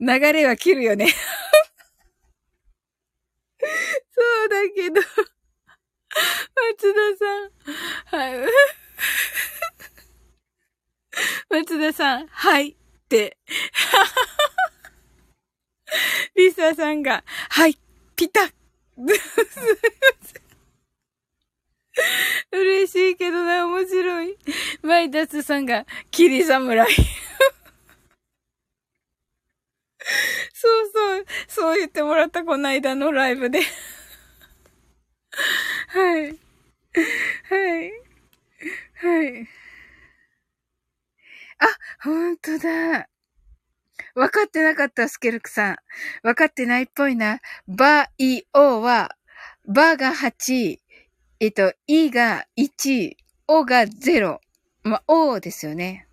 [0.00, 1.08] 流れは切るよね。
[4.12, 5.00] そうだけど。
[6.72, 8.20] 松田さん。
[8.22, 8.48] はい。
[11.50, 12.70] 松田さん、はい。
[12.70, 12.74] っ
[13.08, 13.38] て。
[16.34, 17.78] リサさんが、はい。
[18.16, 18.52] ピタッ。
[22.50, 24.36] 嬉しいけどな、面白い。
[24.82, 26.86] マイダスさんが、キリ侍。
[30.52, 33.60] そうそう、そう言ってもらった、この間のライブで。
[35.88, 36.30] はい。
[37.48, 37.92] はい。
[38.94, 39.48] はい。
[41.58, 41.66] あ、
[42.02, 43.08] ほんとだ。
[44.14, 45.76] 分かってなかった、スケルクさん。
[46.22, 47.40] 分かってないっぽいな。
[47.66, 49.16] バイオは、
[49.66, 50.80] バが8、
[51.40, 53.16] えっと、イが1、
[53.48, 54.40] オが0。
[54.84, 56.06] まあ、オですよね。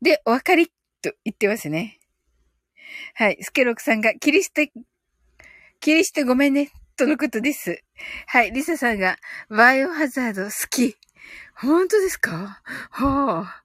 [0.00, 0.72] で、お分かり
[1.02, 1.98] と言ってますね。
[3.14, 3.38] はい。
[3.42, 4.72] スケロクさんが、切り捨て、
[5.80, 6.70] 切り捨てごめんね。
[6.96, 7.82] とのことです。
[8.26, 8.52] はい。
[8.52, 9.16] リサさんが、
[9.48, 10.96] バイオハザード好き。
[11.54, 12.62] 本当ですか？
[12.90, 13.64] はあ。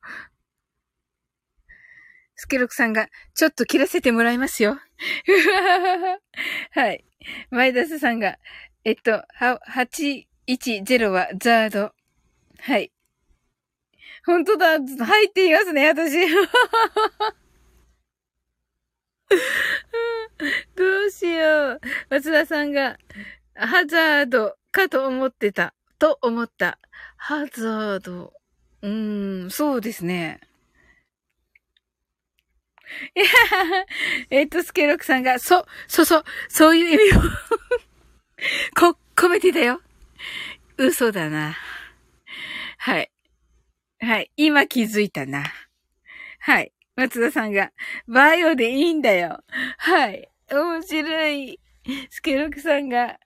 [2.36, 4.80] スケロクさんが、ちょっと切らせてもらいますよ。
[6.72, 7.06] はい。
[7.50, 8.38] マイダスさんが、
[8.84, 11.94] えっと、810はザード。
[12.60, 12.92] はい。
[14.28, 16.18] 本当だ入っていますね、私。
[20.76, 21.82] どうしよう。
[22.10, 22.98] 松田さんが、
[23.56, 25.74] ハザードかと思ってた。
[25.98, 26.78] と思った。
[27.16, 28.34] ハザード。
[28.82, 30.41] うーん、そうですね。
[33.16, 33.26] いや
[34.30, 37.22] えっと、スケロクさんが、そ、そそ、そういう意味を
[38.94, 39.82] こ、込めてたよ。
[40.78, 41.56] 嘘だな。
[42.78, 43.10] はい。
[43.99, 44.32] はい。
[44.38, 45.44] 今気づいたな。
[46.40, 46.72] はい。
[46.95, 47.72] 松田さんが、
[48.07, 49.44] バイオでいいんだよ。
[49.78, 50.30] はい。
[50.52, 51.60] 面白い。
[52.10, 53.19] スケロクさんが、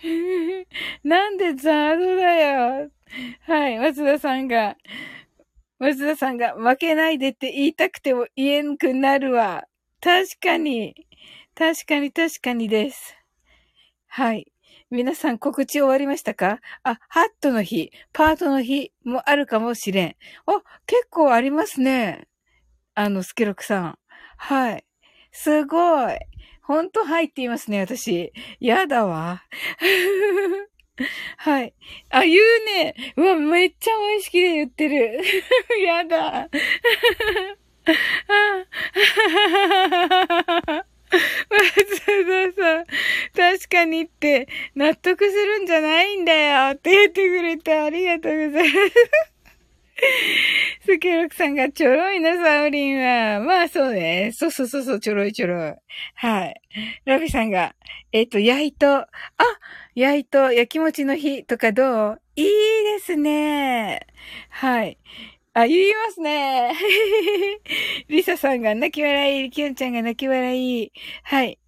[1.02, 2.90] なんでザードだよ。
[3.40, 3.78] はい。
[3.78, 4.76] 松田さんが、
[5.78, 9.64] 松田さんが負けないでって言いたくても言えんくなるわ。
[10.00, 10.94] 確かに。
[11.54, 13.16] 確かに確かにです。
[14.08, 14.52] はい。
[14.90, 16.60] 皆さん告知終わりましたか？
[16.82, 20.16] あ、ハットの日、パートの日もあるかもしれん。
[20.46, 22.26] あ、結構ありますね。
[22.94, 23.98] あの、スケロクさん。
[24.38, 24.84] はい。
[25.30, 26.16] すごい。
[26.62, 28.32] ほんとはいっていますね、私。
[28.60, 29.42] やだわ。
[31.36, 31.74] はい。
[32.08, 32.94] あ、言うね。
[33.16, 35.20] うわ、めっちゃ美味しきで言ってる。
[35.84, 36.48] やだ。
[41.50, 42.00] 松
[42.56, 42.86] 田さん。
[43.34, 48.94] 確確かにって納得するんじゃないんだよって言ってくれてありがとうございます。
[50.86, 53.40] スケロクさんがちょろいな、サウリンは。
[53.40, 54.30] まあそうね。
[54.58, 55.74] そうそうそう、ちょろいちょろい。
[56.14, 56.60] はい。
[57.04, 57.74] ラビさんが、
[58.12, 59.08] えっ、と、焼いと、あ
[59.94, 62.20] 焼いと焼き餅の日とかどう？
[62.36, 64.06] いいですね。
[64.50, 64.98] はい。
[65.54, 66.72] あ、言いますね。
[68.08, 70.92] リサさんが泣き笑い、キュンちゃんが泣き笑い。
[71.24, 71.58] はい。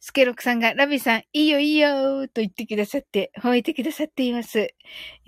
[0.00, 4.74] スケロクさんが、ラビさん、いいよいいよと言ってくださって、褒めてくださっています。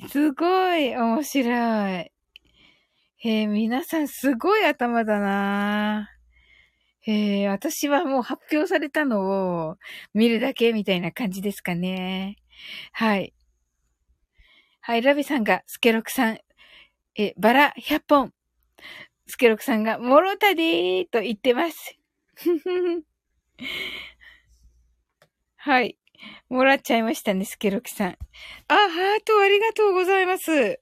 [0.08, 2.10] すごい面白い。
[3.22, 6.08] へえ、皆さんすごい頭だな
[7.02, 9.76] へえ、私はもう発表されたのを
[10.14, 12.36] 見るだけみたいな感じですかね。
[12.92, 13.34] はい。
[14.80, 16.38] はい、ラビさんが、スケロクさん、
[17.14, 18.32] え、バラ100本。
[19.26, 21.98] スケロクさんが、もろたでーと言ってます。
[25.56, 25.98] はい。
[26.48, 28.10] もらっちゃいましたね、スケロクさん。
[28.12, 28.16] あ、
[28.74, 30.80] ハートありがとうございます。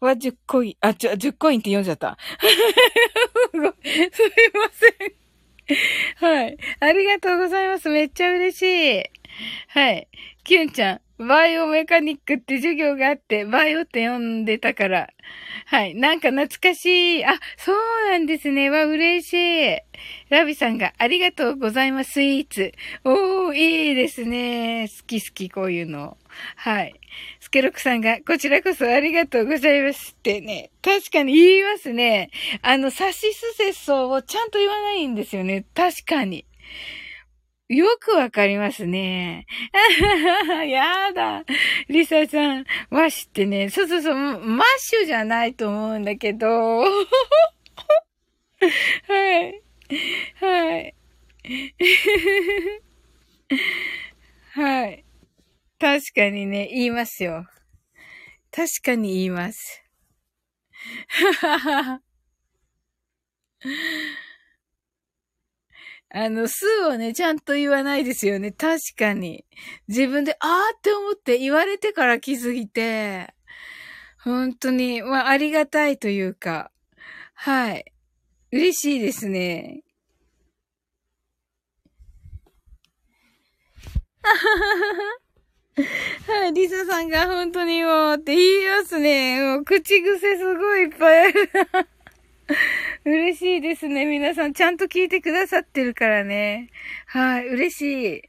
[0.00, 2.16] は10コイン、あ、ちょ、10コインって読んじゃった。
[3.52, 3.72] すいま
[4.72, 5.26] せん。
[6.16, 6.56] はい。
[6.80, 7.88] ありがとうございます。
[7.88, 9.04] めっちゃ嬉しい。
[9.68, 10.08] はい。
[10.44, 11.00] キュンちゃん。
[11.18, 15.08] バイオメカニックって授業があって、バイオって呼んでたから。
[15.64, 15.94] はい。
[15.94, 17.24] なんか懐かしい。
[17.24, 17.76] あ、そう
[18.10, 18.68] なんですね。
[18.68, 19.78] わ、嬉しい。
[20.28, 22.72] ラビさんがありがとうございます、スイーツ。
[23.04, 24.88] おー、いいですね。
[24.88, 26.18] 好き好き、こういうの。
[26.54, 26.94] はい。
[27.56, 30.70] ケロクさんが、こちらこそありがとうございますってね。
[30.82, 32.30] 確かに言いますね。
[32.60, 35.64] あの、サシスセソをちゃんと言わないんですよね。
[35.72, 36.44] 確かに。
[37.70, 39.46] よくわかりますね。
[40.68, 41.46] やだ。
[41.88, 46.80] リサさん、和紙ってね、そうそうそう、マッシュじゃないと思うんだけど。
[46.84, 46.86] は
[49.40, 49.62] い。
[50.40, 50.94] はい。
[54.52, 55.05] はい。
[55.78, 57.46] 確かにね、言いますよ。
[58.50, 59.84] 確かに言います。
[61.40, 62.02] ははは。
[66.08, 68.52] あの、数をね、ちゃんと言わないですよね。
[68.52, 69.44] 確かに。
[69.88, 73.34] 自分で、あーって思って言われてから気づいて、
[74.22, 76.70] 本当に、まあ、ありがたいというか、
[77.34, 77.92] はい。
[78.52, 79.82] 嬉しいですね。
[84.22, 85.25] あははは
[85.76, 89.42] はい、リサさんが本当にもうって言いますね。
[89.56, 91.50] もう口癖すごいいっぱいある。
[93.04, 94.06] 嬉しいですね。
[94.06, 96.70] 皆さん、ちゃんと聞いてくださってるからね。
[97.06, 97.82] はい、嬉し
[98.16, 98.22] い。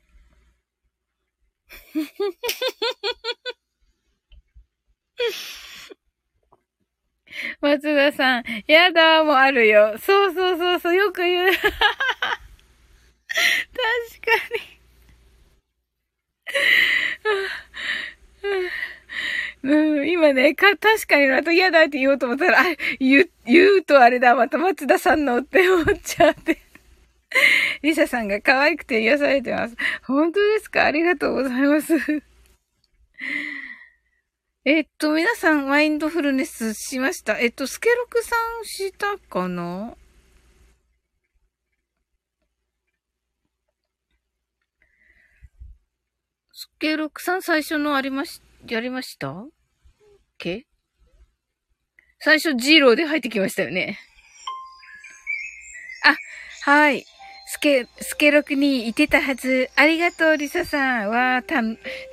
[7.62, 9.98] 松田さん、やだーもあるよ。
[10.00, 11.54] そうそうそうそう、よく言う。
[11.54, 11.78] 確か
[14.72, 14.77] に。
[19.64, 22.64] うん、今ね、か、確かにあと嫌だって言おうと思ったら、あ、
[23.00, 26.60] 言言うとあれだ、また松田さんのって思っちゃって。
[27.82, 29.76] リサさんが可愛くて癒されてます。
[30.04, 30.86] 本当ですか？
[30.86, 31.94] ありがとうございます。
[34.64, 37.40] えっと、皆さん、マインドフルネスしました？
[37.40, 39.96] えっと、スケロクさんしたかな？
[46.78, 49.34] スケロクさん最初のありまし、やりました？
[50.38, 50.68] け？
[52.20, 53.98] 最初、ジーローで入ってきましたよね。
[56.06, 57.04] あ、はい。
[57.48, 59.72] スケ、スケロクにいてたはず。
[59.76, 61.10] ありがとう、リサさん。
[61.10, 61.64] わー、た、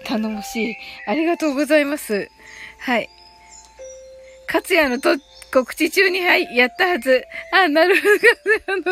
[0.09, 0.77] 頼もしい。
[1.07, 2.31] ありがとうございます。
[2.78, 3.11] はい。
[4.47, 5.15] かつやのと、
[5.53, 7.23] 告知中に、はい、やったはず。
[7.53, 8.82] あ、なるほど、かつやの、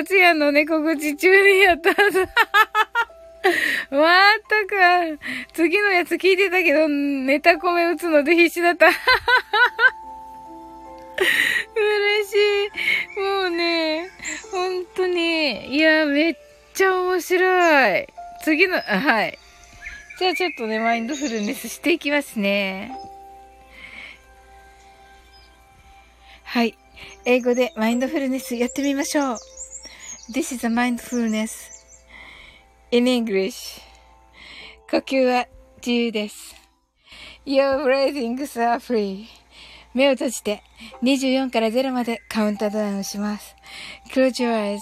[0.00, 2.24] かつやのね、告知中にやったはず。
[3.90, 5.18] まったく、
[5.52, 8.88] 次のやつ聞いてたけど、ネタコメ打つので必死だった。
[11.76, 12.34] 嬉し
[13.16, 13.20] い。
[13.20, 14.10] もうね、
[14.50, 16.36] 本当に、いや、めっ
[16.72, 18.06] ちゃ面白い。
[18.42, 19.38] 次の、はい。
[20.18, 22.96] じゃあちょっとね、マインドフルネスしていきますね。
[26.44, 26.78] はい。
[27.24, 29.38] 英語でマインドフルネスやってみましょう。
[30.32, 31.73] This is a mindfulness
[32.94, 33.80] in English
[34.88, 35.48] 呼吸は
[35.78, 36.54] 自由です。
[37.44, 39.24] Your breathings are free
[39.94, 40.62] 目を閉じて
[41.02, 43.56] 24から0までカウントダウンします。
[44.12, 44.78] Close your eyes.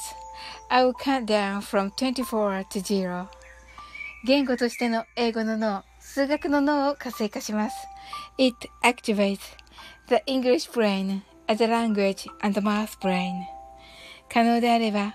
[0.69, 3.29] I will count down from 24 to 0.
[4.27, 7.77] 言語としての英語の脳、数学の脳を活性化します。
[8.37, 9.39] It activates
[10.09, 13.33] the English brain as a language and math brain.
[14.31, 15.15] 可能であれば、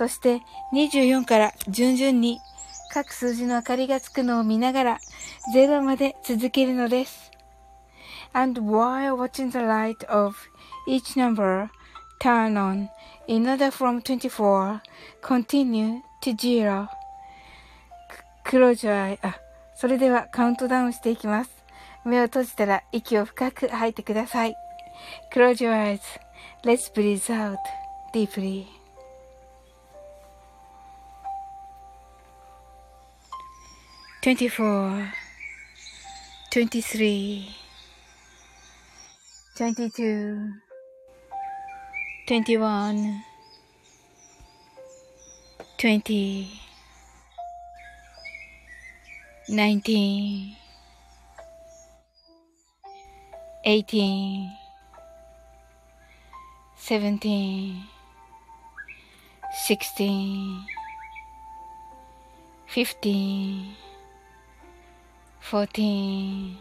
[0.00, 0.40] そして
[0.72, 2.40] 24から順々に
[2.90, 4.98] 各数字の明かりがつくのを見ながら
[5.54, 7.30] 0まで続けるのです。
[8.32, 10.36] And while watching the light of
[10.88, 11.68] each number
[12.18, 12.88] turn on
[13.26, 14.80] in order from 24,
[15.20, 16.88] continue to zero.
[18.46, 19.18] Close your eye.
[19.20, 19.38] あ、
[19.74, 21.50] それではカウントダウンしていきます。
[22.06, 24.54] 目を閉じたら息を深く吐いてください。
[25.30, 25.98] Close your
[26.64, 27.58] eyes.Let's breathe out
[28.14, 28.79] deeply.
[34.22, 35.14] 24
[36.50, 37.56] 23
[39.56, 40.60] 22
[42.26, 43.24] 21
[45.78, 46.48] 20
[49.48, 50.56] 19
[53.64, 54.50] 18
[56.76, 57.88] 17
[59.66, 60.66] 16
[62.66, 63.89] 15
[65.40, 66.56] 14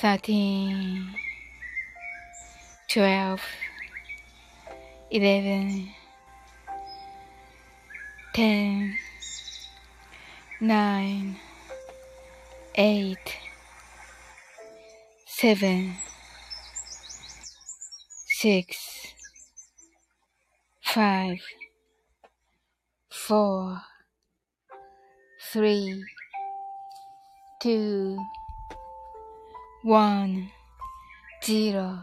[0.00, 1.14] 13
[2.88, 3.40] 12
[5.10, 5.88] 11
[8.34, 8.94] 10
[10.60, 11.36] 9
[12.74, 13.16] 8
[15.26, 15.96] 7
[18.26, 19.14] 6
[20.82, 21.40] 5
[23.10, 23.82] 4
[25.52, 26.19] 3
[27.62, 28.16] 2
[29.84, 30.46] 1
[31.42, 31.98] 0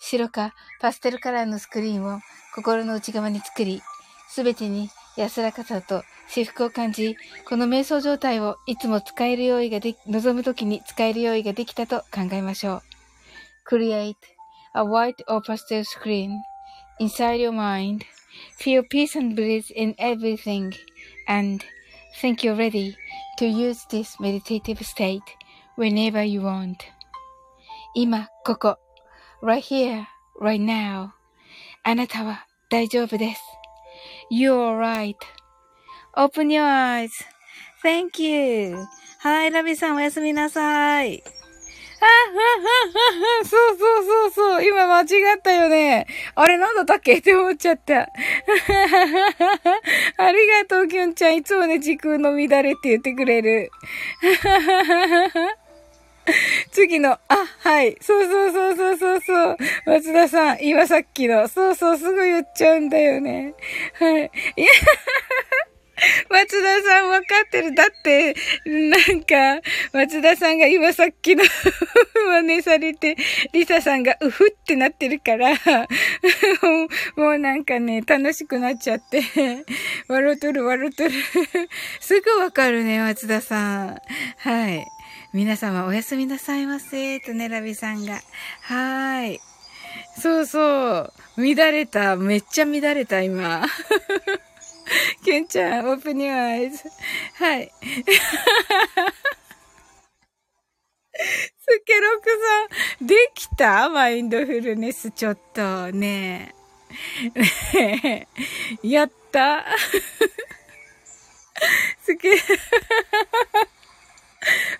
[0.00, 2.18] 白かパステルカラーのスクリーンを
[2.56, 3.82] 心の内側に作り、
[4.28, 7.16] すべてに安らかさと至福を感じ、
[7.48, 12.82] この瞑想状態をいつも使える用意ができ、望むときに使える用意ができたと考えましょう。
[13.70, 14.16] Create
[14.74, 16.30] a white or pastel screen
[17.00, 18.00] inside your mind.
[18.58, 20.72] Feel peace and bliss in everything
[21.28, 21.64] and
[22.20, 22.96] think you're ready
[23.37, 25.23] to use this meditative state
[25.77, 26.75] whenever you want.
[27.95, 28.77] 今、ここ、
[29.41, 30.05] right here,
[30.39, 31.09] right now.
[31.83, 33.41] あなたは大丈夫です。
[34.31, 34.77] You're
[36.15, 36.63] right.Open your
[37.83, 38.77] eyes.Thank you.
[39.19, 41.23] はい、ラビさんおやすみなさい。
[42.04, 44.64] あ、 そうそうそうそう。
[44.64, 45.04] 今間違
[45.36, 46.06] ったよね。
[46.34, 48.08] あれなんだったっけって思っちゃった。
[50.18, 51.36] ありがとう、きゅんちゃん。
[51.36, 53.70] いつもね、時空の乱れって言ってくれる。
[56.72, 57.20] 次の、あ、
[57.60, 57.96] はい。
[58.00, 59.56] そうそうそうそうそうそう。
[59.86, 63.54] 松田さん、今さっきの、そうそう、すぐ言っちゃうんだよね。
[63.94, 64.30] はい。
[64.56, 64.68] いや、
[66.28, 67.74] 松田さん分かってる。
[67.74, 68.34] だって、
[68.64, 69.60] なんか、
[69.92, 71.44] 松田さんが今さっきの
[72.42, 73.16] 真似されて、
[73.52, 75.54] リサさんがうふってなってるから
[77.16, 79.22] もうなんかね、楽しくなっちゃって
[80.08, 81.10] 笑うとる笑うとる
[82.00, 83.98] すぐ分かるね、松田さん。
[84.38, 84.84] はい。
[85.32, 87.18] 皆様おやすみなさいませ。
[87.20, 88.20] とねらびさんが。
[88.62, 89.40] はーい。
[90.20, 90.60] そうそ
[90.98, 91.12] う。
[91.36, 92.16] 乱れた。
[92.16, 93.66] めっちゃ乱れた、今。
[95.24, 96.90] ケンちゃん、オープニューアイズ。
[97.34, 97.72] はい。
[101.66, 102.28] スケロク
[102.98, 103.88] さん、できた？
[103.88, 106.54] マインドフルネス、ちょっと、ね
[107.74, 108.26] え。
[108.82, 109.64] やった
[112.02, 112.36] スケ、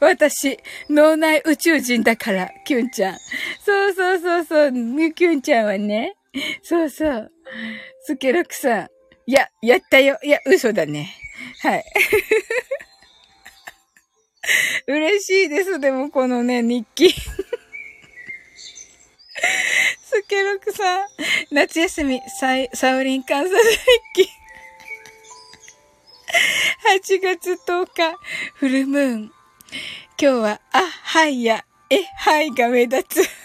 [0.00, 0.58] 私、
[0.90, 3.18] 脳内宇宙人だから、キュンちゃん。
[3.64, 4.72] そうそうそうそう、
[5.14, 6.16] キュンちゃんはね。
[6.62, 7.32] そうそう。
[8.02, 8.88] スケロクさん。
[9.26, 10.18] いや、やったよ。
[10.22, 11.14] いや、嘘だね。
[11.62, 11.84] はい。
[14.86, 15.80] 嬉しいです。
[15.80, 17.10] でも、このね、日記。
[20.04, 21.06] スケロクさん、
[21.50, 23.78] 夏休み、サイ、サウリン観察日
[24.14, 24.28] 記。
[27.02, 28.14] 8月10日、
[28.54, 29.20] フルムーン。
[29.20, 29.32] 今
[30.18, 33.43] 日は、あ、はいや、え、はいが目立つ。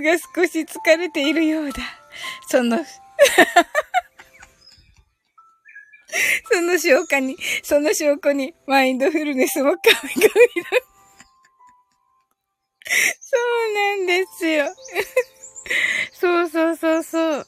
[0.00, 1.78] が少し疲れているようだ。
[2.48, 2.78] その、
[6.52, 10.34] その証拠に、その証拠に、マインドフルネスも神々だ。
[13.20, 13.36] そ
[13.70, 14.66] うなんですよ。
[16.12, 17.46] そうそうそうそう。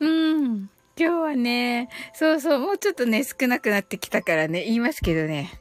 [0.00, 0.70] うん。
[0.98, 5.60] 今日はね、そうそう、もうちょっとね、少なくなってきたからね、言いますけどね。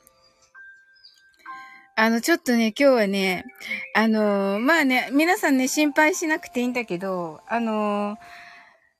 [1.98, 3.46] あの、ちょっとね、今日はね、
[3.94, 8.18] あのー、まあね、皆さんね、心配しなくていいんだけど、あのー、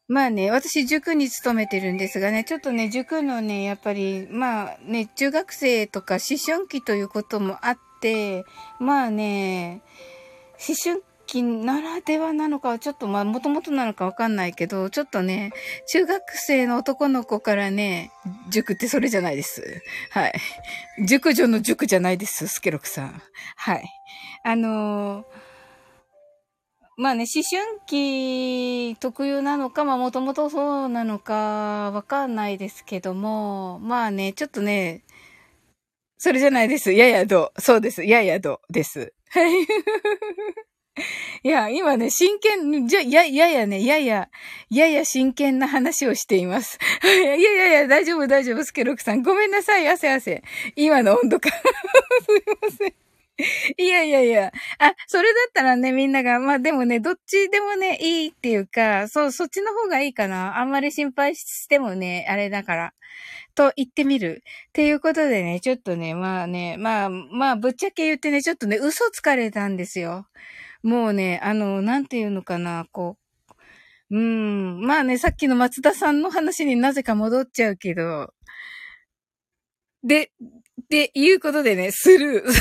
[0.08, 8.46] まあね、私塾に勤めてるんですがね、ちょっとね、塾のね、やっぱり、まあね、中学生とか思春期ということもあって、
[8.80, 9.82] まあね、
[10.54, 15.52] 思春期ならではなのかちょっとまあもともとなのかわかんないけど、ちょっとね、
[15.88, 18.12] 中学生の男の子からね、
[18.50, 19.82] 塾ってそれじゃないです。
[20.12, 20.34] はい。
[21.06, 23.22] 塾女の塾じゃないです、スケロクさん。
[23.56, 23.86] はい。
[24.44, 25.26] あのー、
[26.98, 35.04] まあね、思春期特有なのか、まあもともとそうなのかわかんないですけども、まあね、ちょっとね、
[36.18, 36.94] それじゃないです。
[36.94, 37.52] ややど。
[37.58, 38.04] そうです。
[38.04, 39.14] ややどです。
[39.30, 39.68] はい。
[41.44, 44.30] いや、今ね、真剣、じゃ、や、ややね、やや、
[44.70, 46.80] やや真剣な話をしています。
[47.04, 49.22] いやいやいや、大丈夫大丈夫、スケロクさん。
[49.22, 50.44] ごめんなさい、汗汗。
[50.76, 51.52] 今の温度感。
[51.52, 52.94] すいません。
[53.78, 54.52] いやいやいや。
[54.80, 60.58] あ、それだったらね、みんなが、まあでもね、どっちでもね、いいっていうか、そう、そっちの方がいいかな。
[60.60, 62.94] あんまり心配してもね、あれだから。
[63.54, 64.44] と言ってみる。
[64.70, 70.28] っていうことでね、ちょっとね、まあね、まあ、まあ、ぶっちゃけ言ってね、ちょっとね、嘘つかれたんですよ。
[70.86, 73.18] もうね、あの、なんていうのかな、こ
[74.12, 74.16] う。
[74.16, 74.82] うん。
[74.82, 78.32] まあね、さっきの松田さんの話になぜか戻っちゃうけど。
[80.04, 80.32] で、
[80.88, 82.46] で、いうことでね、スルー。
[82.46, 82.54] だっ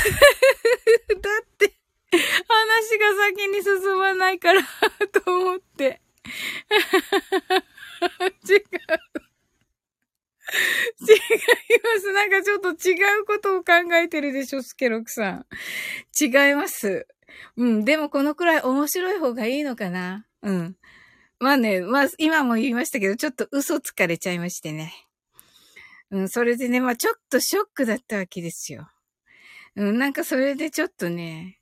[1.59, 1.75] て、
[2.09, 4.61] 話が先に進まないから
[5.23, 6.01] と思って。
[8.49, 8.59] 違う。
[10.99, 11.19] 違い
[11.83, 12.11] ます。
[12.11, 15.45] なんかちょっと違うことを考えてるでしょ、スケロクさん。
[16.19, 17.05] 違います。
[17.57, 20.25] うん、でもこのくらい面白い方がいいのかな。
[20.41, 20.75] うん。
[21.39, 24.93] まあね、まあ今も言いましたけど、ちょっと嘘つかれちゃいましてね。
[26.11, 28.89] うん、それでね、まあちょっとショックだったわけですよ。
[29.75, 31.59] うん、なんかそれでちょっとね、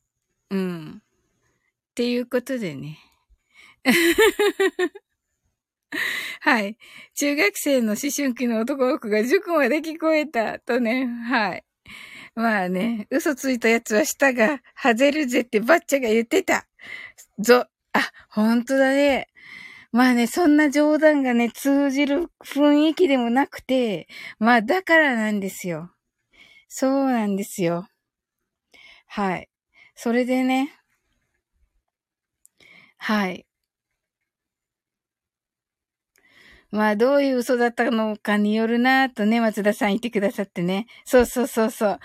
[0.52, 1.02] うん。
[1.92, 3.00] っていうことでね。
[6.42, 6.78] はい。
[7.16, 11.64] 中学生の思春期の男の子が塾まで聞こえたとね、はい。
[12.36, 16.66] まあね、嘘ついた奴は舌が外れるぜってバッチャが言ってた。
[17.40, 19.30] ぞ、あ、ほんとだね。
[19.92, 24.08] まあね、そんな冗談がね、通じる雰囲気でもなくて、
[24.40, 25.92] まあだからなんですよ。
[26.70, 27.88] そうなんですよ。
[29.08, 29.50] はい。
[29.96, 30.70] それでね、
[32.98, 33.46] はい。
[36.74, 40.88] まあ、どういう嘘だったのかによるなとね、松田さん言ってくださってね。
[41.06, 42.00] そうそうそうそう。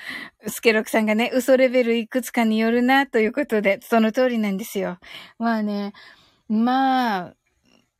[0.46, 4.98] スケロクさんがね、嘘レベルいくつかによるなということで、その通りなんですよ。
[5.38, 5.94] まあね、
[6.50, 7.34] まあ、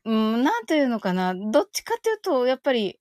[0.04, 1.34] うん、なんていうのかな。
[1.34, 3.00] どっちかっていうと、やっぱり、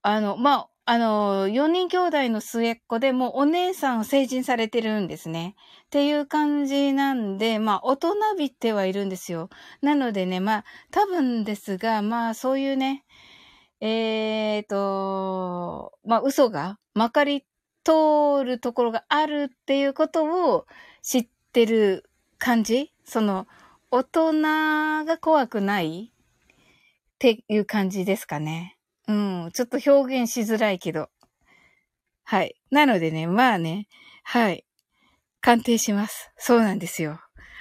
[0.00, 5.56] あの、まあ、あの、4人兄弟の末っ子でもうお姉さんを成人されてるんですね。
[5.94, 9.48] っていう感じなんで、まあ、大人びてはいるんですよ。
[9.80, 13.04] なのでね、まあ、多分ですが、まあ、そういうね、
[13.80, 17.44] えーと、まあ、嘘がまかり
[17.84, 20.24] 通るところがあるっていうこと
[20.56, 20.66] を
[21.00, 23.46] 知ってる感じその、
[23.92, 24.42] 大人
[25.04, 28.76] が怖くないっていう感じですかね。
[29.06, 31.08] うん、ちょっと表現しづらいけど。
[32.24, 32.56] はい。
[32.72, 33.86] なのでね、まあね、
[34.24, 34.64] はい。
[35.44, 36.30] 鑑定します。
[36.38, 37.20] そうなんですよ。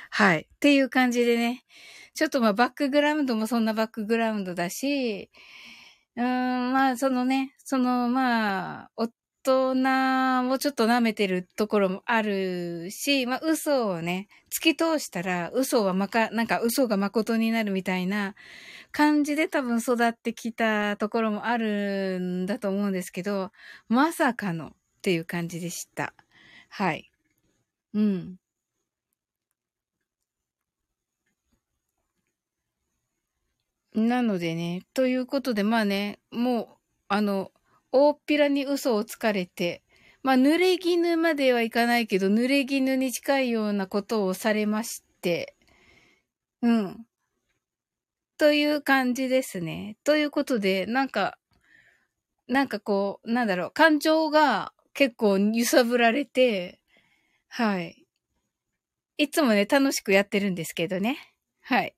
[0.09, 0.41] はい。
[0.41, 1.65] っていう感じでね。
[2.13, 5.29] ちょっとまあバックグラウンドもそんなバックグラウンドだし、
[6.15, 9.09] うーん、まあそのね、そのまあ、大
[9.43, 18.35] 人をちょっと舐めてるところもあるし、まあ嘘をね、突き通したら嘘はまか、なんか嘘が誠になるみたいな
[18.93, 23.51] 感じで多分育ってきたところもあるんだと思うんですけど、
[23.89, 26.13] まさかのっていう感じでした。
[26.69, 27.12] はい。
[27.93, 28.37] うん。
[33.95, 36.67] なのでね、ということで、まあね、もう、
[37.07, 37.51] あの、
[37.91, 39.83] 大っぴらに嘘をつかれて、
[40.23, 45.55] まあ、濡れ衣まではいかないけど、濡れ衣に近いようなことをされまして、
[46.61, 47.05] うん。
[48.37, 49.97] という感じですね。
[50.03, 51.39] ということで、なんか、
[52.47, 56.79] なんかこう、なんだろう、感情が結構揺さぶられて、
[57.53, 58.05] はい。
[59.17, 61.17] いつもね、楽しくやってるんですけどね。
[61.61, 61.95] はい。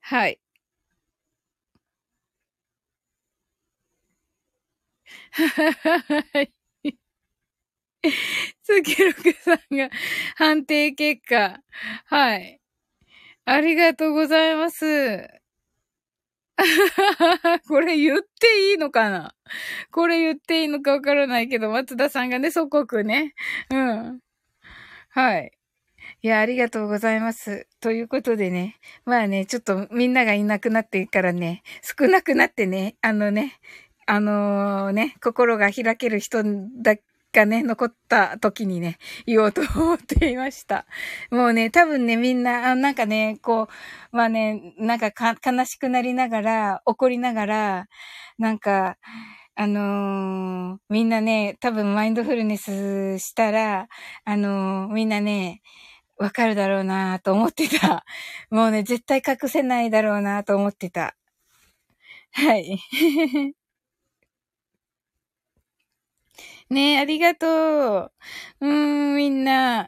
[0.00, 0.38] はい。
[5.32, 6.52] はい。
[8.62, 9.90] スケロクさんが
[10.36, 11.60] 判定結果。
[12.06, 12.60] はい。
[13.46, 14.84] ありがとうございます。
[17.68, 19.34] これ言っていいのかな？
[19.90, 23.34] これ言っていいのかわからないけど、松田さんがね、祖国ね。
[23.70, 24.20] うん。
[25.10, 25.52] はい。
[26.22, 27.68] いや、ありがとうございます。
[27.80, 28.78] ということでね。
[29.04, 33.58] まあね、ちょっとみんながいなくなってからね、少なくなってね、あのね、
[34.06, 36.42] あのー、ね、心が開ける人
[36.82, 36.96] だ
[37.36, 38.96] がね、残った時にね、
[39.26, 40.86] 言おうと思っていました。
[41.30, 43.68] もうね、多分ね、みんな、あなんかね、こ
[44.12, 45.12] う、まあね、なんか
[45.44, 47.86] 悲しくなりながら、怒りながら、
[48.38, 48.96] なんか、
[49.54, 53.88] あのー、みんなね、多分マインドフルネスしたら、
[54.24, 55.60] あのー、みんなね、
[56.18, 58.04] わかるだろうなと思ってた。
[58.50, 61.16] もうね、絶対隠せないだろうなと思ってた。
[62.32, 62.78] はい。
[66.68, 68.12] ねえ、ありがとう。
[68.60, 69.86] うーん、みんな。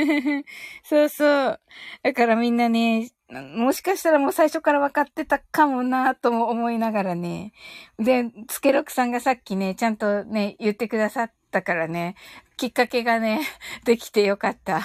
[0.82, 1.60] そうそう。
[2.02, 7.52] だからみんなね、もしかしたらもう最初から分かってたかもなとも思いながらね。
[7.98, 12.14] で、スケロクさんがさっきね、ちゃんとね、言ってくださったからね、
[12.56, 13.40] きっかけがね、
[13.84, 14.80] できてよかった。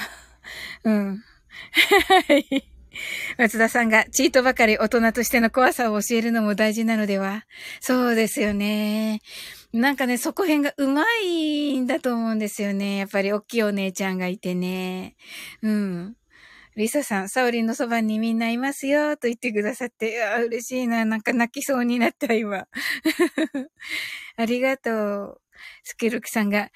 [0.84, 1.24] うん。
[2.28, 2.70] はい。
[3.38, 7.46] 松田さんが、チートばかり大人としての怖さを教えるのも大事なのでは？
[7.80, 9.22] そうですよね。
[9.74, 12.98] なんかね、そこ辺がうまいんだと思うんですよね。
[12.98, 15.16] やっぱり大きいお姉ちゃんがいてね。
[15.62, 16.16] うん。
[16.76, 21.04] リサさん、サオリンのそばにみんないますよ、と言ってくださって、うわ、嬉しいな。
[21.04, 22.66] なんか泣きそうになった、今。
[24.38, 25.42] ありがとう。
[25.84, 26.72] スケルクさんが、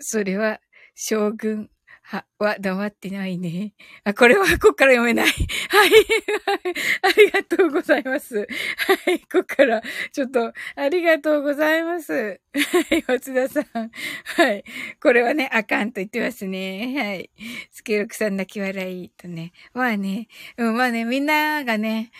[0.00, 0.60] それは、
[0.94, 1.68] 将軍、
[2.02, 3.72] は、は、黙ってないね。
[4.04, 5.26] あ、これは、こっから読めな い。
[5.26, 5.90] はい。
[7.02, 8.36] ありがとうございます。
[8.36, 9.20] はい。
[9.20, 9.82] こっから、
[10.12, 12.12] ちょっと、ありがとうございます。
[12.12, 13.04] はい。
[13.06, 13.90] 松田さん。
[14.24, 14.64] はい。
[15.00, 16.94] これはね、あかんと言ってますね。
[16.98, 17.30] はい。
[17.70, 19.52] スケロクさん泣き笑いとね。
[19.72, 20.28] まあね、
[20.58, 22.10] うん、まあね、みんながね、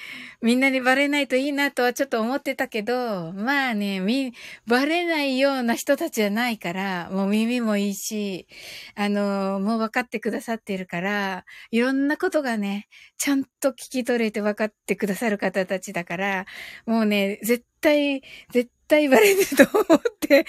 [0.40, 4.32] みんなにバレないといいなとはちょっと思ってたけど、まあね、み、
[4.66, 8.46] バレないような人たちじゃないから、もう耳もいいし、
[8.94, 16.44] あの、もう分かってってくださってるから、いろんなことがね、ちゃんと聞き取れて分かってくださる方たちだから、
[16.84, 20.44] もうね、絶対、絶対バレると思って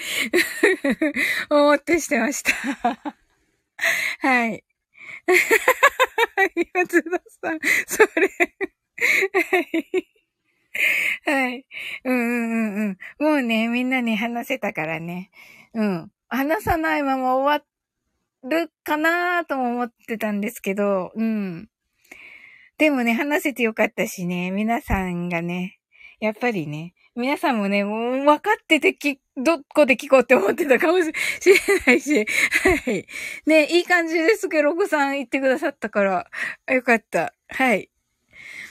[1.48, 2.52] 思ってしてました
[4.20, 4.62] はい。
[6.74, 7.10] 松田
[7.42, 8.28] さん、それ
[9.32, 10.08] はい。
[11.24, 11.66] はい。
[12.04, 13.24] うんうんうんうん。
[13.24, 15.30] もうね、みんなに話せたからね。
[15.74, 16.10] うん。
[16.28, 17.73] 話さないまま終わっ
[18.44, 21.68] るかなとも思ってたんですけど、うん。
[22.78, 25.78] でもね、話せてよかったしね、皆さんがね、
[26.20, 31.12] やっぱりね、皆さんもね、もう分かっててき、どこで聞こうって思ってたかもしれ
[31.86, 32.26] ないし、
[32.84, 33.06] はい。
[33.46, 36.26] ね、いい感じですけど、ロコさん言ってくださったから、
[36.68, 37.32] よかった。
[37.48, 37.88] はい。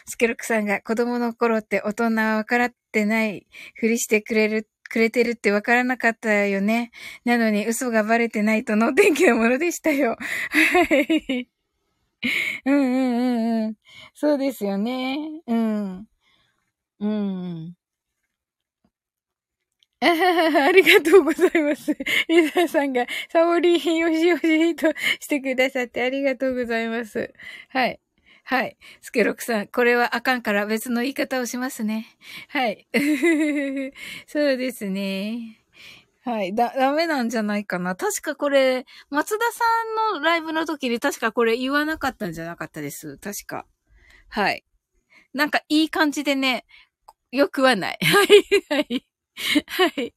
[0.06, 6.92] スケロクさんが子供の頃って大人は分からってないふりしてくれるくれてるってわからなかったよね。
[7.26, 10.18] なのに嘘がバレてないとの天気のものでしたよ。
[10.52, 11.50] はい。
[12.66, 13.76] うんうんうんうん。
[14.14, 15.18] そうですよね。
[15.48, 16.08] うん。
[17.00, 17.76] うん。
[20.02, 20.06] あ
[20.68, 21.94] ありがとうございます。
[22.28, 24.88] リザーさんがサオリンよしよしと
[25.20, 27.34] してくださってありがとうございます。
[27.70, 28.00] はい。
[28.46, 28.78] はい。
[29.02, 32.08] スケロクさん、これはあかんから別の言い方をしますね。
[32.50, 32.88] はい。
[34.28, 35.60] そうですね。
[36.24, 36.56] はい。
[36.56, 37.96] だ、ダメなんじゃないかな。
[37.96, 39.64] 確かこれ、松田さ
[40.14, 43.18] んのライブの時に確かこれ言わなかったんじゃなかったです。
[43.18, 43.66] 確か。
[44.30, 44.66] はい。
[45.34, 46.66] なんかいい感じでね、
[47.32, 48.00] よくはない。
[48.06, 48.28] はい、
[48.70, 49.06] はい。
[49.68, 50.16] はい。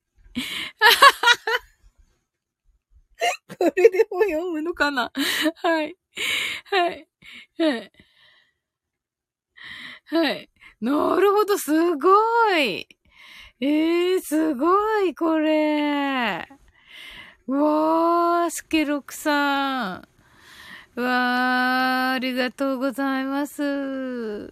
[3.58, 5.10] これでも読むのかな
[5.56, 5.96] はい。
[6.64, 7.08] はい。
[7.58, 7.92] はい。
[10.08, 10.48] はい。
[10.80, 12.08] なるほど、すご
[12.56, 12.86] い。
[13.60, 16.46] ええー、すごい、これ。
[17.46, 20.08] わー、スケロクさん。
[20.94, 23.62] わー、ありがとうございます。
[23.62, 24.48] わ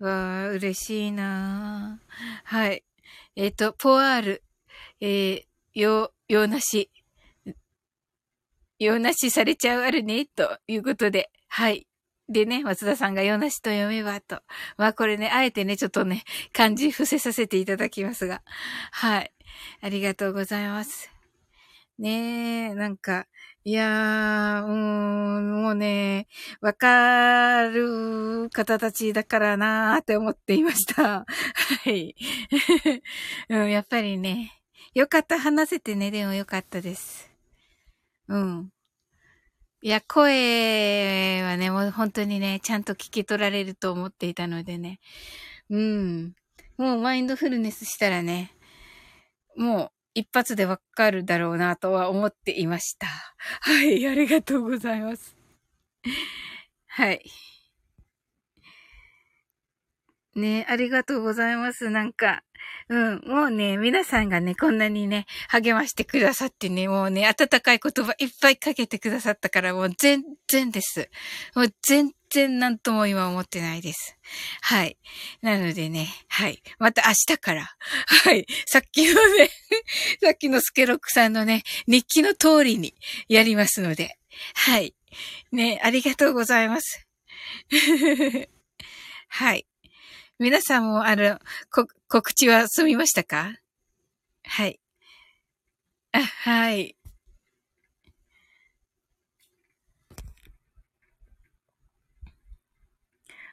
[0.00, 2.00] ー、嬉しいな
[2.44, 2.82] はい。
[3.36, 4.42] えっ、ー、と、ポワール、
[5.00, 5.44] えー、
[5.74, 6.90] よ、よなし。
[8.80, 11.30] よなしされちゃうあるね、ということで。
[11.48, 11.86] はい。
[12.28, 14.42] でね、松田さんがよなしと読めばと。
[14.76, 18.42] まあこれね、あえてね、ちょっとね、漢字伏せさせていただきますが。
[18.90, 19.32] はい。
[19.80, 21.10] ありがとうございます。
[21.98, 23.26] ねえ、なんか、
[23.64, 26.26] いやー、うーん、もうね、
[26.60, 31.24] わかる方たちだからなーって思っていました。
[31.24, 31.26] は
[31.90, 32.14] い。
[33.48, 34.52] うん、やっぱりね、
[34.94, 37.30] よかった、話せてね、でもよかったです。
[38.28, 38.75] うん。
[39.86, 44.98] いや、声はね、もう本当にね、ちゃんと聞き取られると思っていたのでね。
[45.70, 46.34] うん。
[46.76, 48.52] もうマインドフルネスしたらね、
[49.56, 53.06] もう一発でわかるだろうなとは思っていました。
[53.60, 55.36] はい、ありがとうございます。
[56.88, 57.22] はい。
[60.36, 61.90] ねありがとうございます。
[61.90, 62.42] なんか、
[62.88, 71.10] うん、もうね、皆さんがね、こんなにね、励ましてくださってね、もうね、温かい言葉いっぱいかけてくださったから、もう全然です。
[71.54, 74.16] もう全然なんとも今思ってないです。
[74.62, 74.96] はい。
[75.42, 76.62] なのでね、はい。
[76.78, 77.68] また明日から、
[78.24, 78.46] はい。
[78.66, 79.50] さっきのね、
[80.22, 82.94] さっきのスケロックさんのね、日記の通りに
[83.28, 84.16] やりますので、
[84.54, 84.94] はい。
[85.50, 87.06] ね、ありがとうございます。
[89.28, 89.66] はい。
[90.38, 91.38] 皆さんも、あの、
[91.70, 93.54] こ、告知は済みましたか？
[94.44, 94.78] はい。
[96.12, 96.94] あ、はい。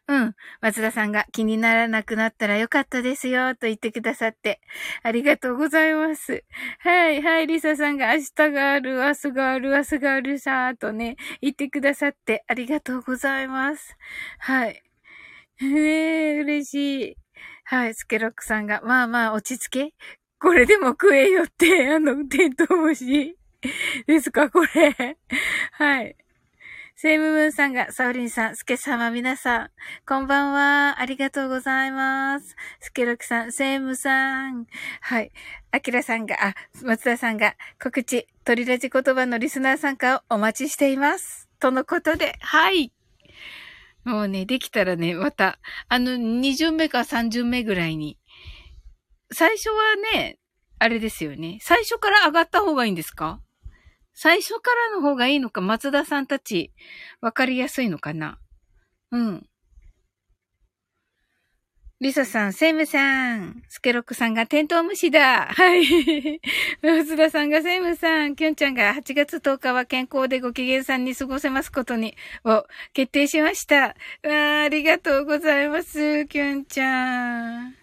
[0.10, 0.36] うん。
[0.60, 4.60] 松田さんが気にならなくなったらよかったですよ、と言ってくださって。
[5.04, 6.44] ありがとうございます。
[6.80, 13.96] はい、はい、リサさんが明日がある、明日がある、明日があるさとね、言ってくださってありがとうございます。
[14.40, 14.84] はい。
[15.64, 17.18] ねえ、嬉しい。
[17.66, 19.94] はい、スケロックさんが、まあまあ、落ち着け。
[20.40, 23.38] これでも食えよって、 あの、テントウムシ
[24.06, 25.18] ですか、これ。
[25.72, 26.16] はい。
[26.96, 29.70] セイムムーンさんが、サウリンさん、スケ様皆さん、
[30.06, 31.00] こんばんは。
[31.00, 32.56] ありがとうございます。
[32.82, 34.68] スケロックさん、セイムさん。
[35.02, 35.32] はい。
[35.72, 41.50] アキラさんが、あ、松田さんが、告知、鳥ラジ言葉のリスナー参加をお待ちしています。
[41.60, 42.92] とのことで、はい。
[44.04, 48.18] もうね、できたらね、また、あの、二巡目か三巡目ぐらいに。
[49.32, 50.38] 最初はね、
[50.80, 51.60] あれですよね。
[51.62, 53.40] 最初から上がった方がいいんですか？
[54.14, 56.74] 最初からの方がいいのか、松田さんたち、
[57.22, 58.38] わかりやすいのかな？
[59.12, 59.48] うん。
[62.04, 65.46] リサさん、セイムさん、スケロックさんがテントウムシだ。
[65.46, 66.42] はい。
[66.82, 73.76] 松田さんがセイムさん、キュンちゃんが8月10日は健康でご機嫌さんに過ごせますことに、を決定しました。
[73.78, 77.76] わーありがとうございます、キュンちゃん。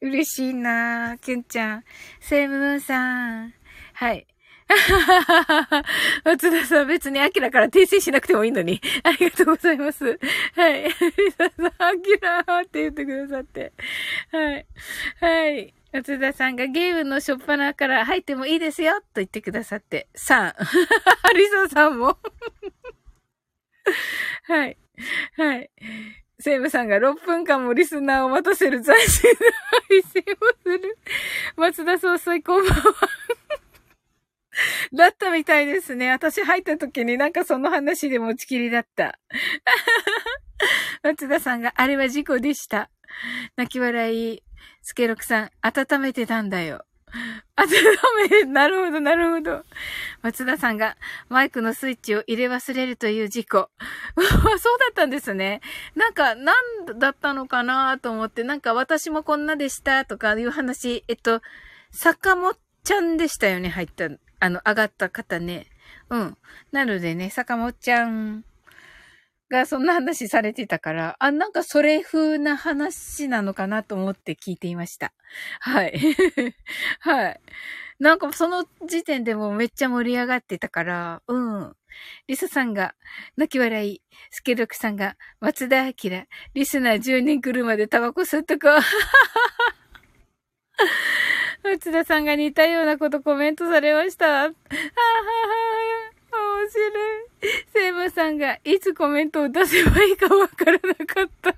[0.00, 1.84] 嬉しいなキュンちゃん。
[2.18, 3.54] セイムムーンさん。
[3.92, 4.26] はい。
[6.24, 8.80] 松田さん、別にアキラから訂正しなくてもいいのに。
[9.04, 10.18] ありがとうございます。
[10.54, 10.84] はい。
[10.84, 10.90] リ
[11.32, 13.72] サさん、アキラーって言ってくださって。
[14.32, 14.66] はい。
[15.20, 15.74] はい。
[15.92, 20.08] 松田さんがゲームの初っ端から入ってもいいですよと言ってくださって。
[20.16, 20.54] 3。
[21.34, 22.18] リサさんも。
[24.44, 24.76] はい。
[25.36, 25.70] はい。
[26.40, 29.38] セイムさんが6分間もリスナーを待たせる斬新な
[29.88, 30.98] 配信をする。
[31.56, 32.94] 松田総裁こんばんは。
[34.92, 36.10] だったみたいですね。
[36.10, 39.18] 私入った時になんかその話で持ちきりだった。
[41.02, 42.90] 松田さんが、あれは事故でした。
[43.56, 44.42] 泣き笑い。
[44.82, 46.84] スケロクさん、温めてたんだよ。
[47.56, 47.68] 温
[48.28, 49.64] め、なるほど、なるほど。
[50.22, 50.96] 松田さんが、
[51.28, 53.70] マイクのスイッチを入れ忘れるという事故。
[54.16, 55.60] そうだったんですね。
[55.94, 61.40] なんか、なんだったのかなと思って、なんか私もこんなでしたとかいう話、えっと、
[61.92, 64.08] 坂本ちゃんでしたよね、入った、
[64.44, 65.68] あの、上がった方ね。
[66.10, 66.36] うん。
[66.70, 68.44] なのでね、坂本ちゃん
[69.50, 75.14] がそんな話されてたから、あ、なんかそれ風な話なのかなと思って聞いていました。
[75.60, 75.94] はい。
[77.00, 77.40] はい。
[77.98, 81.74] なんかその時点でもめっちゃ盛り上がってたから、うん。
[82.26, 82.94] リサさんが、
[83.38, 84.02] 泣き笑い。
[84.30, 85.92] スケロクさんが、松田明。
[86.52, 88.76] リスナー10人来るまでタバコ吸っとこう。
[91.64, 94.26] 松田さんが似たようなことコメントされました。
[94.28, 94.52] ははは
[96.60, 97.24] 面白い。
[97.72, 101.56] セイムさんが、いつコメントを出せばいいかわからなかった。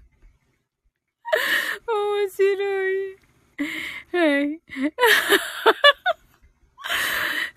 [1.89, 3.17] 面白い。
[4.13, 4.61] はい。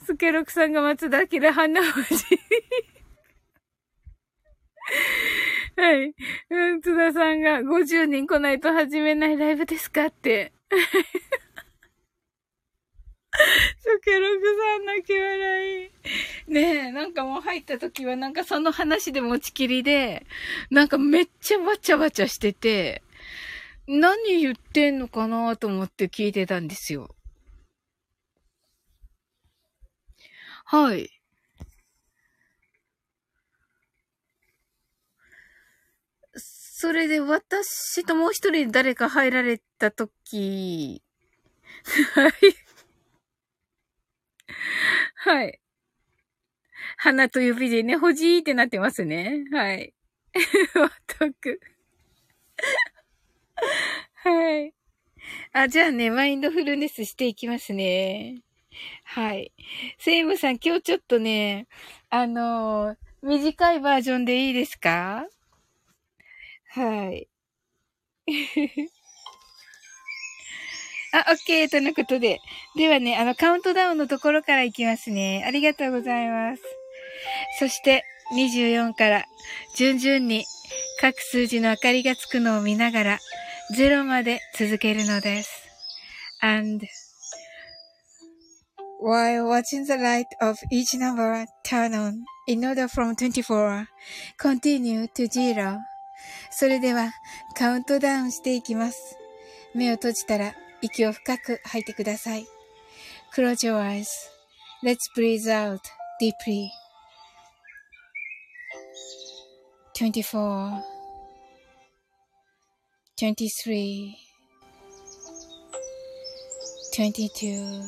[0.03, 2.39] スケロクさんが松田明花星。
[5.77, 6.15] はい。
[6.49, 10.51] うん、津田さんが50人来ないと始めないライブですかって。
[13.79, 15.91] スケロクさん泣き笑い。
[16.51, 20.25] ねえ、なんかもう入った時はなんかその話で持ちきりで、
[20.71, 23.03] なんかめっちゃわちゃわちゃしてて、
[23.87, 27.15] 何言ってんのかなと思って聞いてたんですよ。
[30.65, 31.09] はい。
[36.35, 41.01] それで私ともう一人誰か入られたとき、
[42.15, 42.33] はい。
[45.15, 45.59] はい。
[46.97, 49.45] 花と指でね、ほじーってなってますね。
[49.51, 49.93] はい。
[50.75, 51.59] まったく。
[54.23, 54.73] はい。
[55.53, 58.41] あ、じゃあね、マインドフルネスしていきますね。
[59.03, 59.53] はい。
[59.99, 61.67] セイムさん、今日ちょっとね、
[62.09, 62.97] あのー、
[63.27, 65.27] 短いバージョンでいいですか？
[66.69, 67.27] はい。
[71.11, 72.39] あ、オッケーとのことで。
[72.75, 75.43] ではね、あの、カウントダウンのところからいきますね。
[75.45, 76.61] ありがとうございます。
[77.59, 78.03] そして、
[78.35, 79.25] 24から
[79.75, 80.45] 順々に
[81.01, 83.19] 各数字の明かりがつくのを見ながら、
[83.75, 85.69] 0まで続けるのです。
[86.41, 86.87] and
[88.99, 93.87] while watching the light of each number turn on in order from 24,
[94.37, 95.79] continue to zero.
[96.51, 97.11] それでは
[97.55, 99.17] カウントダウンしていきます。
[99.73, 102.46] 目を閉じたら息を深く吐いてください。
[103.34, 105.80] Close your eyes.Let's breathe out
[106.20, 106.70] deeply.
[109.94, 110.82] 24
[113.16, 114.16] 23
[116.92, 117.84] 22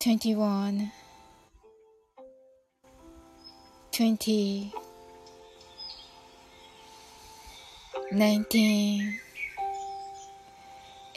[0.00, 0.92] 21
[3.92, 4.72] 20
[8.12, 9.20] 19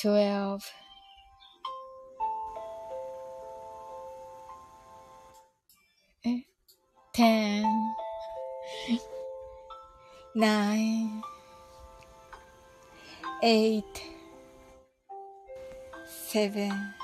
[0.00, 0.64] Twelve.
[6.24, 6.40] Eh,
[7.12, 7.94] ten.
[10.34, 11.22] Nine.
[13.42, 14.02] Eight.
[16.06, 16.72] Seven.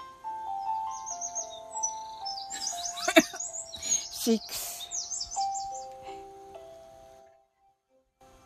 [3.82, 4.89] Six.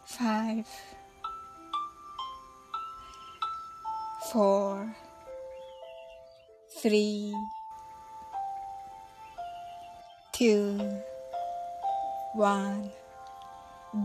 [0.07, 0.67] Five.
[4.32, 4.88] four,
[6.82, 7.34] three,
[10.32, 10.80] two,
[12.36, 12.92] one,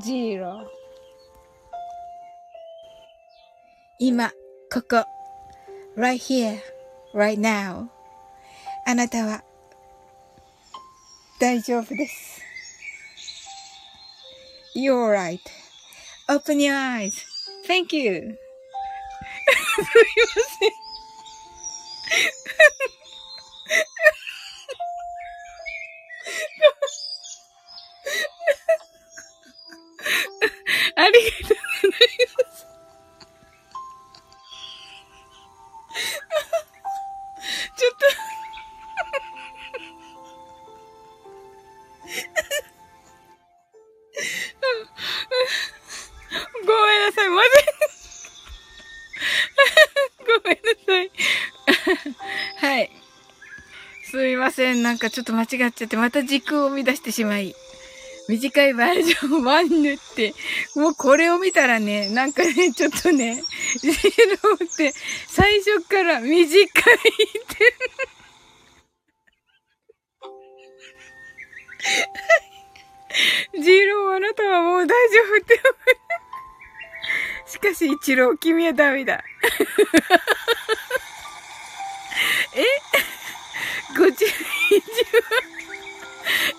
[0.01, 0.67] zero
[3.99, 4.31] 今、
[4.73, 5.05] ここ、
[5.97, 6.59] right here,
[7.13, 7.89] right now
[8.87, 9.45] あなたは
[11.39, 12.41] 大丈夫です。
[14.75, 15.41] You're right.
[16.29, 17.13] Open your eyes.
[17.67, 18.37] Thank you.
[19.76, 19.88] すいま
[20.60, 20.72] せん。
[30.98, 32.35] ありがとうございます。
[54.66, 54.82] せん。
[54.82, 57.54] なんかちょっと間違っちゃって、また時空を乱してしまい。
[58.28, 60.34] 短いバージョン1塗って、
[60.76, 63.44] もうこれを見たらね、なんかね、ちょっとね、
[63.80, 64.96] ジローって
[65.28, 66.72] 最初から短いって
[73.62, 75.64] ジローあなたはもう大丈夫って思
[77.46, 77.50] う。
[77.52, 79.24] しかし、一郎、君はダメだ。
[82.56, 82.66] え？
[83.98, 84.28] ご注意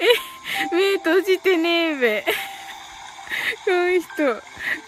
[0.00, 2.24] え目閉じてねえべ。
[3.64, 4.42] この人、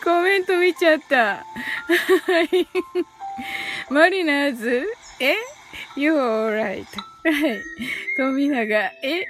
[0.05, 1.16] コメント見ちゃった。
[1.16, 1.44] は
[2.43, 2.69] い。
[3.90, 4.86] マリナーズ？
[5.20, 5.36] え
[5.97, 6.85] ?You alright.
[7.24, 7.60] はい。
[8.16, 9.27] 富永、え？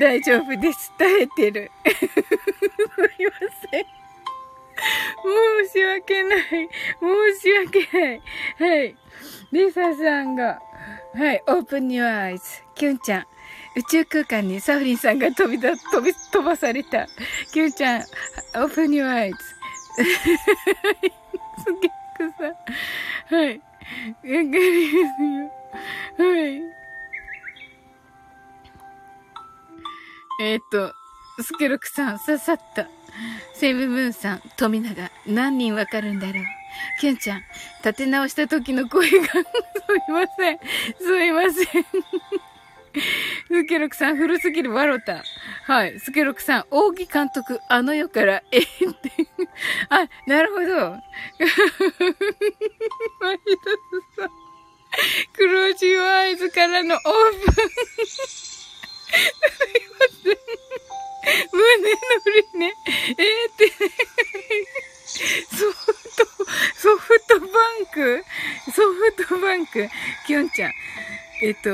[0.00, 0.92] 大丈夫です。
[0.98, 1.70] 耐えてる。
[1.84, 3.32] すいま
[3.70, 3.86] せん。
[5.66, 6.40] 申し訳ない。
[6.48, 8.22] 申し訳ない。
[8.58, 8.96] はい。
[9.52, 10.60] リサさんが、
[11.14, 12.44] はい、オープンニューアイズ。
[12.74, 13.26] キュンちゃん。
[13.76, 17.06] 宇宙空間にサフリンさんが飛びだ、飛び、飛ばされた。
[17.52, 19.36] キュンちゃん、オープンニューアイズ。
[21.64, 23.36] すげくさ。
[23.36, 23.58] はい。
[23.58, 23.62] わか
[24.24, 24.54] りま
[25.16, 25.52] すよ。
[26.18, 26.62] はい。
[30.42, 30.94] えっ、と、
[31.42, 32.88] スケロクさん、刺さった。
[33.54, 36.59] セブムーンさん、富永、何人わかるんだろう。
[37.00, 37.44] キュンちゃん、
[37.84, 39.42] 立て直した時の声が すい
[40.12, 40.58] ません。
[40.98, 41.84] すいません。
[43.48, 45.22] スケロクさん、古すぎる、ワロタ。
[45.64, 46.00] はい。
[46.00, 48.70] スケロクさん、扇監督、あの世からえって。
[49.88, 50.66] あ、なるほど。
[53.20, 53.38] マリ
[54.16, 54.30] トさん。
[55.34, 57.54] クロージーアイズからのオープン。
[58.06, 58.76] す
[59.66, 60.38] みません。
[61.52, 62.74] 胸の振りね。
[62.86, 63.70] えー、ってね。
[65.50, 65.84] ソフ
[66.16, 66.24] ト、
[66.76, 67.48] ソフトバン
[67.92, 68.24] ク？
[68.72, 69.88] ソフトバンク？
[70.26, 70.72] きょんちゃん。
[71.42, 71.70] えっと、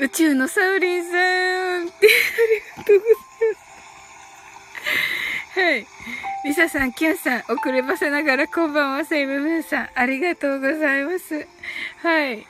[0.00, 2.10] 宇宙のサウリンさんって、あ
[2.50, 3.58] りがとうございま
[5.54, 5.60] す。
[5.60, 5.86] はい。
[6.44, 11.46] リサさん、キュンさん、遅ればせながら、こんばんは、セイムムーンさん、ありがとうございます。
[12.02, 12.46] はい。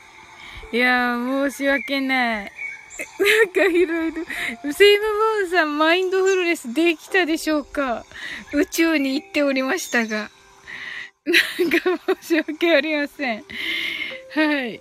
[0.72, 2.52] いやー、申し訳ない。
[3.18, 4.24] なんかいろいろ。
[4.72, 8.04] セイムムーンさん、マインドフルネスできたでしょうか？
[8.52, 10.30] 宇宙に行っておりましたが。
[11.24, 13.44] なんか申し訳ありません。
[14.34, 14.80] はい。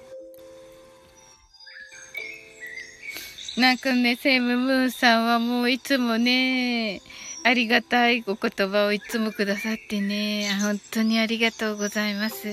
[3.57, 7.01] なんかね、セイムムーンさんはもういつもね、
[7.43, 12.47] ありがたいお言葉をいつもくださってね、本当にありがとうございます。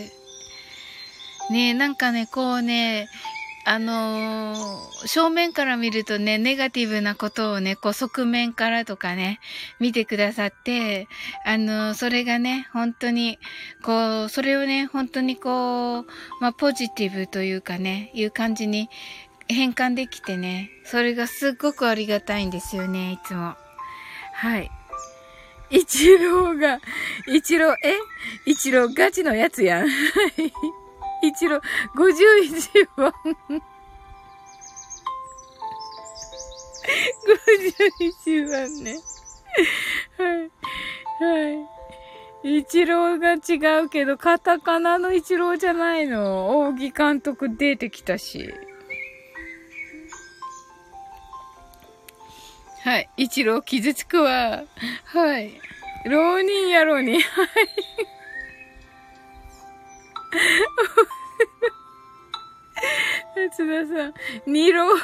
[1.50, 3.08] ねなんかね、こうね、
[3.70, 9.40] あのー、正面から見るとね、ネガティブなことをね、こう側面からとかね、
[9.78, 11.06] 見てくださって、
[11.44, 13.38] あのー、それがね、本当に、
[13.82, 16.06] こう、それをね、本当にこう、
[16.40, 18.88] まあ、ポジティブというかね、いう感じに
[19.48, 23.54] 変換できてね、それがすっごくありがたいんですよね、いつも。
[24.32, 24.70] はい。
[25.68, 26.80] 一郎が、
[27.26, 27.98] 一郎、え？
[28.46, 29.88] 一郎ガチのやつやん。
[31.22, 31.60] 一郎、
[31.96, 33.12] 51番。
[37.28, 38.96] 51番ね。
[40.16, 40.50] はい。
[41.24, 41.50] は
[42.44, 42.58] い。
[42.58, 46.68] 一郎が違うけど、カタカナの一郎じゃないの。
[46.68, 48.54] 扇監督出てきたし。
[52.84, 53.10] はい。
[53.16, 54.62] 一郎傷つくわ。
[55.04, 55.60] はい。
[56.04, 57.20] 浪人やろに。
[57.20, 57.48] はい。
[63.34, 64.14] 松田さん、
[64.46, 64.86] 二郎。
[64.88, 64.94] マ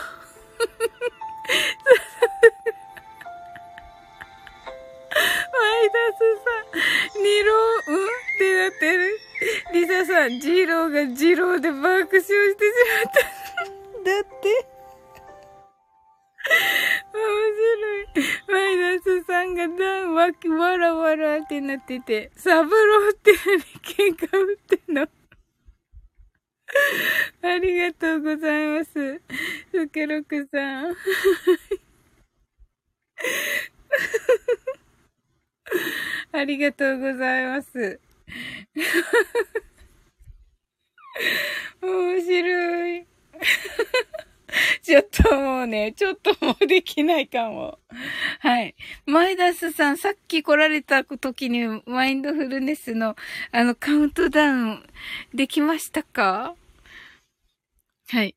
[5.81, 6.51] イダスさ
[7.19, 7.53] ん、二郎、
[7.89, 8.05] うん？
[8.05, 9.19] ってなってる。
[9.73, 12.31] リサさん、ジローがジローで爆笑してし
[13.05, 13.21] まった。
[14.11, 14.74] だって。
[17.13, 18.07] 面白い。
[18.49, 25.09] マイナスさんがだんわ、わらわらってなってて、サブローって何喧嘩売ってんの？
[27.43, 29.21] ありがとうございます。
[29.71, 30.97] スケロクさん。
[36.33, 38.01] ありがとうございます。
[41.81, 43.07] 面白い。
[44.83, 47.79] ちょっともうね、ちょっともうできないかも。
[48.41, 48.75] はい。
[49.07, 53.17] マイダスさん、さっき来られた時にマインドフルネスの
[53.53, 54.89] あのカウントダウン
[55.33, 56.55] できましたか？
[58.11, 58.37] はい。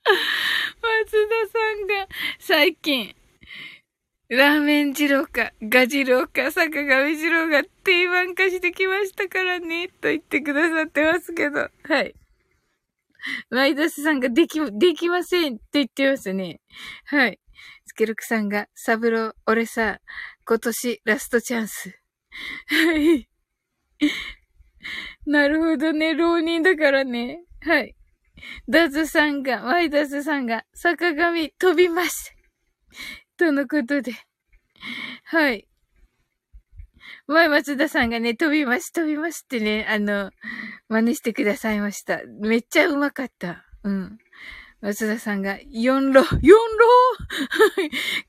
[0.05, 2.09] 松田さんが
[2.39, 3.15] 最近、
[4.29, 12.15] ラーメン二郎か、ガジローか、坂上二郎が定番化してきましたからね、と言ってくださってますけど、はい。
[13.51, 16.61] マイダスさんができ、できませんって言ってますね。
[17.07, 17.41] はい。
[17.87, 20.01] スケルクさんが、サブロー、俺さ、
[20.45, 21.99] 今年ラストチャンス。
[22.67, 23.29] はい。
[25.27, 27.45] なるほどね、浪人だからね。
[27.61, 27.97] はい。
[28.69, 32.35] ダズさんが、マイダスさんが、坂上飛びます。
[33.37, 34.13] とのことで。
[35.25, 35.69] はい。
[37.27, 40.31] 前松田さんがね、飛びます、飛びますってね、あの、
[40.89, 42.21] 真似してくださいました。
[42.41, 43.65] めっちゃうまかった。
[43.83, 44.19] うん。
[44.83, 46.59] 松田さんが、四郎、四郎？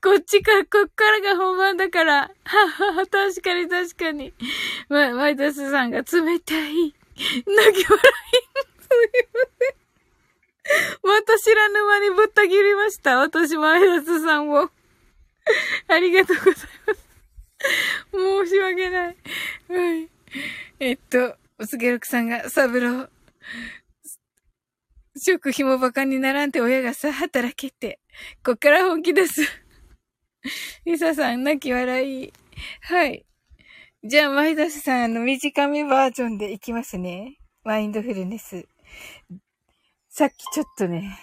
[0.02, 2.30] こっちから、こっからが本番だから。
[2.44, 4.32] ははは、確かに確かに。
[4.88, 6.94] ま、マイダスさんが冷たい。
[7.16, 7.84] 泣き笑い。
[7.84, 7.96] すみ
[9.34, 9.86] ません。
[11.02, 13.18] また知らぬ間にぶった切りました。
[13.18, 14.70] 私、マイダスさんを。
[15.88, 16.54] ありがとうござい
[16.86, 17.05] ます。
[18.12, 19.16] 申し訳ない。
[19.68, 20.08] はい。
[20.80, 23.08] えっと、おすげろくさんが、サブロー。
[25.18, 28.00] 食費も馬鹿にならんて親がさ、働けて。
[28.44, 29.42] こっから本気です。
[30.84, 32.32] リサさん、泣き笑い。
[32.82, 33.24] はい。
[34.04, 37.38] じゃあ、マイダスさん、あの、短めバージョンでいきますね。
[37.64, 38.66] マインドフルネス。
[40.10, 41.18] さっきちょっとね、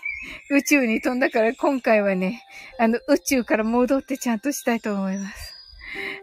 [0.49, 2.41] 宇宙に飛んだから今回はね、
[2.80, 5.52] あの、宇宙から戻ってちゃんとしたいと思います。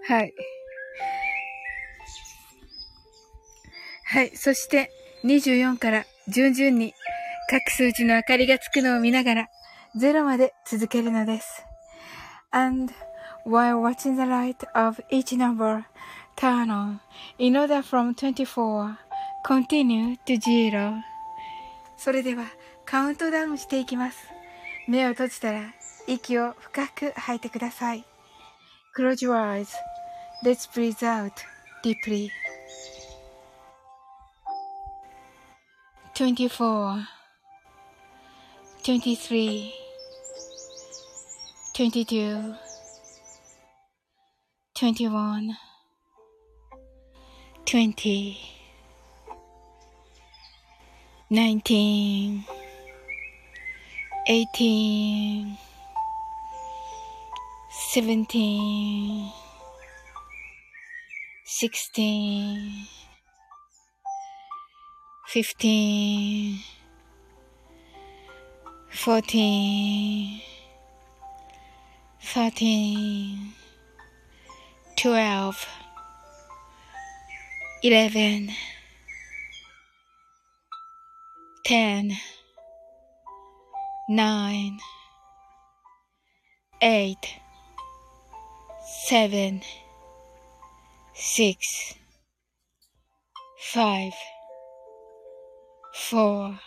[0.09, 0.35] はい。
[4.05, 4.37] はい。
[4.37, 4.91] そして、
[5.25, 6.95] 24から順々に
[7.49, 9.49] 各数字の明かりがつくのを見ながら、
[9.97, 11.65] ゼロまで続けるのです。
[12.53, 12.93] And
[13.45, 15.85] while watching the light of each number
[16.37, 16.99] turn on,
[17.39, 18.97] in order from 24,
[19.45, 20.95] continue to zero.
[21.97, 22.45] それでは
[22.85, 24.19] カウントダウンしていきます。
[24.89, 25.75] 目を閉じたら
[26.07, 28.05] 息を深く吐いてください。
[29.01, 29.75] Close your eyes.
[30.45, 31.43] Let's breathe out
[31.83, 32.31] deeply.
[36.13, 37.07] 24
[38.83, 39.75] 23
[41.73, 42.55] 22
[44.75, 45.57] 21
[47.65, 48.41] 20
[51.31, 52.45] 19
[54.29, 55.59] 18
[57.93, 59.33] 17
[61.45, 62.87] 16
[65.27, 66.61] 15
[68.91, 70.41] 14
[72.21, 73.55] 13
[74.97, 75.67] 12
[77.83, 78.51] 11
[81.65, 82.17] 10
[84.09, 84.79] 9
[86.81, 87.40] 8
[89.00, 89.62] 7
[91.14, 91.56] 6
[93.74, 94.12] 5
[96.12, 96.60] 4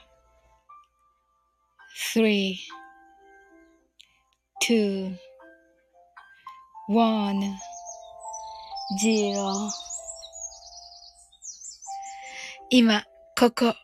[2.15, 2.57] 3
[4.63, 5.17] 2
[6.89, 7.59] 1
[9.01, 9.71] 0
[12.71, 13.05] 今、
[13.39, 13.75] ここ、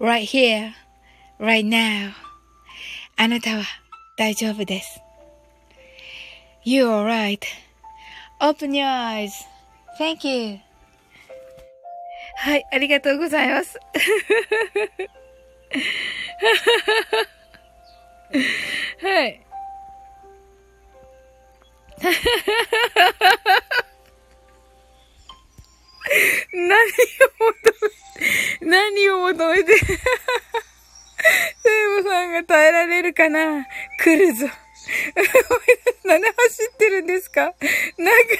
[0.00, 0.72] right here,
[1.38, 2.12] right now.
[3.16, 3.64] あなたは
[4.16, 5.00] 大丈夫です。
[6.64, 7.04] You're
[8.39, 10.59] Open your eyes.Thank you.
[12.39, 13.79] はい、ありがとうございます。
[19.01, 19.41] はい。
[26.53, 26.83] 何を
[27.39, 27.55] 求
[28.61, 29.97] め、何を求めて、セイ
[32.03, 33.65] ボさんが耐えられるかな
[33.99, 34.47] 来るぞ。
[36.05, 36.33] 何走
[36.73, 37.41] ってるんですか？
[37.41, 37.57] なんか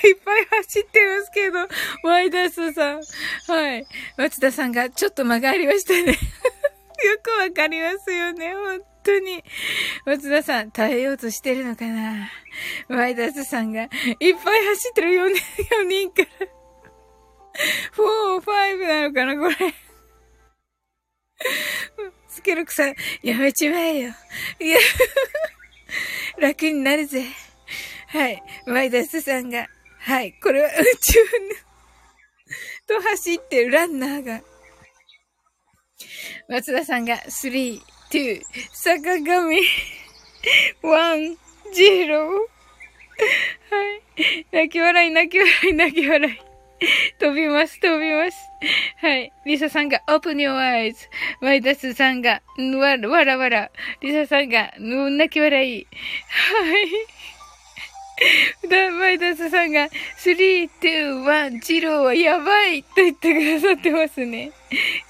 [0.08, 1.68] いっぱい走ってますけど、
[2.04, 3.04] ワイダースさん。
[3.54, 3.86] はい。
[4.18, 6.14] 松田さんがちょっと間がありましたね。
[7.04, 9.44] よくわかりますよね、本当に。
[10.06, 12.32] 松田さん、耐えようとしてるのかな？
[12.88, 13.90] ワイダースさんがいっ
[14.44, 15.44] ぱい走ってる4人、
[15.82, 16.48] 4人から。
[17.96, 19.74] 4、5なのかな、これ。
[22.30, 24.14] スケロクさん、やめちまえよ。
[24.60, 24.80] いや、
[26.38, 27.26] 楽になるぜ。
[28.08, 28.42] はい。
[28.66, 29.68] マイダスさんが、
[30.00, 30.34] はい。
[30.42, 34.42] これは宇宙の と走ってるランナーが。
[36.48, 38.42] 松田さんが、3、2、
[38.72, 39.62] 坂上、
[40.82, 41.38] 1、
[41.74, 42.48] 0。
[43.70, 44.46] はい。
[44.52, 46.47] 泣き笑い、泣き笑い、泣き笑い。
[47.20, 48.38] 飛びます、飛びます。
[48.98, 49.32] はい。
[49.46, 50.96] リサさんが open your eyes.
[51.42, 53.72] マイダスさんが、わ、わらわら。
[54.02, 55.88] リサさんが、泣き笑い。
[55.88, 56.80] は
[58.64, 58.68] い。
[58.68, 59.90] だ、マイダスさんが、3、
[60.36, 61.24] 2、1、
[61.60, 64.52] 0はやばいと言ってくださってますね。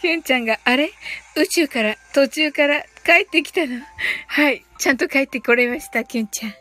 [0.01, 0.91] キュンちゃんが、あれ？
[1.35, 3.81] 宇宙から、途中から帰ってきたの？
[4.27, 4.65] はい。
[4.77, 6.53] ちゃんと帰ってこれました、キュンちゃん。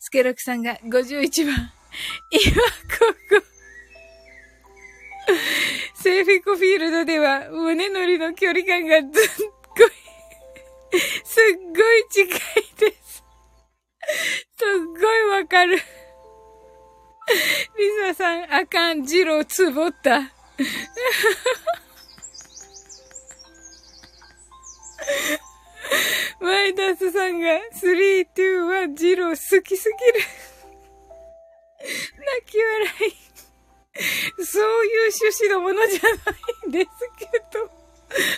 [0.00, 1.72] スケロクさんが51番。
[2.30, 2.60] 今、こ
[3.40, 3.55] こ。
[5.94, 9.10] セーフィコフィールドでは胸のりの距離感がずっ
[9.76, 9.90] ごい、
[11.24, 11.42] すっ
[11.74, 12.28] ごい近い
[12.78, 13.24] です。
[14.56, 14.68] すっ
[15.00, 15.76] ごいわかる。
[15.76, 15.82] リ
[18.14, 20.20] サさん、あかん、ジローつぼった。
[26.40, 30.20] マイダスさんが、3、2、1、ジロー好きすぎる。
[31.82, 31.92] 泣
[32.46, 33.25] き笑い。
[34.44, 36.08] そういう趣旨のものじゃな
[36.66, 37.70] いんですけど。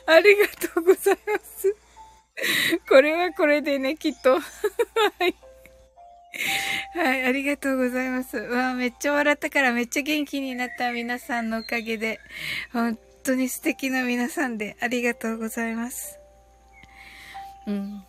[0.07, 1.77] ありがとうございます。
[2.89, 4.35] これはこれでね、きっと。
[4.35, 4.41] は
[5.27, 5.35] い。
[6.95, 8.37] はい、ありがとうございます。
[8.37, 12.20] わあ、めっちゃ笑ったからめっちゃ元気になった皆さんのおかげで。
[12.73, 16.19] 本当に素敵な皆さんでありがとうございます。
[17.67, 18.05] うん。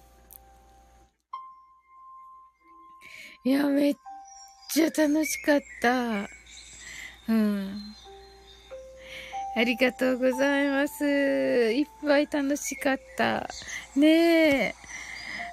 [3.45, 3.95] いや、めっ
[4.71, 6.38] ちゃ楽しかった。
[7.29, 7.81] うん。
[9.55, 11.05] ありがとうございます。
[11.05, 13.49] いっぱい楽しかった。
[13.95, 14.75] ねえ。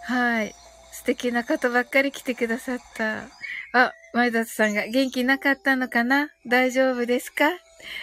[0.04, 0.54] はい。
[0.92, 3.24] 素敵な方ばっかり来てくださった。
[3.72, 6.30] あ、前田さんが元気なかったのかな？
[6.46, 7.50] 大丈夫ですか？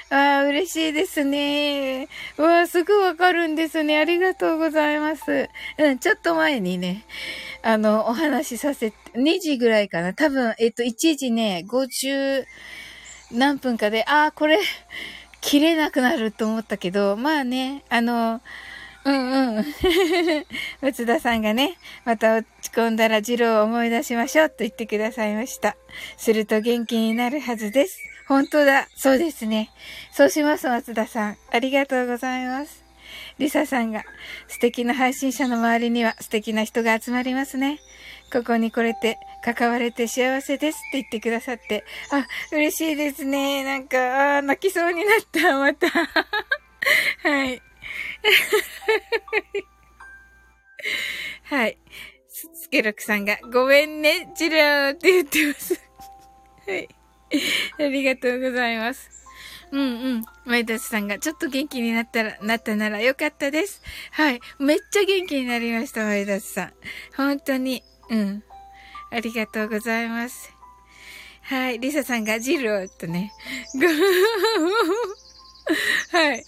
[0.10, 2.08] ああ、嬉しいですね。
[2.38, 3.98] わあ、すぐわかるんですね。
[3.98, 5.50] ありがとうございます。
[5.78, 7.06] うん、ちょっと前にね、
[7.64, 10.14] あの、お話しさせて、2時ぐらいかな。
[10.14, 12.46] 多分、えっと、1時ね、50
[13.34, 14.60] 何分かで、ああ、これ、
[15.42, 18.42] 切れなくなると思ったけど、まあね、あの、
[19.06, 19.66] うんうん。
[20.82, 25.76] 松田さんがね、また落ち込んだらジローを思い出しましょうと言ってくださいました。
[26.16, 28.00] すると元気になるはずです。
[28.28, 28.88] 本当だ。
[28.96, 29.72] そうですね。
[30.14, 31.38] そうします、松田さん。
[31.52, 32.84] ありがとうございます。
[33.40, 34.06] リサさんが、
[34.48, 37.80] 素敵な配信者の周りには素敵な人が集まりますね。
[38.32, 43.66] ここに来れて、関われて幸せですって言ってくださって、あ、嬉しいですね。
[43.66, 45.90] なんか、あ泣きそうになった、 また。
[45.90, 47.62] はい。
[51.44, 51.78] はい。
[52.30, 55.74] スケロクさんが、ごめんね、ジローって言ってます。
[56.66, 56.88] はい。
[57.80, 59.10] ありがとうございます。
[59.72, 59.86] うんう
[60.20, 60.24] ん。
[60.46, 63.82] 前田さんが、ちょっと元気になったら、なったならよかったです。
[64.12, 64.40] はい。
[64.60, 66.74] めっちゃ元気になりました、前田さん。
[67.18, 67.84] 本当に。
[68.10, 68.44] うん。
[69.14, 70.52] ありがとうございます。
[71.44, 71.80] はい。
[71.80, 73.32] リサさんが、ジローとね。
[76.12, 76.44] はい。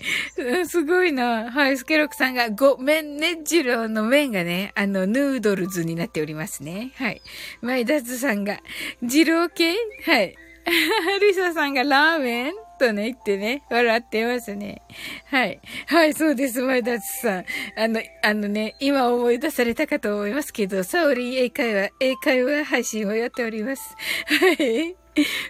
[0.68, 1.52] すごいな。
[1.52, 1.78] はい。
[1.78, 6.92] スケロクさんが、ごめんね、ジローの麺がね、あの、ヌードルズになっておりますね。
[6.96, 7.22] はい。
[7.62, 8.60] マイダズさんが、
[9.04, 9.76] ジロー系？
[10.06, 10.36] はい。
[11.22, 12.65] リサさんがラーメン？
[12.78, 14.82] とね、言ってね、笑ってますね。
[15.26, 15.60] はい。
[15.88, 17.46] はい、そうです、前田さん。
[17.78, 23.96] あの、あのね、今思い出されたかと思いますけど、サオリン英会話、英会話配信をやっております。
[24.26, 24.96] はい。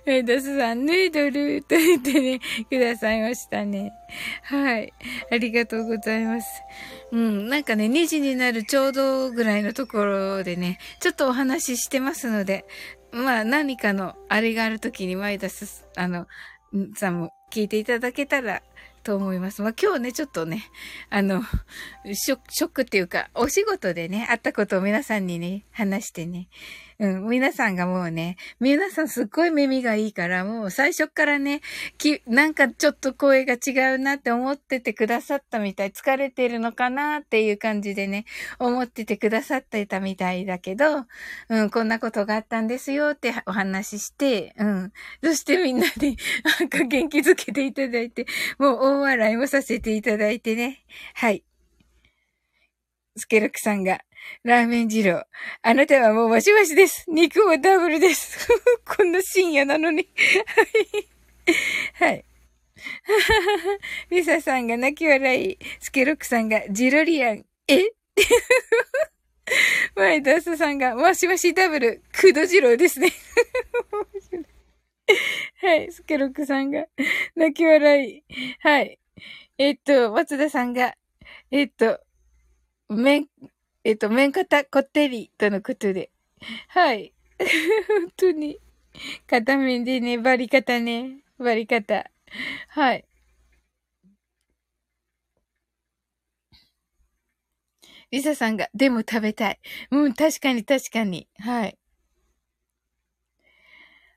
[0.06, 2.40] メイドスさん、ヌードルと言ってね、
[2.70, 3.94] くださいましたね。
[4.44, 4.94] はい。
[5.32, 6.48] ありがとうございます。
[7.12, 7.50] うん。
[7.50, 12.66] なんかね、2時になるちょうどぐらいのところでね、ちょっとお話ししてますので、
[13.12, 16.28] まあ何かのあれがあるときにマイダス、あの、
[16.96, 18.62] さんも聞いていただけたら
[19.04, 19.62] と思います。
[19.62, 20.64] まあ今日ね、ちょっとね、
[21.10, 21.44] あの、
[22.14, 26.50] ショックっていうか、お仕事でね、あったことを皆さんにね、話してね、
[26.98, 31.62] うん、皆さんがもうね、皆さんすっごい耳がいいから、もう最初からね、
[31.98, 38.24] き、なんかちょっと声が違うなって思っててくださったみたい、疲れてるのかなっていう感じでね、
[38.60, 41.06] 思っててくださってたみたいだけど、
[41.50, 44.94] うん、こんなことがあったんですよってお話しして、うん。
[45.22, 46.16] そしてみんなで、
[46.60, 48.26] なんか元気づけていただいて、
[48.58, 50.84] もう大笑いもさせていただいてね。
[51.14, 51.44] はい。
[53.18, 54.00] スケロクさんが、
[54.44, 55.24] ラーメン二郎。
[55.62, 57.06] あなたはもうマシマシです。
[57.10, 58.48] 肉もダブルです。
[58.86, 60.08] こんな深夜なのに。
[61.96, 62.12] はい。
[62.12, 62.26] はい。
[64.10, 65.58] リサさんが泣き笑い。
[65.80, 67.46] スケロックさんがジロリアン。
[67.68, 67.84] え？
[69.96, 72.04] マイダースさんがマシマシダブル。
[72.12, 73.12] クドジローですね。
[75.62, 75.92] はい。
[75.92, 76.86] スケロックさんが
[77.36, 78.24] 泣き笑い。
[78.60, 79.00] はい。
[79.58, 80.96] えっと、松田さんが、
[81.52, 82.02] えっと、
[82.90, 83.26] め
[83.86, 86.10] えっと、麺型こってりとのことで。
[86.70, 87.14] はい。
[87.88, 88.60] 本当に。
[89.28, 91.20] 片面でね、バリ方ね。
[91.38, 92.10] バリ方。
[92.70, 93.06] はい。
[98.12, 99.60] リサさんが、でも食べたい。
[99.92, 101.28] うん、確かに確かに。
[101.38, 101.78] はい。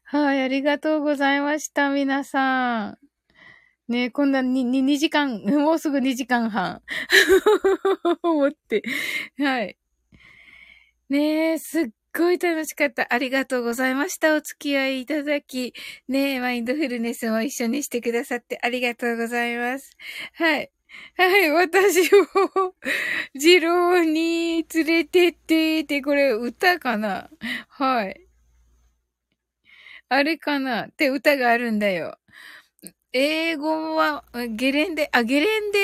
[0.05, 3.08] はい、ありがとうございました、皆さん。
[3.89, 6.83] ねこんなに、に、2時間、 もうすぐ2時間半。
[8.23, 8.83] 思って。
[9.39, 9.77] はい。
[11.11, 11.85] ねえ、すっ
[12.15, 13.07] ごい楽しかった。
[13.11, 14.35] ありがとうございました。
[14.37, 15.73] お付き合いいただき。
[16.07, 19.91] ねえ、マインドフルネスも一緒にしてくださってありがとうございます。
[20.35, 20.71] はい。
[21.17, 22.75] はい、私を、
[23.35, 27.31] ジローに連れてってって、これ歌かな？
[27.69, 28.29] はい。
[30.11, 30.87] あれかな？
[30.87, 32.17] って歌があるんだよ。
[33.15, 35.79] 英語は、ゲレンデ、あ、ゲレンデ？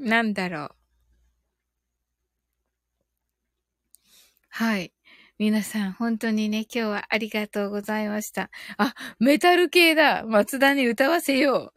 [0.00, 0.74] なんだろう。
[4.50, 4.92] はい。
[5.38, 8.50] 皆さん、本当にね、今日はありがとうございました。
[8.76, 11.72] あ、メタル系だ松田に歌わせよ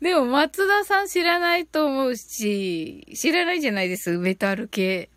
[0.00, 0.04] う。
[0.04, 5.10] でも、松田さん知らないと思うし、知らないじゃないです、メタル系。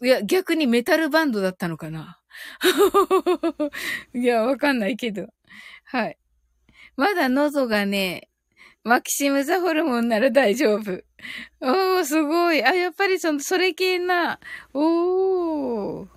[0.00, 2.20] いや、逆にメタルバンドだったのかな
[4.14, 5.26] いや、わかんないけど。
[5.84, 6.18] はい。
[6.96, 8.28] まだ喉がね、
[8.84, 11.02] マキシムザホルモンなら大丈夫。
[11.60, 12.64] おー、すごい。
[12.64, 14.40] あ、やっぱりその、それ系な。
[14.72, 16.08] おー。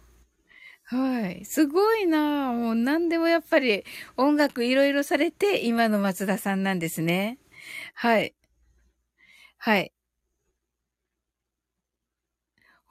[0.85, 1.45] はい。
[1.45, 3.85] すごいなもう何でもやっぱり
[4.18, 7.40] 音楽いろいろされて今の松田さんなんですね。
[7.95, 8.35] はい。
[9.58, 9.93] はい。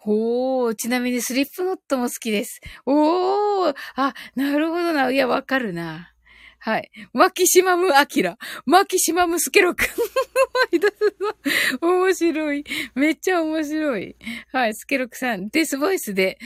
[0.03, 2.61] ほー、ちなみにスリップノットも好きです。
[2.87, 5.11] おー、あ、なるほどな。
[5.11, 6.15] いや、わかるな。
[6.59, 6.91] はい。
[7.13, 8.39] マキシマムアキラ。
[8.65, 9.85] マキシマムスケロク。
[11.81, 12.65] 面白い。
[12.95, 14.17] めっちゃ面白い。
[14.53, 14.75] はい。
[14.75, 16.39] スケロクさん、デスボイスで、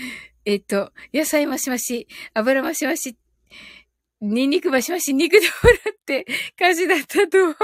[0.44, 3.16] えっと、野菜マシマシ、油マシマシ、
[4.20, 5.52] ニンニクマシマシ、肉でも
[5.84, 6.26] らって
[6.56, 7.56] 歌詞だったと思う。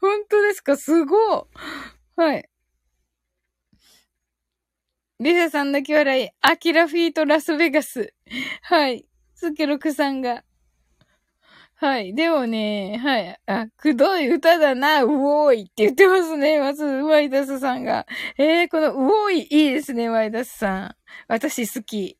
[0.00, 0.76] 本当ですか？
[0.76, 1.44] すごい。
[2.16, 2.48] はい。
[5.20, 6.30] リサさん泣き笑い。
[6.42, 8.14] アキラフィートラスベガス。
[8.62, 9.04] はい。
[9.34, 10.44] スケロクさんが。
[11.74, 12.14] はい。
[12.14, 13.40] でもね、はい。
[13.46, 16.60] あ、くどい歌だな、うおーいって言ってますね。
[16.60, 18.06] まず、ワイダスさんが。
[18.36, 20.94] えー、このうおーいいいですね、ワイダスさん。
[21.26, 22.16] 私好き。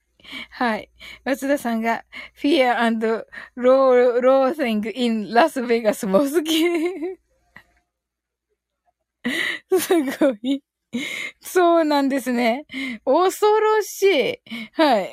[0.50, 0.90] はい。
[1.24, 2.04] 松田さんが、
[2.40, 6.64] Fear and Loathing in Las Vegas も好き。
[9.78, 10.62] すごい。
[11.40, 12.66] そうなんですね。
[13.04, 14.40] 恐ろしい。
[14.72, 15.10] はい。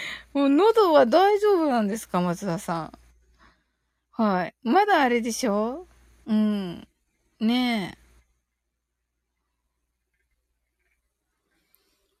[0.32, 2.92] もう喉は大丈夫なんですか松田さん。
[4.12, 4.54] はい。
[4.62, 5.86] まだあれでしょ？
[6.26, 6.88] うん。
[7.40, 7.96] ね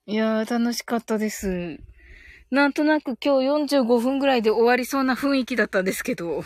[0.06, 0.12] え。
[0.12, 1.78] いやー、楽しかったです。
[2.50, 6.42] なんとなく今日45分ぐらいで終わりそうな雰囲気だったんですけど。
[6.42, 6.44] は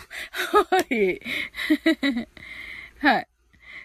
[0.91, 1.21] い。
[2.99, 3.27] はい。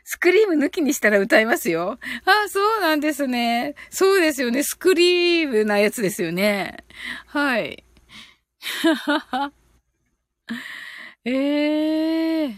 [0.08, 1.98] スクリーム抜きにしたら歌いますよ。
[2.24, 3.74] あ、そうなんですね。
[3.90, 4.62] そうですよね。
[4.62, 6.84] スクリームなやつですよね。
[7.26, 7.82] はい。
[11.24, 12.56] え えー。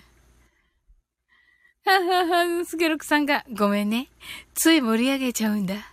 [1.86, 4.10] ははは、スケロクさんが、ごめんね。
[4.52, 5.90] つい盛り上げちゃうんだ。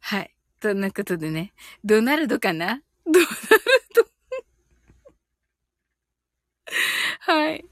[0.00, 0.34] はい。
[0.60, 1.52] そんなことでね。
[1.84, 2.82] ドナルドかな？
[3.06, 3.32] ドナル
[3.94, 4.04] ド
[7.30, 7.64] はい。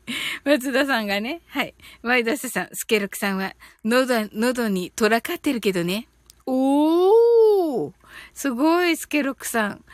[0.45, 1.75] 松田さんがね、はい。
[2.03, 3.55] ワイダスさん、スケロクさんは、
[3.85, 6.07] 喉、喉に虎かってるけどね。
[6.47, 7.93] おー
[8.35, 9.85] すごい、スケロクさん。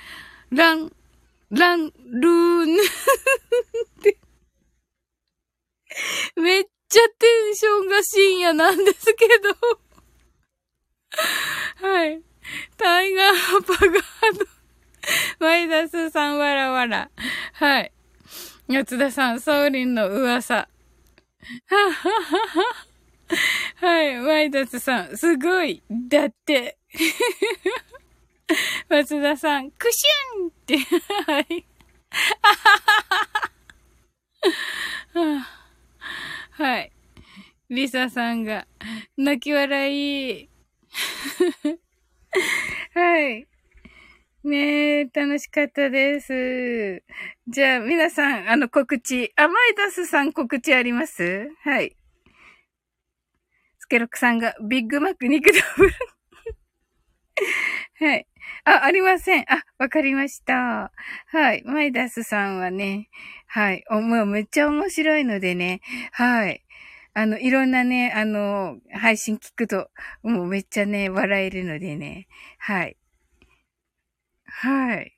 [0.51, 0.93] ラン、
[1.51, 2.76] ラン、ルーン。
[6.36, 9.26] めっちゃテンションが深夜なんですけ
[11.81, 11.89] ど。
[11.89, 12.20] はい。
[12.76, 13.94] タイガーパガー
[15.41, 15.47] ド。
[15.47, 17.10] ワイダスさん、わらわら。
[17.55, 17.91] はい。
[18.67, 20.55] 松田さん、ソウリンの噂。
[20.55, 20.68] は
[21.76, 22.20] はは
[23.81, 24.02] は。
[24.02, 25.83] い、ワイダスさん、すごい。
[26.09, 26.78] だって。
[28.89, 30.78] 松田さん、クシュンって、
[31.26, 31.67] はい。
[36.52, 36.93] はい。
[37.68, 38.67] リサさんが、
[39.18, 40.49] 泣き笑い。
[42.94, 43.47] はい。
[44.45, 47.03] ねえ、楽しかったです。
[47.49, 49.33] じゃあ、皆さん、あの、告知。
[49.37, 51.49] あ、マイダスさん告知あります？
[51.63, 51.97] はい。
[53.81, 55.93] スケロクさんが、ビッグマック肉ダブル。
[58.01, 58.27] はい。
[58.65, 59.45] あ、ありません。
[59.49, 60.93] あ、わかりました。
[61.29, 61.63] はい。
[61.65, 63.09] マイダスさんはね、
[63.47, 63.85] はい。
[63.91, 65.81] おもうめっちゃ面白いのでね、
[66.13, 66.63] はい。
[67.15, 69.91] あの、いろんなね、あの、配信聞くと、
[70.23, 72.27] もうめっちゃね、笑えるのでね、
[72.59, 72.97] はい。
[74.57, 75.12] はい。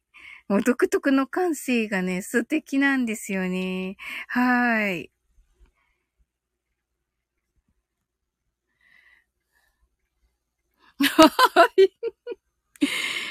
[0.48, 3.96] もう独特の感性がね、素敵なんですよね。
[4.28, 5.10] はい。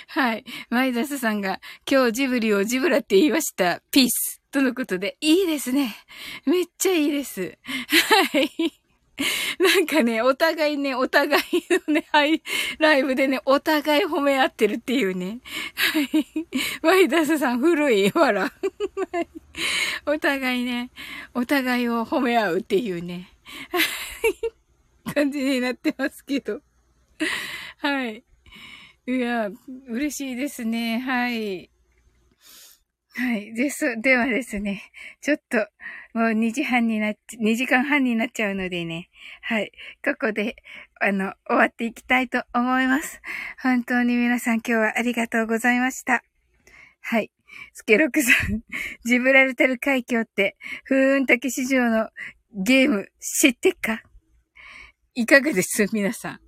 [0.07, 0.45] はい。
[0.69, 1.59] マイダスさんが
[1.89, 3.81] 今日ジブリをジブラって言いました。
[3.91, 4.41] ピース。
[4.51, 5.95] とのことで、いいですね。
[6.45, 7.57] めっちゃいいです。
[8.33, 8.84] はい。
[9.59, 11.43] なんかね、お互いね、お互い
[11.87, 12.41] のね、はい、
[12.79, 15.39] ライブでね、お互い褒め合ってるっていうね。
[15.75, 16.09] はい。
[16.81, 18.51] ワイダスさん古い、わら。
[20.05, 20.91] お互いね、
[21.33, 23.29] お互いを褒め合うっていうね。
[23.71, 23.85] はい
[25.13, 26.61] 感じになってますけど。
[27.77, 28.23] はい。
[29.07, 29.49] いや、
[29.87, 30.99] 嬉しいですね。
[30.99, 31.69] はい。
[33.13, 33.53] はい。
[33.53, 34.01] です。
[34.01, 35.65] ではですね、ちょっと、
[36.15, 39.09] もう2時半になっ、2時間半になっちゃうのでね。
[39.41, 39.73] はい。
[40.01, 40.55] ここで、
[41.01, 43.21] あの、終わっていきたいと思います。
[43.61, 46.23] 本当に皆さん今日はありがとうございました。
[47.01, 47.31] はい。
[47.73, 48.61] スケロクさん、
[49.03, 52.09] ジブラルタル海峡って、風雲竹市場の
[52.53, 54.01] ゲーム知ってっか？
[55.15, 55.85] いかがです？
[55.91, 56.39] 皆さん。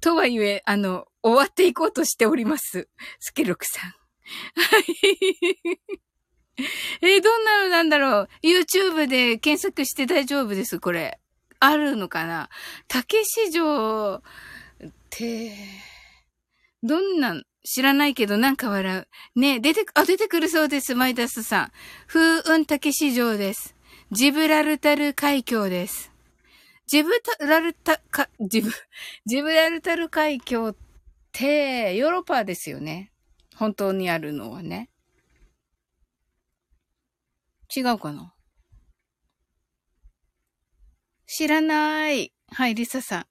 [0.00, 2.88] とはいえ、あの、終わっていこうとしております。
[3.18, 3.90] スケロクさん。
[3.90, 3.96] は
[4.78, 5.96] い。
[7.02, 11.18] えー、どんなのなんだろう ?YouTube で検索して大丈夫です、これ。
[11.60, 12.50] あるのかな
[12.88, 14.22] 竹市場
[14.86, 15.52] って、
[16.82, 19.08] どんな知らないけどなんか笑う。
[19.38, 21.72] ね出て、あ、出てくるそうです、マイダスさん。
[22.06, 23.74] 風雲竹市場です。
[24.12, 26.12] ジブラルタル海峡です。
[26.86, 27.10] ジブ
[27.40, 28.70] ラルタ、か、ジブ、
[29.26, 30.76] ジブラルタル海峡っ
[31.32, 33.10] て、ヨーロッパですよね。
[33.56, 34.88] 本当にあるのはね。
[37.76, 38.32] 違うかな？
[41.26, 42.32] 知らない。
[42.52, 43.26] はい、リサさん。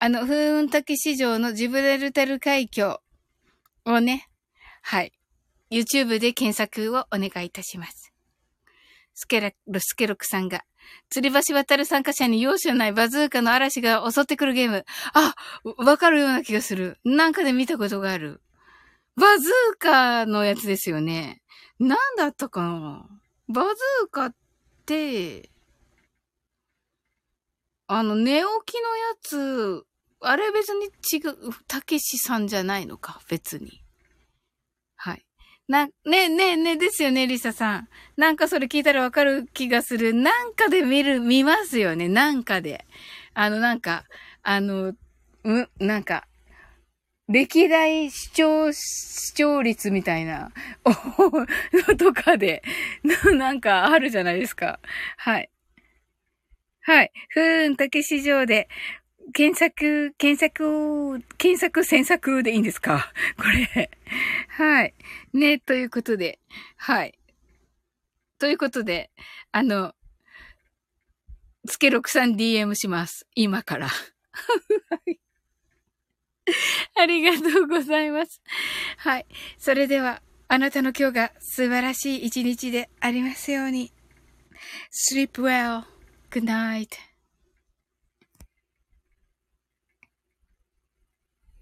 [0.00, 3.00] あの、風雲滝市場のジブラルタル海峡
[3.84, 4.28] をね、
[4.82, 5.12] はい。
[5.70, 8.12] YouTube で検索をお願いいたします。
[9.14, 10.64] スケラル、スケロクさんが、
[11.14, 14.84] 吊り橋渡る参加者に容赦ないバズーカの嵐が襲ってくるゲーム。
[15.12, 15.34] あ、
[15.76, 16.98] わかるような気がする。
[17.04, 18.40] なんかで見たことがある。
[19.16, 21.42] バズーカのやつですよね。
[21.78, 23.06] なんだったかな？
[23.48, 24.34] バズーカっ
[24.86, 25.50] て、
[27.86, 29.84] あの、寝起きのやつ、
[30.20, 33.82] あれ別に違う、たけしさんじゃないのか、別に。
[34.96, 35.24] はい。
[35.68, 37.88] な、ねえねえねえですよね、リサさん。
[38.16, 40.14] なんかそれ聞いたらわかる気がする。
[40.14, 42.86] なんかで見る、見ますよね、なんかで。
[43.34, 44.04] あの、なんか、
[44.42, 44.88] あの、
[45.44, 46.26] う、なんか、
[47.28, 50.50] 歴代視聴、視聴率みたいな、
[50.84, 50.94] お、
[51.96, 52.62] とかで、
[53.36, 54.80] なんかあるじゃないですか。
[55.18, 55.50] はい。
[56.80, 57.12] はい。
[57.28, 58.68] ふーん、竹市場で、
[59.34, 63.12] 検索、検索、検索、検索でいいんですか？
[63.36, 63.90] これ。
[64.48, 64.94] はい。
[65.34, 66.38] ね、ということで。
[66.76, 67.18] はい。
[68.38, 69.10] ということで、
[69.52, 69.94] あの、
[71.66, 73.26] つけろくさん DM します。
[73.34, 73.88] 今から。
[76.96, 78.40] ありがとうございます。
[78.98, 79.26] はい。
[79.58, 83.92] それでは、あなたの今日が素晴らしい一日でありますように。
[84.90, 85.84] sleep well.
[86.30, 87.07] Good night.